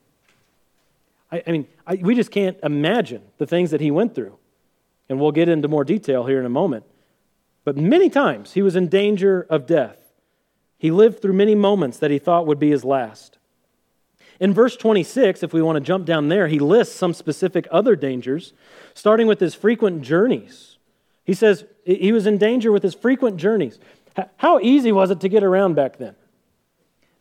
I, 1.31 1.43
I 1.47 1.51
mean, 1.53 1.67
I, 1.87 1.95
we 1.95 2.15
just 2.15 2.31
can't 2.31 2.59
imagine 2.63 3.23
the 3.39 3.47
things 3.47 3.71
that 3.71 3.81
he 3.81 3.91
went 3.91 4.15
through. 4.15 4.37
And 5.09 5.21
we'll 5.21 5.33
get 5.33 5.49
into 5.49 5.69
more 5.69 5.85
detail 5.85 6.25
here 6.27 6.39
in 6.39 6.47
a 6.47 6.51
moment. 6.51 6.85
But 7.65 7.77
many 7.77 8.11
times 8.11 8.53
he 8.53 8.63
was 8.63 8.77
in 8.77 8.89
danger 8.89 9.47
of 9.49 9.67
death. 9.67 9.99
He 10.79 10.91
lived 10.91 11.23
through 11.23 11.35
many 11.35 11.55
moments 11.55 11.99
that 11.99 12.11
he 12.11 12.19
thought 12.19 12.47
would 12.47 12.59
be 12.59 12.71
his 12.71 12.85
last. 12.85 13.39
In 14.41 14.53
verse 14.53 14.77
26, 14.77 15.43
if 15.43 15.53
we 15.53 15.63
want 15.63 15.77
to 15.77 15.81
jump 15.81 16.05
down 16.05 16.29
there, 16.29 16.49
he 16.49 16.59
lists 16.59 16.97
some 16.97 17.15
specific 17.15 17.69
other 17.71 17.95
dangers, 17.95 18.53
starting 18.95 19.29
with 19.29 19.39
his 19.39 19.55
frequent 19.55 20.03
journeys. 20.03 20.79
He 21.25 21.35
says 21.35 21.65
he 21.85 22.11
was 22.11 22.27
in 22.27 22.39
danger 22.39 22.73
with 22.73 22.83
his 22.83 22.95
frequent 22.95 23.37
journeys. 23.37 23.79
How 24.39 24.59
easy 24.59 24.91
was 24.91 25.11
it 25.11 25.21
to 25.21 25.29
get 25.29 25.45
around 25.45 25.75
back 25.75 25.99
then? 25.99 26.17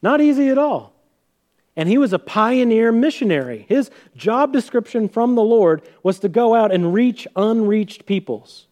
Not 0.02 0.22
easy 0.22 0.50
at 0.50 0.58
all. 0.58 0.94
And 1.82 1.90
he 1.90 1.98
was 1.98 2.14
a 2.14 2.20
pioneer 2.20 2.92
missionary. 2.92 3.66
His 3.68 3.90
job 4.16 4.54
description 4.54 5.10
from 5.10 5.34
the 5.34 5.42
Lord 5.42 5.82
was 6.04 6.20
to 6.20 6.30
go 6.30 6.54
out 6.54 6.72
and 6.72 6.94
reach 6.94 7.28
unreached 7.36 8.06
peoples. 8.06 8.68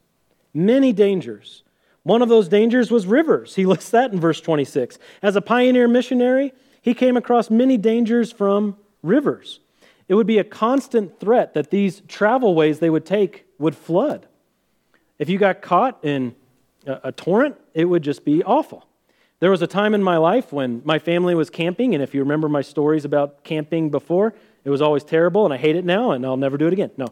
Many 0.53 0.93
dangers. 0.93 1.64
One 2.03 2.22
of 2.22 2.30
those 2.30 2.47
dangers 2.47 2.91
was 2.91 3.07
rivers. 3.07 3.55
He 3.55 3.66
lists 3.66 3.89
that 3.89 4.14
in 4.14 4.20
verse 4.20 4.39
26. 4.41 4.99
As 5.24 5.36
a 5.36 5.41
pioneer 5.41 5.88
missionary, 5.88 6.53
he 6.84 6.93
came 6.93 7.18
across 7.18 7.49
many 7.49 7.78
dangers 7.78 8.32
from 8.32 8.78
rivers. 9.01 9.60
It 10.07 10.14
would 10.14 10.28
be 10.28 10.38
a 10.38 10.43
constant 10.43 11.20
threat 11.20 11.55
that 11.55 11.72
these 11.72 12.03
travel 12.07 12.53
ways 12.53 12.78
they 12.78 12.91
would 12.91 13.07
take 13.07 13.47
would 13.57 13.76
flood. 13.76 14.28
If 15.18 15.30
you 15.30 15.39
got 15.39 15.64
caught 15.64 15.97
in 16.05 16.36
a, 16.86 16.99
a 17.05 17.12
torrent, 17.12 17.55
it 17.74 17.86
would 17.86 18.03
just 18.03 18.24
be 18.24 18.43
awful. 18.43 18.86
There 19.39 19.51
was 19.51 19.61
a 19.61 19.67
time 19.67 19.93
in 19.93 20.03
my 20.03 20.17
life 20.17 20.51
when 20.51 20.81
my 20.83 20.99
family 20.99 21.35
was 21.35 21.49
camping, 21.49 21.93
and 21.93 22.03
if 22.03 22.13
you 22.13 22.21
remember 22.21 22.49
my 22.49 22.61
stories 22.61 23.05
about 23.05 23.43
camping 23.43 23.89
before, 23.89 24.33
it 24.63 24.69
was 24.69 24.81
always 24.81 25.03
terrible, 25.03 25.45
and 25.45 25.53
I 25.53 25.57
hate 25.57 25.75
it 25.75 25.85
now, 25.85 26.11
and 26.11 26.25
I'll 26.25 26.37
never 26.37 26.57
do 26.57 26.67
it 26.67 26.73
again. 26.73 26.91
No, 26.97 27.07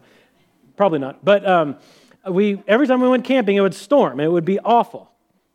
probably 0.76 0.98
not. 0.98 1.24
But 1.24 1.48
um, 1.48 1.76
we, 2.28 2.62
every 2.66 2.86
time 2.86 3.00
we 3.00 3.08
went 3.08 3.24
camping, 3.24 3.56
it 3.56 3.60
would 3.60 3.74
storm. 3.74 4.20
It 4.20 4.30
would 4.30 4.44
be 4.44 4.58
awful. 4.58 5.10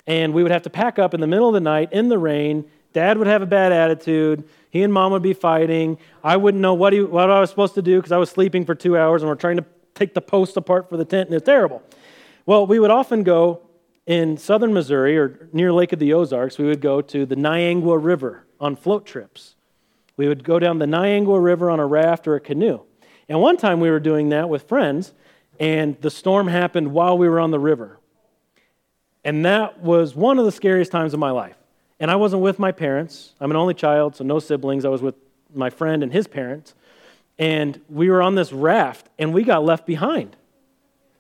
And 0.08 0.34
we 0.34 0.44
would 0.44 0.52
have 0.52 0.64
to 0.64 0.70
pack 0.70 1.00
up 1.00 1.14
in 1.14 1.22
the 1.22 1.28
middle 1.28 1.48
of 1.48 1.54
the 1.54 1.62
night 1.62 1.94
in 1.94 2.10
the 2.10 2.18
rain 2.18 2.66
Dad 2.94 3.18
would 3.18 3.28
have 3.28 3.42
a 3.42 3.48
bad 3.48 3.72
attitude. 3.72 4.48
He 4.70 4.84
and 4.84 4.94
mom 4.94 5.12
would 5.12 5.24
be 5.24 5.34
fighting. 5.34 5.98
I 6.24 6.38
wouldn't 6.38 6.62
know 6.62 6.76
what, 6.76 6.94
he, 6.94 7.02
what 7.02 7.30
I 7.30 7.40
was 7.40 7.50
supposed 7.50 7.74
to 7.76 7.82
do 7.82 7.98
because 7.98 8.12
I 8.12 8.18
was 8.18 8.30
sleeping 8.30 8.66
for 8.66 8.76
two 8.76 8.96
hours 8.96 9.24
and 9.24 9.30
we're 9.30 9.36
trying 9.36 9.58
to 9.58 9.66
take 9.96 10.14
the 10.14 10.22
post 10.22 10.58
apart 10.58 10.90
for 10.90 10.98
the 10.98 11.06
tent, 11.06 11.30
and 11.30 11.36
it's 11.36 11.46
terrible. 11.46 11.84
Well, 12.46 12.66
we 12.66 12.80
would 12.80 12.92
often 12.92 13.24
go 13.24 13.62
in 14.06 14.38
southern 14.38 14.74
Missouri 14.74 15.18
or 15.18 15.48
near 15.54 15.72
Lake 15.72 15.94
of 15.94 16.00
the 16.00 16.14
Ozarks, 16.14 16.58
we 16.58 16.66
would 16.66 16.82
go 16.82 17.02
to 17.02 17.26
the 17.26 17.36
Niangua 17.36 18.04
River 18.04 18.46
on 18.60 18.76
float 18.76 19.06
trips. 19.06 19.56
We 20.18 20.28
would 20.28 20.44
go 20.44 20.60
down 20.60 20.80
the 20.80 20.86
Niangua 20.86 21.42
River 21.42 21.70
on 21.70 21.80
a 21.80 21.86
raft 21.86 22.28
or 22.28 22.36
a 22.36 22.40
canoe. 22.40 22.82
And 23.30 23.40
one 23.40 23.58
time 23.58 23.80
we 23.80 23.90
were 23.90 24.00
doing 24.00 24.30
that 24.30 24.50
with 24.50 24.64
friends, 24.64 25.14
and 25.60 26.00
the 26.02 26.10
storm 26.10 26.48
happened 26.48 26.92
while 26.92 27.18
we 27.18 27.30
were 27.30 27.40
on 27.40 27.52
the 27.52 27.60
river. 27.60 28.00
And 29.24 29.46
that 29.46 29.80
was 29.80 30.14
one 30.16 30.38
of 30.38 30.46
the 30.46 30.52
scariest 30.52 30.92
times 30.92 31.14
of 31.14 31.20
my 31.20 31.32
life. 31.32 31.56
And 32.00 32.12
I 32.12 32.18
wasn't 32.18 32.42
with 32.42 32.60
my 32.60 32.74
parents. 32.74 33.34
I'm 33.40 33.50
an 33.52 33.58
only 33.58 33.74
child, 33.74 34.18
so 34.18 34.26
no 34.26 34.40
siblings. 34.40 34.84
I 34.84 34.90
was 34.90 35.02
with 35.02 35.16
my 35.54 35.70
friend 35.70 36.04
and 36.04 36.12
his 36.12 36.28
parents. 36.28 36.76
And 37.40 37.80
we 37.90 38.10
were 38.10 38.22
on 38.22 38.36
this 38.36 38.52
raft, 38.52 39.08
and 39.18 39.34
we 39.34 39.44
got 39.44 39.64
left 39.64 39.86
behind. 39.86 40.36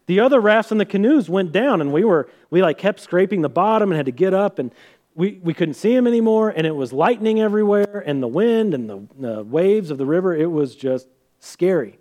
The 0.05 0.19
other 0.19 0.39
rafts 0.39 0.71
and 0.71 0.79
the 0.79 0.85
canoes 0.85 1.29
went 1.29 1.51
down, 1.51 1.81
and 1.81 1.93
we 1.93 2.03
were 2.03 2.29
we 2.49 2.61
like 2.61 2.77
kept 2.77 2.99
scraping 2.99 3.41
the 3.41 3.49
bottom 3.49 3.91
and 3.91 3.97
had 3.97 4.05
to 4.05 4.11
get 4.11 4.33
up, 4.33 4.59
and 4.59 4.71
we, 5.15 5.39
we 5.43 5.53
couldn't 5.53 5.75
see 5.75 5.95
them 5.95 6.07
anymore, 6.07 6.49
and 6.49 6.65
it 6.65 6.75
was 6.75 6.91
lightning 6.91 7.39
everywhere, 7.39 8.03
and 8.05 8.21
the 8.21 8.27
wind 8.27 8.73
and 8.73 8.89
the, 8.89 9.07
the 9.19 9.43
waves 9.43 9.91
of 9.91 9.97
the 9.97 10.05
river. 10.05 10.35
It 10.35 10.51
was 10.51 10.75
just 10.75 11.07
scary. 11.39 11.99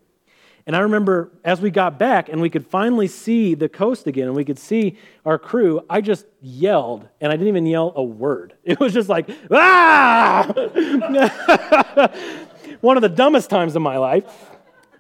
And 0.66 0.76
I 0.76 0.80
remember 0.80 1.30
as 1.44 1.60
we 1.60 1.70
got 1.70 1.98
back 1.98 2.28
and 2.28 2.40
we 2.40 2.48
could 2.48 2.66
finally 2.66 3.08
see 3.08 3.54
the 3.54 3.68
coast 3.68 4.06
again 4.06 4.28
and 4.28 4.36
we 4.36 4.44
could 4.44 4.60
see 4.60 4.96
our 5.26 5.38
crew, 5.38 5.80
I 5.90 6.00
just 6.00 6.24
yelled 6.40 7.08
and 7.20 7.32
I 7.32 7.36
didn't 7.36 7.48
even 7.48 7.66
yell 7.66 7.92
a 7.96 8.02
word. 8.02 8.54
It 8.64 8.78
was 8.78 8.92
just 8.92 9.08
like, 9.08 9.28
ah! 9.50 10.52
One 12.80 12.96
of 12.96 13.02
the 13.02 13.08
dumbest 13.08 13.50
times 13.50 13.74
of 13.74 13.82
my 13.82 13.96
life. 13.96 14.24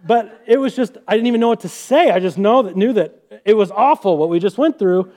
But 0.04 0.42
it 0.46 0.58
was 0.58 0.74
just, 0.74 0.98
I 1.06 1.14
didn't 1.14 1.28
even 1.28 1.40
know 1.40 1.48
what 1.48 1.60
to 1.60 1.68
say. 1.68 2.10
I 2.10 2.18
just 2.18 2.38
know 2.38 2.62
that, 2.62 2.76
knew 2.76 2.92
that 2.94 3.42
it 3.44 3.54
was 3.54 3.70
awful 3.70 4.16
what 4.16 4.28
we 4.28 4.40
just 4.40 4.58
went 4.58 4.78
through. 4.78 5.12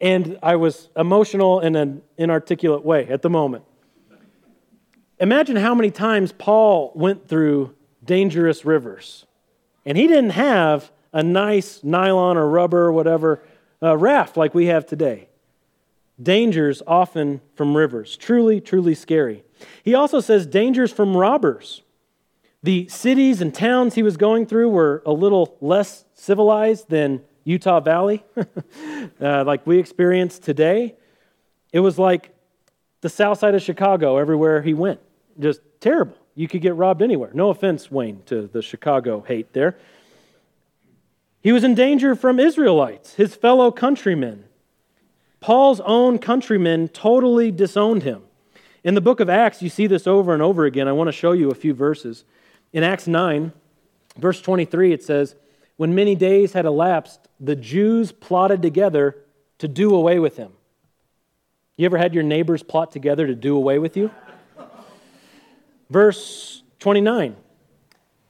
And 0.00 0.38
I 0.42 0.56
was 0.56 0.88
emotional 0.96 1.60
in 1.60 1.76
an 1.76 2.02
inarticulate 2.16 2.84
way 2.84 3.06
at 3.08 3.22
the 3.22 3.30
moment. 3.30 3.64
Imagine 5.20 5.56
how 5.56 5.74
many 5.74 5.90
times 5.90 6.32
Paul 6.32 6.92
went 6.94 7.28
through 7.28 7.74
dangerous 8.04 8.64
rivers 8.64 9.26
and 9.86 9.96
he 9.98 10.06
didn't 10.06 10.30
have 10.30 10.90
a 11.12 11.22
nice 11.22 11.82
nylon 11.84 12.36
or 12.36 12.48
rubber 12.48 12.86
or 12.86 12.92
whatever 12.92 13.42
uh, 13.82 13.96
raft 13.96 14.36
like 14.36 14.54
we 14.54 14.66
have 14.66 14.86
today. 14.86 15.28
Dangers 16.20 16.82
often 16.86 17.40
from 17.54 17.76
rivers. 17.76 18.16
Truly, 18.16 18.60
truly 18.60 18.94
scary. 18.94 19.44
He 19.82 19.94
also 19.94 20.20
says 20.20 20.46
dangers 20.46 20.92
from 20.92 21.16
robbers. 21.16 21.82
The 22.64 22.88
cities 22.88 23.42
and 23.42 23.54
towns 23.54 23.94
he 23.94 24.02
was 24.02 24.16
going 24.16 24.46
through 24.46 24.70
were 24.70 25.02
a 25.04 25.12
little 25.12 25.58
less 25.60 26.06
civilized 26.14 26.88
than 26.88 27.20
Utah 27.44 27.80
Valley, 27.80 28.24
uh, 29.20 29.44
like 29.44 29.66
we 29.66 29.78
experience 29.78 30.38
today. 30.38 30.94
It 31.74 31.80
was 31.80 31.98
like 31.98 32.34
the 33.02 33.10
south 33.10 33.38
side 33.38 33.54
of 33.54 33.60
Chicago 33.60 34.16
everywhere 34.16 34.62
he 34.62 34.72
went. 34.72 35.00
Just 35.38 35.60
terrible. 35.78 36.16
You 36.34 36.48
could 36.48 36.62
get 36.62 36.74
robbed 36.74 37.02
anywhere. 37.02 37.28
No 37.34 37.50
offense, 37.50 37.90
Wayne, 37.90 38.22
to 38.26 38.46
the 38.46 38.62
Chicago 38.62 39.20
hate 39.20 39.52
there. 39.52 39.76
He 41.42 41.52
was 41.52 41.64
in 41.64 41.74
danger 41.74 42.14
from 42.14 42.40
Israelites, 42.40 43.12
his 43.16 43.34
fellow 43.34 43.70
countrymen. 43.72 44.44
Paul's 45.40 45.80
own 45.80 46.18
countrymen 46.18 46.88
totally 46.88 47.50
disowned 47.50 48.04
him. 48.04 48.22
In 48.82 48.94
the 48.94 49.02
book 49.02 49.20
of 49.20 49.28
Acts, 49.28 49.60
you 49.60 49.68
see 49.68 49.86
this 49.86 50.06
over 50.06 50.32
and 50.32 50.42
over 50.42 50.64
again. 50.64 50.88
I 50.88 50.92
want 50.92 51.08
to 51.08 51.12
show 51.12 51.32
you 51.32 51.50
a 51.50 51.54
few 51.54 51.74
verses. 51.74 52.24
In 52.74 52.82
Acts 52.82 53.06
9, 53.06 53.52
verse 54.18 54.40
23, 54.42 54.92
it 54.92 55.02
says, 55.02 55.36
When 55.76 55.94
many 55.94 56.16
days 56.16 56.54
had 56.54 56.64
elapsed, 56.64 57.28
the 57.38 57.54
Jews 57.54 58.10
plotted 58.10 58.62
together 58.62 59.16
to 59.58 59.68
do 59.68 59.94
away 59.94 60.18
with 60.18 60.36
him. 60.36 60.52
You 61.76 61.86
ever 61.86 61.96
had 61.96 62.14
your 62.14 62.24
neighbors 62.24 62.64
plot 62.64 62.90
together 62.90 63.28
to 63.28 63.34
do 63.36 63.56
away 63.56 63.78
with 63.78 63.96
you? 63.96 64.10
Verse 65.88 66.64
29, 66.80 67.36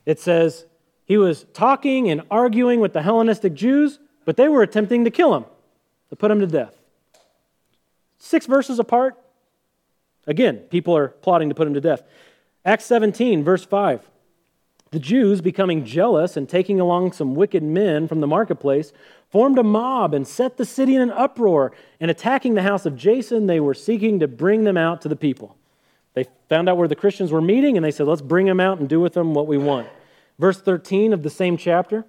it 0.04 0.20
says, 0.20 0.66
He 1.06 1.16
was 1.16 1.46
talking 1.54 2.10
and 2.10 2.20
arguing 2.30 2.80
with 2.80 2.92
the 2.92 3.00
Hellenistic 3.00 3.54
Jews, 3.54 3.98
but 4.26 4.36
they 4.36 4.48
were 4.48 4.60
attempting 4.60 5.06
to 5.06 5.10
kill 5.10 5.34
him, 5.34 5.46
to 6.10 6.16
put 6.16 6.30
him 6.30 6.40
to 6.40 6.46
death. 6.46 6.76
Six 8.18 8.44
verses 8.44 8.78
apart. 8.78 9.18
Again, 10.26 10.58
people 10.58 10.94
are 10.94 11.08
plotting 11.08 11.48
to 11.48 11.54
put 11.54 11.66
him 11.66 11.74
to 11.74 11.80
death. 11.80 12.02
Acts 12.66 12.84
17, 12.84 13.42
verse 13.42 13.64
5. 13.64 14.10
The 14.94 15.00
Jews, 15.00 15.40
becoming 15.40 15.84
jealous 15.84 16.36
and 16.36 16.48
taking 16.48 16.78
along 16.78 17.14
some 17.14 17.34
wicked 17.34 17.64
men 17.64 18.06
from 18.06 18.20
the 18.20 18.28
marketplace, 18.28 18.92
formed 19.28 19.58
a 19.58 19.64
mob 19.64 20.14
and 20.14 20.24
set 20.24 20.56
the 20.56 20.64
city 20.64 20.94
in 20.94 21.02
an 21.02 21.10
uproar. 21.10 21.72
And 21.98 22.12
attacking 22.12 22.54
the 22.54 22.62
house 22.62 22.86
of 22.86 22.94
Jason, 22.96 23.48
they 23.48 23.58
were 23.58 23.74
seeking 23.74 24.20
to 24.20 24.28
bring 24.28 24.62
them 24.62 24.76
out 24.76 25.02
to 25.02 25.08
the 25.08 25.16
people. 25.16 25.56
They 26.12 26.26
found 26.48 26.68
out 26.68 26.76
where 26.76 26.86
the 26.86 26.94
Christians 26.94 27.32
were 27.32 27.40
meeting 27.40 27.76
and 27.76 27.84
they 27.84 27.90
said, 27.90 28.06
let's 28.06 28.22
bring 28.22 28.46
them 28.46 28.60
out 28.60 28.78
and 28.78 28.88
do 28.88 29.00
with 29.00 29.14
them 29.14 29.34
what 29.34 29.48
we 29.48 29.58
want. 29.58 29.88
Verse 30.38 30.60
13 30.60 31.12
of 31.12 31.24
the 31.24 31.28
same 31.28 31.56
chapter 31.56 32.04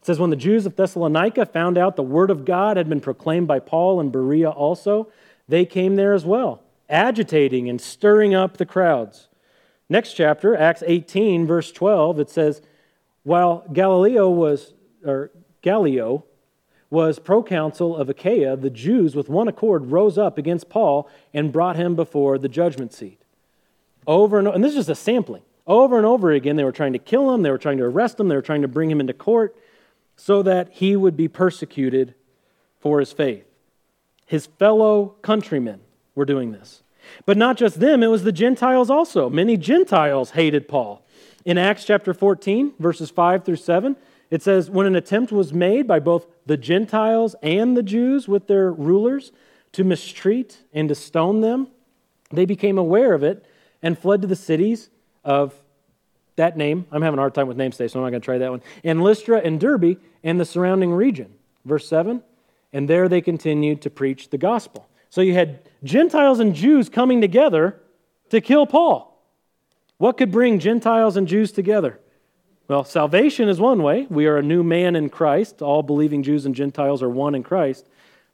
says, 0.00 0.18
When 0.18 0.30
the 0.30 0.36
Jews 0.36 0.64
of 0.64 0.76
Thessalonica 0.76 1.44
found 1.44 1.76
out 1.76 1.96
the 1.96 2.02
word 2.02 2.30
of 2.30 2.46
God 2.46 2.78
had 2.78 2.88
been 2.88 3.02
proclaimed 3.02 3.48
by 3.48 3.58
Paul 3.58 4.00
and 4.00 4.10
Berea 4.10 4.48
also, 4.48 5.12
they 5.46 5.66
came 5.66 5.96
there 5.96 6.14
as 6.14 6.24
well, 6.24 6.62
agitating 6.88 7.68
and 7.68 7.82
stirring 7.82 8.34
up 8.34 8.56
the 8.56 8.64
crowds. 8.64 9.28
Next 9.90 10.14
chapter, 10.14 10.56
Acts 10.56 10.84
18, 10.86 11.48
verse 11.48 11.72
12, 11.72 12.20
it 12.20 12.30
says, 12.30 12.62
While 13.24 13.64
Galileo 13.72 14.30
was, 14.30 14.72
or 15.04 15.32
Gallio, 15.62 16.24
was 16.90 17.18
proconsul 17.18 17.96
of 17.96 18.08
Achaia, 18.08 18.56
the 18.56 18.70
Jews 18.70 19.16
with 19.16 19.28
one 19.28 19.48
accord 19.48 19.90
rose 19.90 20.16
up 20.16 20.38
against 20.38 20.68
Paul 20.68 21.10
and 21.34 21.52
brought 21.52 21.74
him 21.74 21.96
before 21.96 22.38
the 22.38 22.48
judgment 22.48 22.92
seat. 22.92 23.20
Over 24.06 24.38
and 24.38 24.46
over, 24.46 24.54
and 24.54 24.62
this 24.62 24.70
is 24.70 24.86
just 24.86 24.88
a 24.88 24.94
sampling. 24.94 25.42
Over 25.66 25.96
and 25.96 26.06
over 26.06 26.30
again, 26.30 26.54
they 26.54 26.64
were 26.64 26.72
trying 26.72 26.92
to 26.92 26.98
kill 27.00 27.34
him, 27.34 27.42
they 27.42 27.50
were 27.50 27.58
trying 27.58 27.78
to 27.78 27.84
arrest 27.84 28.18
him, 28.18 28.28
they 28.28 28.36
were 28.36 28.42
trying 28.42 28.62
to 28.62 28.68
bring 28.68 28.90
him 28.90 29.00
into 29.00 29.12
court. 29.12 29.56
so 30.16 30.42
that 30.42 30.68
he 30.72 30.94
would 30.94 31.16
be 31.16 31.28
persecuted 31.28 32.14
for 32.78 33.00
his 33.00 33.10
faith. 33.10 33.46
His 34.26 34.46
fellow 34.46 35.16
countrymen 35.22 35.80
were 36.14 36.26
doing 36.26 36.52
this. 36.52 36.82
But 37.26 37.36
not 37.36 37.56
just 37.56 37.80
them, 37.80 38.02
it 38.02 38.08
was 38.08 38.24
the 38.24 38.32
Gentiles 38.32 38.90
also. 38.90 39.30
Many 39.30 39.56
Gentiles 39.56 40.30
hated 40.30 40.68
Paul. 40.68 41.04
In 41.44 41.58
Acts 41.58 41.84
chapter 41.84 42.12
14, 42.12 42.74
verses 42.78 43.10
5 43.10 43.44
through 43.44 43.56
7, 43.56 43.96
it 44.30 44.42
says, 44.42 44.70
When 44.70 44.86
an 44.86 44.96
attempt 44.96 45.32
was 45.32 45.52
made 45.52 45.86
by 45.86 46.00
both 46.00 46.26
the 46.46 46.56
Gentiles 46.56 47.34
and 47.42 47.76
the 47.76 47.82
Jews 47.82 48.28
with 48.28 48.46
their 48.46 48.72
rulers 48.72 49.32
to 49.72 49.84
mistreat 49.84 50.58
and 50.72 50.88
to 50.88 50.94
stone 50.94 51.40
them, 51.40 51.68
they 52.30 52.44
became 52.44 52.78
aware 52.78 53.12
of 53.14 53.22
it 53.22 53.44
and 53.82 53.98
fled 53.98 54.22
to 54.22 54.28
the 54.28 54.36
cities 54.36 54.90
of 55.24 55.54
that 56.36 56.56
name. 56.56 56.86
I'm 56.92 57.02
having 57.02 57.18
a 57.18 57.22
hard 57.22 57.34
time 57.34 57.48
with 57.48 57.56
names 57.56 57.76
today, 57.76 57.88
so 57.88 57.98
I'm 57.98 58.04
not 58.04 58.10
going 58.10 58.20
to 58.20 58.24
try 58.24 58.38
that 58.38 58.50
one. 58.50 58.62
And 58.84 59.02
Lystra 59.02 59.38
and 59.38 59.58
Derbe 59.58 59.98
and 60.22 60.40
the 60.40 60.44
surrounding 60.44 60.92
region. 60.92 61.34
Verse 61.64 61.88
7 61.88 62.22
And 62.72 62.88
there 62.88 63.08
they 63.08 63.20
continued 63.20 63.82
to 63.82 63.90
preach 63.90 64.30
the 64.30 64.38
gospel. 64.38 64.88
So 65.10 65.20
you 65.20 65.34
had 65.34 65.68
Gentiles 65.84 66.40
and 66.40 66.54
Jews 66.54 66.88
coming 66.88 67.20
together 67.20 67.80
to 68.30 68.40
kill 68.40 68.66
Paul. 68.66 69.06
What 69.98 70.16
could 70.16 70.30
bring 70.30 70.58
Gentiles 70.60 71.16
and 71.16 71.28
Jews 71.28 71.52
together? 71.52 72.00
Well, 72.68 72.84
salvation 72.84 73.48
is 73.48 73.60
one 73.60 73.82
way. 73.82 74.06
We 74.08 74.26
are 74.26 74.38
a 74.38 74.42
new 74.42 74.62
man 74.62 74.94
in 74.94 75.10
Christ. 75.10 75.60
All 75.60 75.82
believing 75.82 76.22
Jews 76.22 76.46
and 76.46 76.54
Gentiles 76.54 77.02
are 77.02 77.08
one 77.08 77.34
in 77.34 77.42
Christ. 77.42 77.86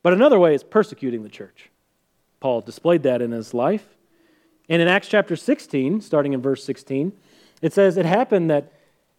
But 0.03 0.13
another 0.13 0.39
way 0.39 0.55
is 0.55 0.63
persecuting 0.63 1.23
the 1.23 1.29
church. 1.31 1.71
Paul 2.39 2.61
displayed 2.61 3.03
that 3.05 3.23
in 3.23 3.33
his 3.33 3.55
life. 3.55 3.87
And 4.69 4.83
in 4.83 4.89
Acts 4.89 5.09
chapter 5.09 5.37
16, 5.37 6.03
starting 6.03 6.35
in 6.35 6.43
verse 6.43 6.63
16, 6.65 7.13
it 7.63 7.73
says, 7.73 7.97
It 7.97 8.05
happened 8.05 8.51
that 8.51 8.73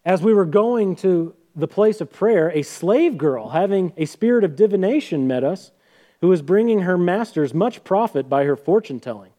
as 0.04 0.22
we 0.22 0.32
were 0.32 0.44
going 0.44 0.94
to 0.96 1.34
the 1.56 1.68
place 1.68 2.00
of 2.00 2.12
prayer, 2.12 2.50
a 2.50 2.62
slave 2.62 3.18
girl 3.18 3.48
having 3.48 3.92
a 3.96 4.04
spirit 4.04 4.44
of 4.44 4.54
divination 4.54 5.26
met 5.26 5.42
us, 5.42 5.72
who 6.20 6.28
was 6.28 6.42
bringing 6.42 6.80
her 6.80 6.98
masters 6.98 7.54
much 7.54 7.84
profit 7.84 8.28
by 8.28 8.44
her 8.44 8.56
fortune 8.56 9.00
telling. 9.00 9.30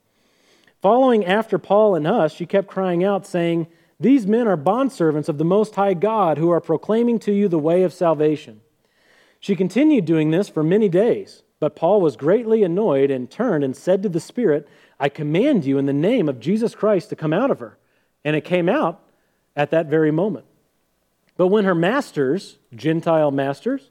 Following 0.81 1.25
after 1.25 1.57
Paul 1.57 1.95
and 1.95 2.07
us, 2.07 2.33
she 2.33 2.45
kept 2.45 2.67
crying 2.67 3.03
out, 3.03 3.27
saying, 3.27 3.67
These 3.99 4.25
men 4.25 4.47
are 4.47 4.57
bondservants 4.57 5.27
of 5.27 5.37
the 5.37 5.45
Most 5.45 5.75
High 5.75 5.93
God 5.93 6.37
who 6.37 6.49
are 6.49 6.61
proclaiming 6.61 7.19
to 7.19 7.33
you 7.33 7.47
the 7.47 7.59
way 7.59 7.83
of 7.83 7.93
salvation. 7.93 8.61
She 9.39 9.55
continued 9.55 10.05
doing 10.05 10.31
this 10.31 10.47
for 10.47 10.63
many 10.63 10.87
days, 10.87 11.43
but 11.59 11.75
Paul 11.75 11.99
was 11.99 12.15
greatly 12.15 12.63
annoyed 12.63 13.11
and 13.11 13.29
turned 13.29 13.63
and 13.63 13.75
said 13.75 14.03
to 14.03 14.09
the 14.09 14.19
Spirit, 14.19 14.67
I 14.99 15.09
command 15.09 15.65
you 15.65 15.77
in 15.77 15.85
the 15.85 15.93
name 15.93 16.29
of 16.29 16.39
Jesus 16.39 16.75
Christ 16.75 17.09
to 17.09 17.15
come 17.15 17.33
out 17.33 17.51
of 17.51 17.59
her. 17.59 17.77
And 18.23 18.35
it 18.35 18.43
came 18.43 18.67
out 18.67 19.01
at 19.55 19.71
that 19.71 19.87
very 19.87 20.11
moment. 20.11 20.45
But 21.37 21.47
when 21.47 21.63
her 21.63 21.75
masters, 21.75 22.57
Gentile 22.75 23.31
masters, 23.31 23.89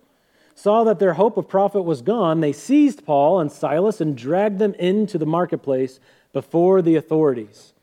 saw 0.58 0.82
that 0.82 0.98
their 0.98 1.12
hope 1.12 1.36
of 1.36 1.46
profit 1.46 1.84
was 1.84 2.02
gone, 2.02 2.40
they 2.40 2.52
seized 2.52 3.06
Paul 3.06 3.38
and 3.38 3.50
Silas 3.50 4.00
and 4.00 4.16
dragged 4.16 4.58
them 4.58 4.74
into 4.74 5.16
the 5.16 5.24
marketplace 5.24 6.00
before 6.32 6.82
the 6.82 6.96
authorities. 6.96 7.74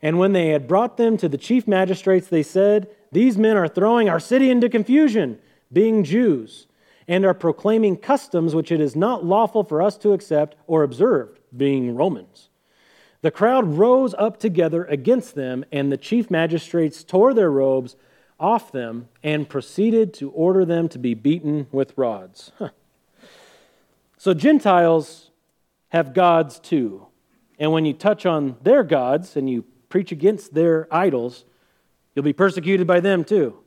And 0.00 0.18
when 0.18 0.32
they 0.32 0.48
had 0.48 0.66
brought 0.66 0.96
them 0.96 1.18
to 1.18 1.28
the 1.28 1.36
chief 1.36 1.68
magistrates, 1.68 2.28
they 2.28 2.42
said, 2.42 2.88
These 3.12 3.36
men 3.36 3.58
are 3.58 3.68
throwing 3.68 4.08
our 4.08 4.18
city 4.18 4.48
into 4.48 4.70
confusion, 4.70 5.38
being 5.70 6.04
Jews, 6.04 6.68
and 7.06 7.26
are 7.26 7.34
proclaiming 7.34 7.98
customs 7.98 8.54
which 8.54 8.72
it 8.72 8.80
is 8.80 8.96
not 8.96 9.26
lawful 9.26 9.62
for 9.62 9.82
us 9.82 9.98
to 9.98 10.14
accept 10.14 10.56
or 10.66 10.84
observe, 10.84 11.38
being 11.54 11.94
Romans. 11.94 12.48
The 13.20 13.30
crowd 13.30 13.76
rose 13.76 14.14
up 14.16 14.40
together 14.40 14.86
against 14.86 15.34
them, 15.34 15.66
and 15.70 15.92
the 15.92 15.98
chief 15.98 16.30
magistrates 16.30 17.04
tore 17.04 17.34
their 17.34 17.50
robes 17.50 17.94
off 18.42 18.72
them 18.72 19.08
and 19.22 19.48
proceeded 19.48 20.12
to 20.14 20.30
order 20.30 20.64
them 20.64 20.88
to 20.88 20.98
be 20.98 21.14
beaten 21.14 21.68
with 21.70 21.96
rods. 21.96 22.50
Huh. 22.58 22.70
So, 24.18 24.34
Gentiles 24.34 25.30
have 25.90 26.12
gods 26.12 26.58
too. 26.58 27.06
And 27.58 27.72
when 27.72 27.84
you 27.84 27.92
touch 27.92 28.26
on 28.26 28.56
their 28.62 28.82
gods 28.82 29.36
and 29.36 29.48
you 29.48 29.64
preach 29.88 30.10
against 30.10 30.54
their 30.54 30.88
idols, 30.90 31.44
you'll 32.14 32.24
be 32.24 32.32
persecuted 32.32 32.86
by 32.86 32.98
them 32.98 33.24
too. 33.24 33.58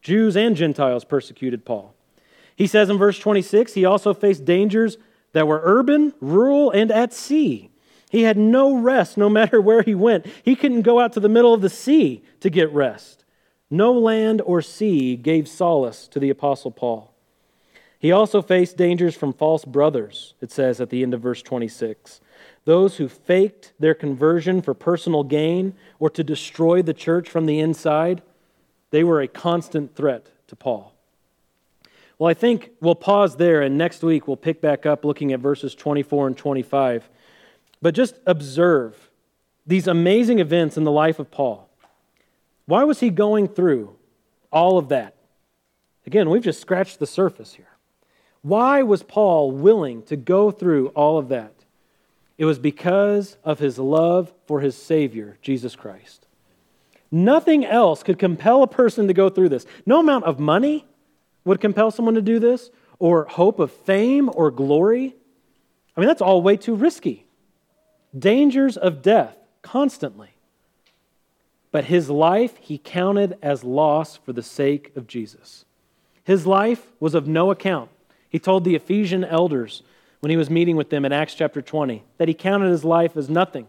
Jews 0.00 0.36
and 0.36 0.56
Gentiles 0.56 1.04
persecuted 1.04 1.64
Paul. 1.64 1.94
He 2.54 2.66
says 2.66 2.88
in 2.88 2.96
verse 2.96 3.18
26 3.18 3.74
he 3.74 3.84
also 3.84 4.14
faced 4.14 4.44
dangers 4.46 4.96
that 5.32 5.46
were 5.46 5.60
urban, 5.62 6.14
rural, 6.20 6.70
and 6.70 6.90
at 6.90 7.12
sea. 7.12 7.70
He 8.08 8.22
had 8.22 8.38
no 8.38 8.78
rest 8.78 9.18
no 9.18 9.28
matter 9.28 9.60
where 9.60 9.82
he 9.82 9.94
went. 9.94 10.24
He 10.42 10.56
couldn't 10.56 10.82
go 10.82 11.00
out 11.00 11.12
to 11.12 11.20
the 11.20 11.28
middle 11.28 11.52
of 11.52 11.60
the 11.60 11.68
sea 11.68 12.22
to 12.40 12.48
get 12.48 12.72
rest. 12.72 13.25
No 13.70 13.92
land 13.92 14.40
or 14.44 14.62
sea 14.62 15.16
gave 15.16 15.48
solace 15.48 16.06
to 16.08 16.20
the 16.20 16.30
Apostle 16.30 16.70
Paul. 16.70 17.12
He 17.98 18.12
also 18.12 18.42
faced 18.42 18.76
dangers 18.76 19.16
from 19.16 19.32
false 19.32 19.64
brothers, 19.64 20.34
it 20.40 20.52
says 20.52 20.80
at 20.80 20.90
the 20.90 21.02
end 21.02 21.14
of 21.14 21.20
verse 21.20 21.42
26 21.42 22.20
those 22.66 22.96
who 22.96 23.08
faked 23.08 23.72
their 23.78 23.94
conversion 23.94 24.60
for 24.60 24.74
personal 24.74 25.22
gain 25.22 25.72
or 25.98 26.10
to 26.10 26.22
destroy 26.22 26.82
the 26.82 26.92
church 26.92 27.30
from 27.30 27.46
the 27.46 27.60
inside, 27.60 28.20
they 28.90 29.04
were 29.04 29.20
a 29.20 29.28
constant 29.28 29.94
threat 29.94 30.26
to 30.48 30.56
Paul. 30.56 30.92
Well, 32.18 32.28
I 32.28 32.34
think 32.34 32.70
we'll 32.80 32.96
pause 32.96 33.36
there, 33.36 33.62
and 33.62 33.78
next 33.78 34.02
week 34.02 34.26
we'll 34.26 34.36
pick 34.36 34.60
back 34.60 34.84
up 34.84 35.04
looking 35.04 35.32
at 35.32 35.40
verses 35.40 35.74
24 35.74 36.26
and 36.26 36.36
25. 36.36 37.08
But 37.80 37.94
just 37.94 38.16
observe 38.26 39.10
these 39.64 39.86
amazing 39.86 40.40
events 40.40 40.76
in 40.76 40.84
the 40.84 40.90
life 40.90 41.20
of 41.20 41.30
Paul. 41.30 41.65
Why 42.66 42.84
was 42.84 43.00
he 43.00 43.10
going 43.10 43.48
through 43.48 43.96
all 44.52 44.78
of 44.78 44.88
that? 44.88 45.14
Again, 46.06 46.30
we've 46.30 46.42
just 46.42 46.60
scratched 46.60 46.98
the 46.98 47.06
surface 47.06 47.54
here. 47.54 47.68
Why 48.42 48.82
was 48.82 49.02
Paul 49.02 49.50
willing 49.50 50.02
to 50.04 50.16
go 50.16 50.50
through 50.50 50.88
all 50.88 51.18
of 51.18 51.28
that? 51.30 51.52
It 52.38 52.44
was 52.44 52.58
because 52.58 53.38
of 53.42 53.58
his 53.58 53.78
love 53.78 54.32
for 54.46 54.60
his 54.60 54.76
Savior, 54.76 55.38
Jesus 55.42 55.74
Christ. 55.74 56.26
Nothing 57.10 57.64
else 57.64 58.02
could 58.02 58.18
compel 58.18 58.62
a 58.62 58.68
person 58.68 59.06
to 59.08 59.14
go 59.14 59.28
through 59.28 59.48
this. 59.48 59.66
No 59.84 60.00
amount 60.00 60.24
of 60.24 60.38
money 60.38 60.84
would 61.44 61.60
compel 61.60 61.90
someone 61.90 62.14
to 62.14 62.22
do 62.22 62.38
this, 62.38 62.70
or 62.98 63.24
hope 63.26 63.58
of 63.58 63.70
fame 63.70 64.30
or 64.34 64.50
glory. 64.50 65.14
I 65.96 66.00
mean, 66.00 66.08
that's 66.08 66.22
all 66.22 66.42
way 66.42 66.56
too 66.56 66.74
risky. 66.74 67.26
Dangers 68.16 68.76
of 68.76 69.02
death 69.02 69.36
constantly. 69.62 70.35
But 71.76 71.84
his 71.84 72.08
life 72.08 72.56
he 72.56 72.78
counted 72.78 73.36
as 73.42 73.62
loss 73.62 74.16
for 74.16 74.32
the 74.32 74.42
sake 74.42 74.96
of 74.96 75.06
Jesus. 75.06 75.66
His 76.24 76.46
life 76.46 76.86
was 77.00 77.14
of 77.14 77.28
no 77.28 77.50
account. 77.50 77.90
He 78.30 78.38
told 78.38 78.64
the 78.64 78.74
Ephesian 78.74 79.22
elders 79.22 79.82
when 80.20 80.30
he 80.30 80.38
was 80.38 80.48
meeting 80.48 80.76
with 80.76 80.88
them 80.88 81.04
in 81.04 81.12
Acts 81.12 81.34
chapter 81.34 81.60
20 81.60 82.02
that 82.16 82.28
he 82.28 82.32
counted 82.32 82.70
his 82.70 82.82
life 82.82 83.14
as 83.14 83.28
nothing 83.28 83.68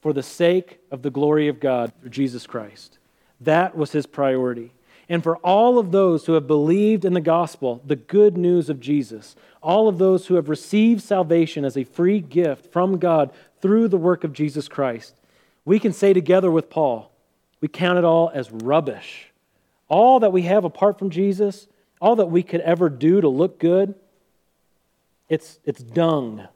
for 0.00 0.12
the 0.12 0.24
sake 0.24 0.80
of 0.90 1.02
the 1.02 1.12
glory 1.12 1.46
of 1.46 1.60
God 1.60 1.92
through 2.00 2.10
Jesus 2.10 2.44
Christ. 2.44 2.98
That 3.40 3.76
was 3.76 3.92
his 3.92 4.06
priority. 4.06 4.72
And 5.08 5.22
for 5.22 5.36
all 5.36 5.78
of 5.78 5.92
those 5.92 6.26
who 6.26 6.32
have 6.32 6.48
believed 6.48 7.04
in 7.04 7.12
the 7.12 7.20
gospel, 7.20 7.80
the 7.86 7.94
good 7.94 8.36
news 8.36 8.68
of 8.68 8.80
Jesus, 8.80 9.36
all 9.62 9.86
of 9.86 9.98
those 9.98 10.26
who 10.26 10.34
have 10.34 10.48
received 10.48 11.04
salvation 11.04 11.64
as 11.64 11.76
a 11.76 11.84
free 11.84 12.18
gift 12.18 12.72
from 12.72 12.98
God 12.98 13.30
through 13.60 13.86
the 13.86 13.96
work 13.96 14.24
of 14.24 14.32
Jesus 14.32 14.66
Christ, 14.66 15.14
we 15.64 15.78
can 15.78 15.92
say 15.92 16.12
together 16.12 16.50
with 16.50 16.68
Paul, 16.68 17.11
we 17.62 17.68
count 17.68 17.96
it 17.96 18.04
all 18.04 18.30
as 18.34 18.50
rubbish. 18.50 19.32
All 19.88 20.20
that 20.20 20.32
we 20.32 20.42
have 20.42 20.64
apart 20.64 20.98
from 20.98 21.08
Jesus, 21.08 21.68
all 22.00 22.16
that 22.16 22.26
we 22.26 22.42
could 22.42 22.60
ever 22.60 22.90
do 22.90 23.20
to 23.22 23.28
look 23.28 23.58
good, 23.58 23.94
it's, 25.28 25.60
it's 25.64 25.82
dung 25.82 26.48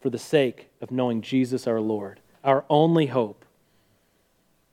for 0.00 0.10
the 0.10 0.18
sake 0.18 0.68
of 0.80 0.92
knowing 0.92 1.22
Jesus 1.22 1.66
our 1.66 1.80
Lord, 1.80 2.20
our 2.44 2.64
only 2.68 3.06
hope. 3.06 3.44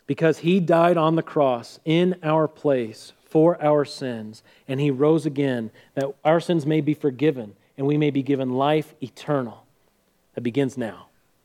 Because 0.05 0.39
he 0.39 0.59
died 0.59 0.97
on 0.97 1.15
the 1.15 1.23
cross 1.23 1.79
in 1.85 2.19
our 2.21 2.47
place 2.47 3.13
for 3.25 3.59
our 3.63 3.85
sins, 3.85 4.43
and 4.67 4.79
he 4.79 4.91
rose 4.91 5.25
again 5.25 5.71
that 5.95 6.13
our 6.23 6.39
sins 6.39 6.65
may 6.65 6.81
be 6.81 6.93
forgiven 6.93 7.55
and 7.77 7.87
we 7.87 7.97
may 7.97 8.11
be 8.11 8.21
given 8.21 8.53
life 8.53 8.93
eternal 9.01 9.65
that 10.33 10.41
begins 10.41 10.77
now. 10.77 11.07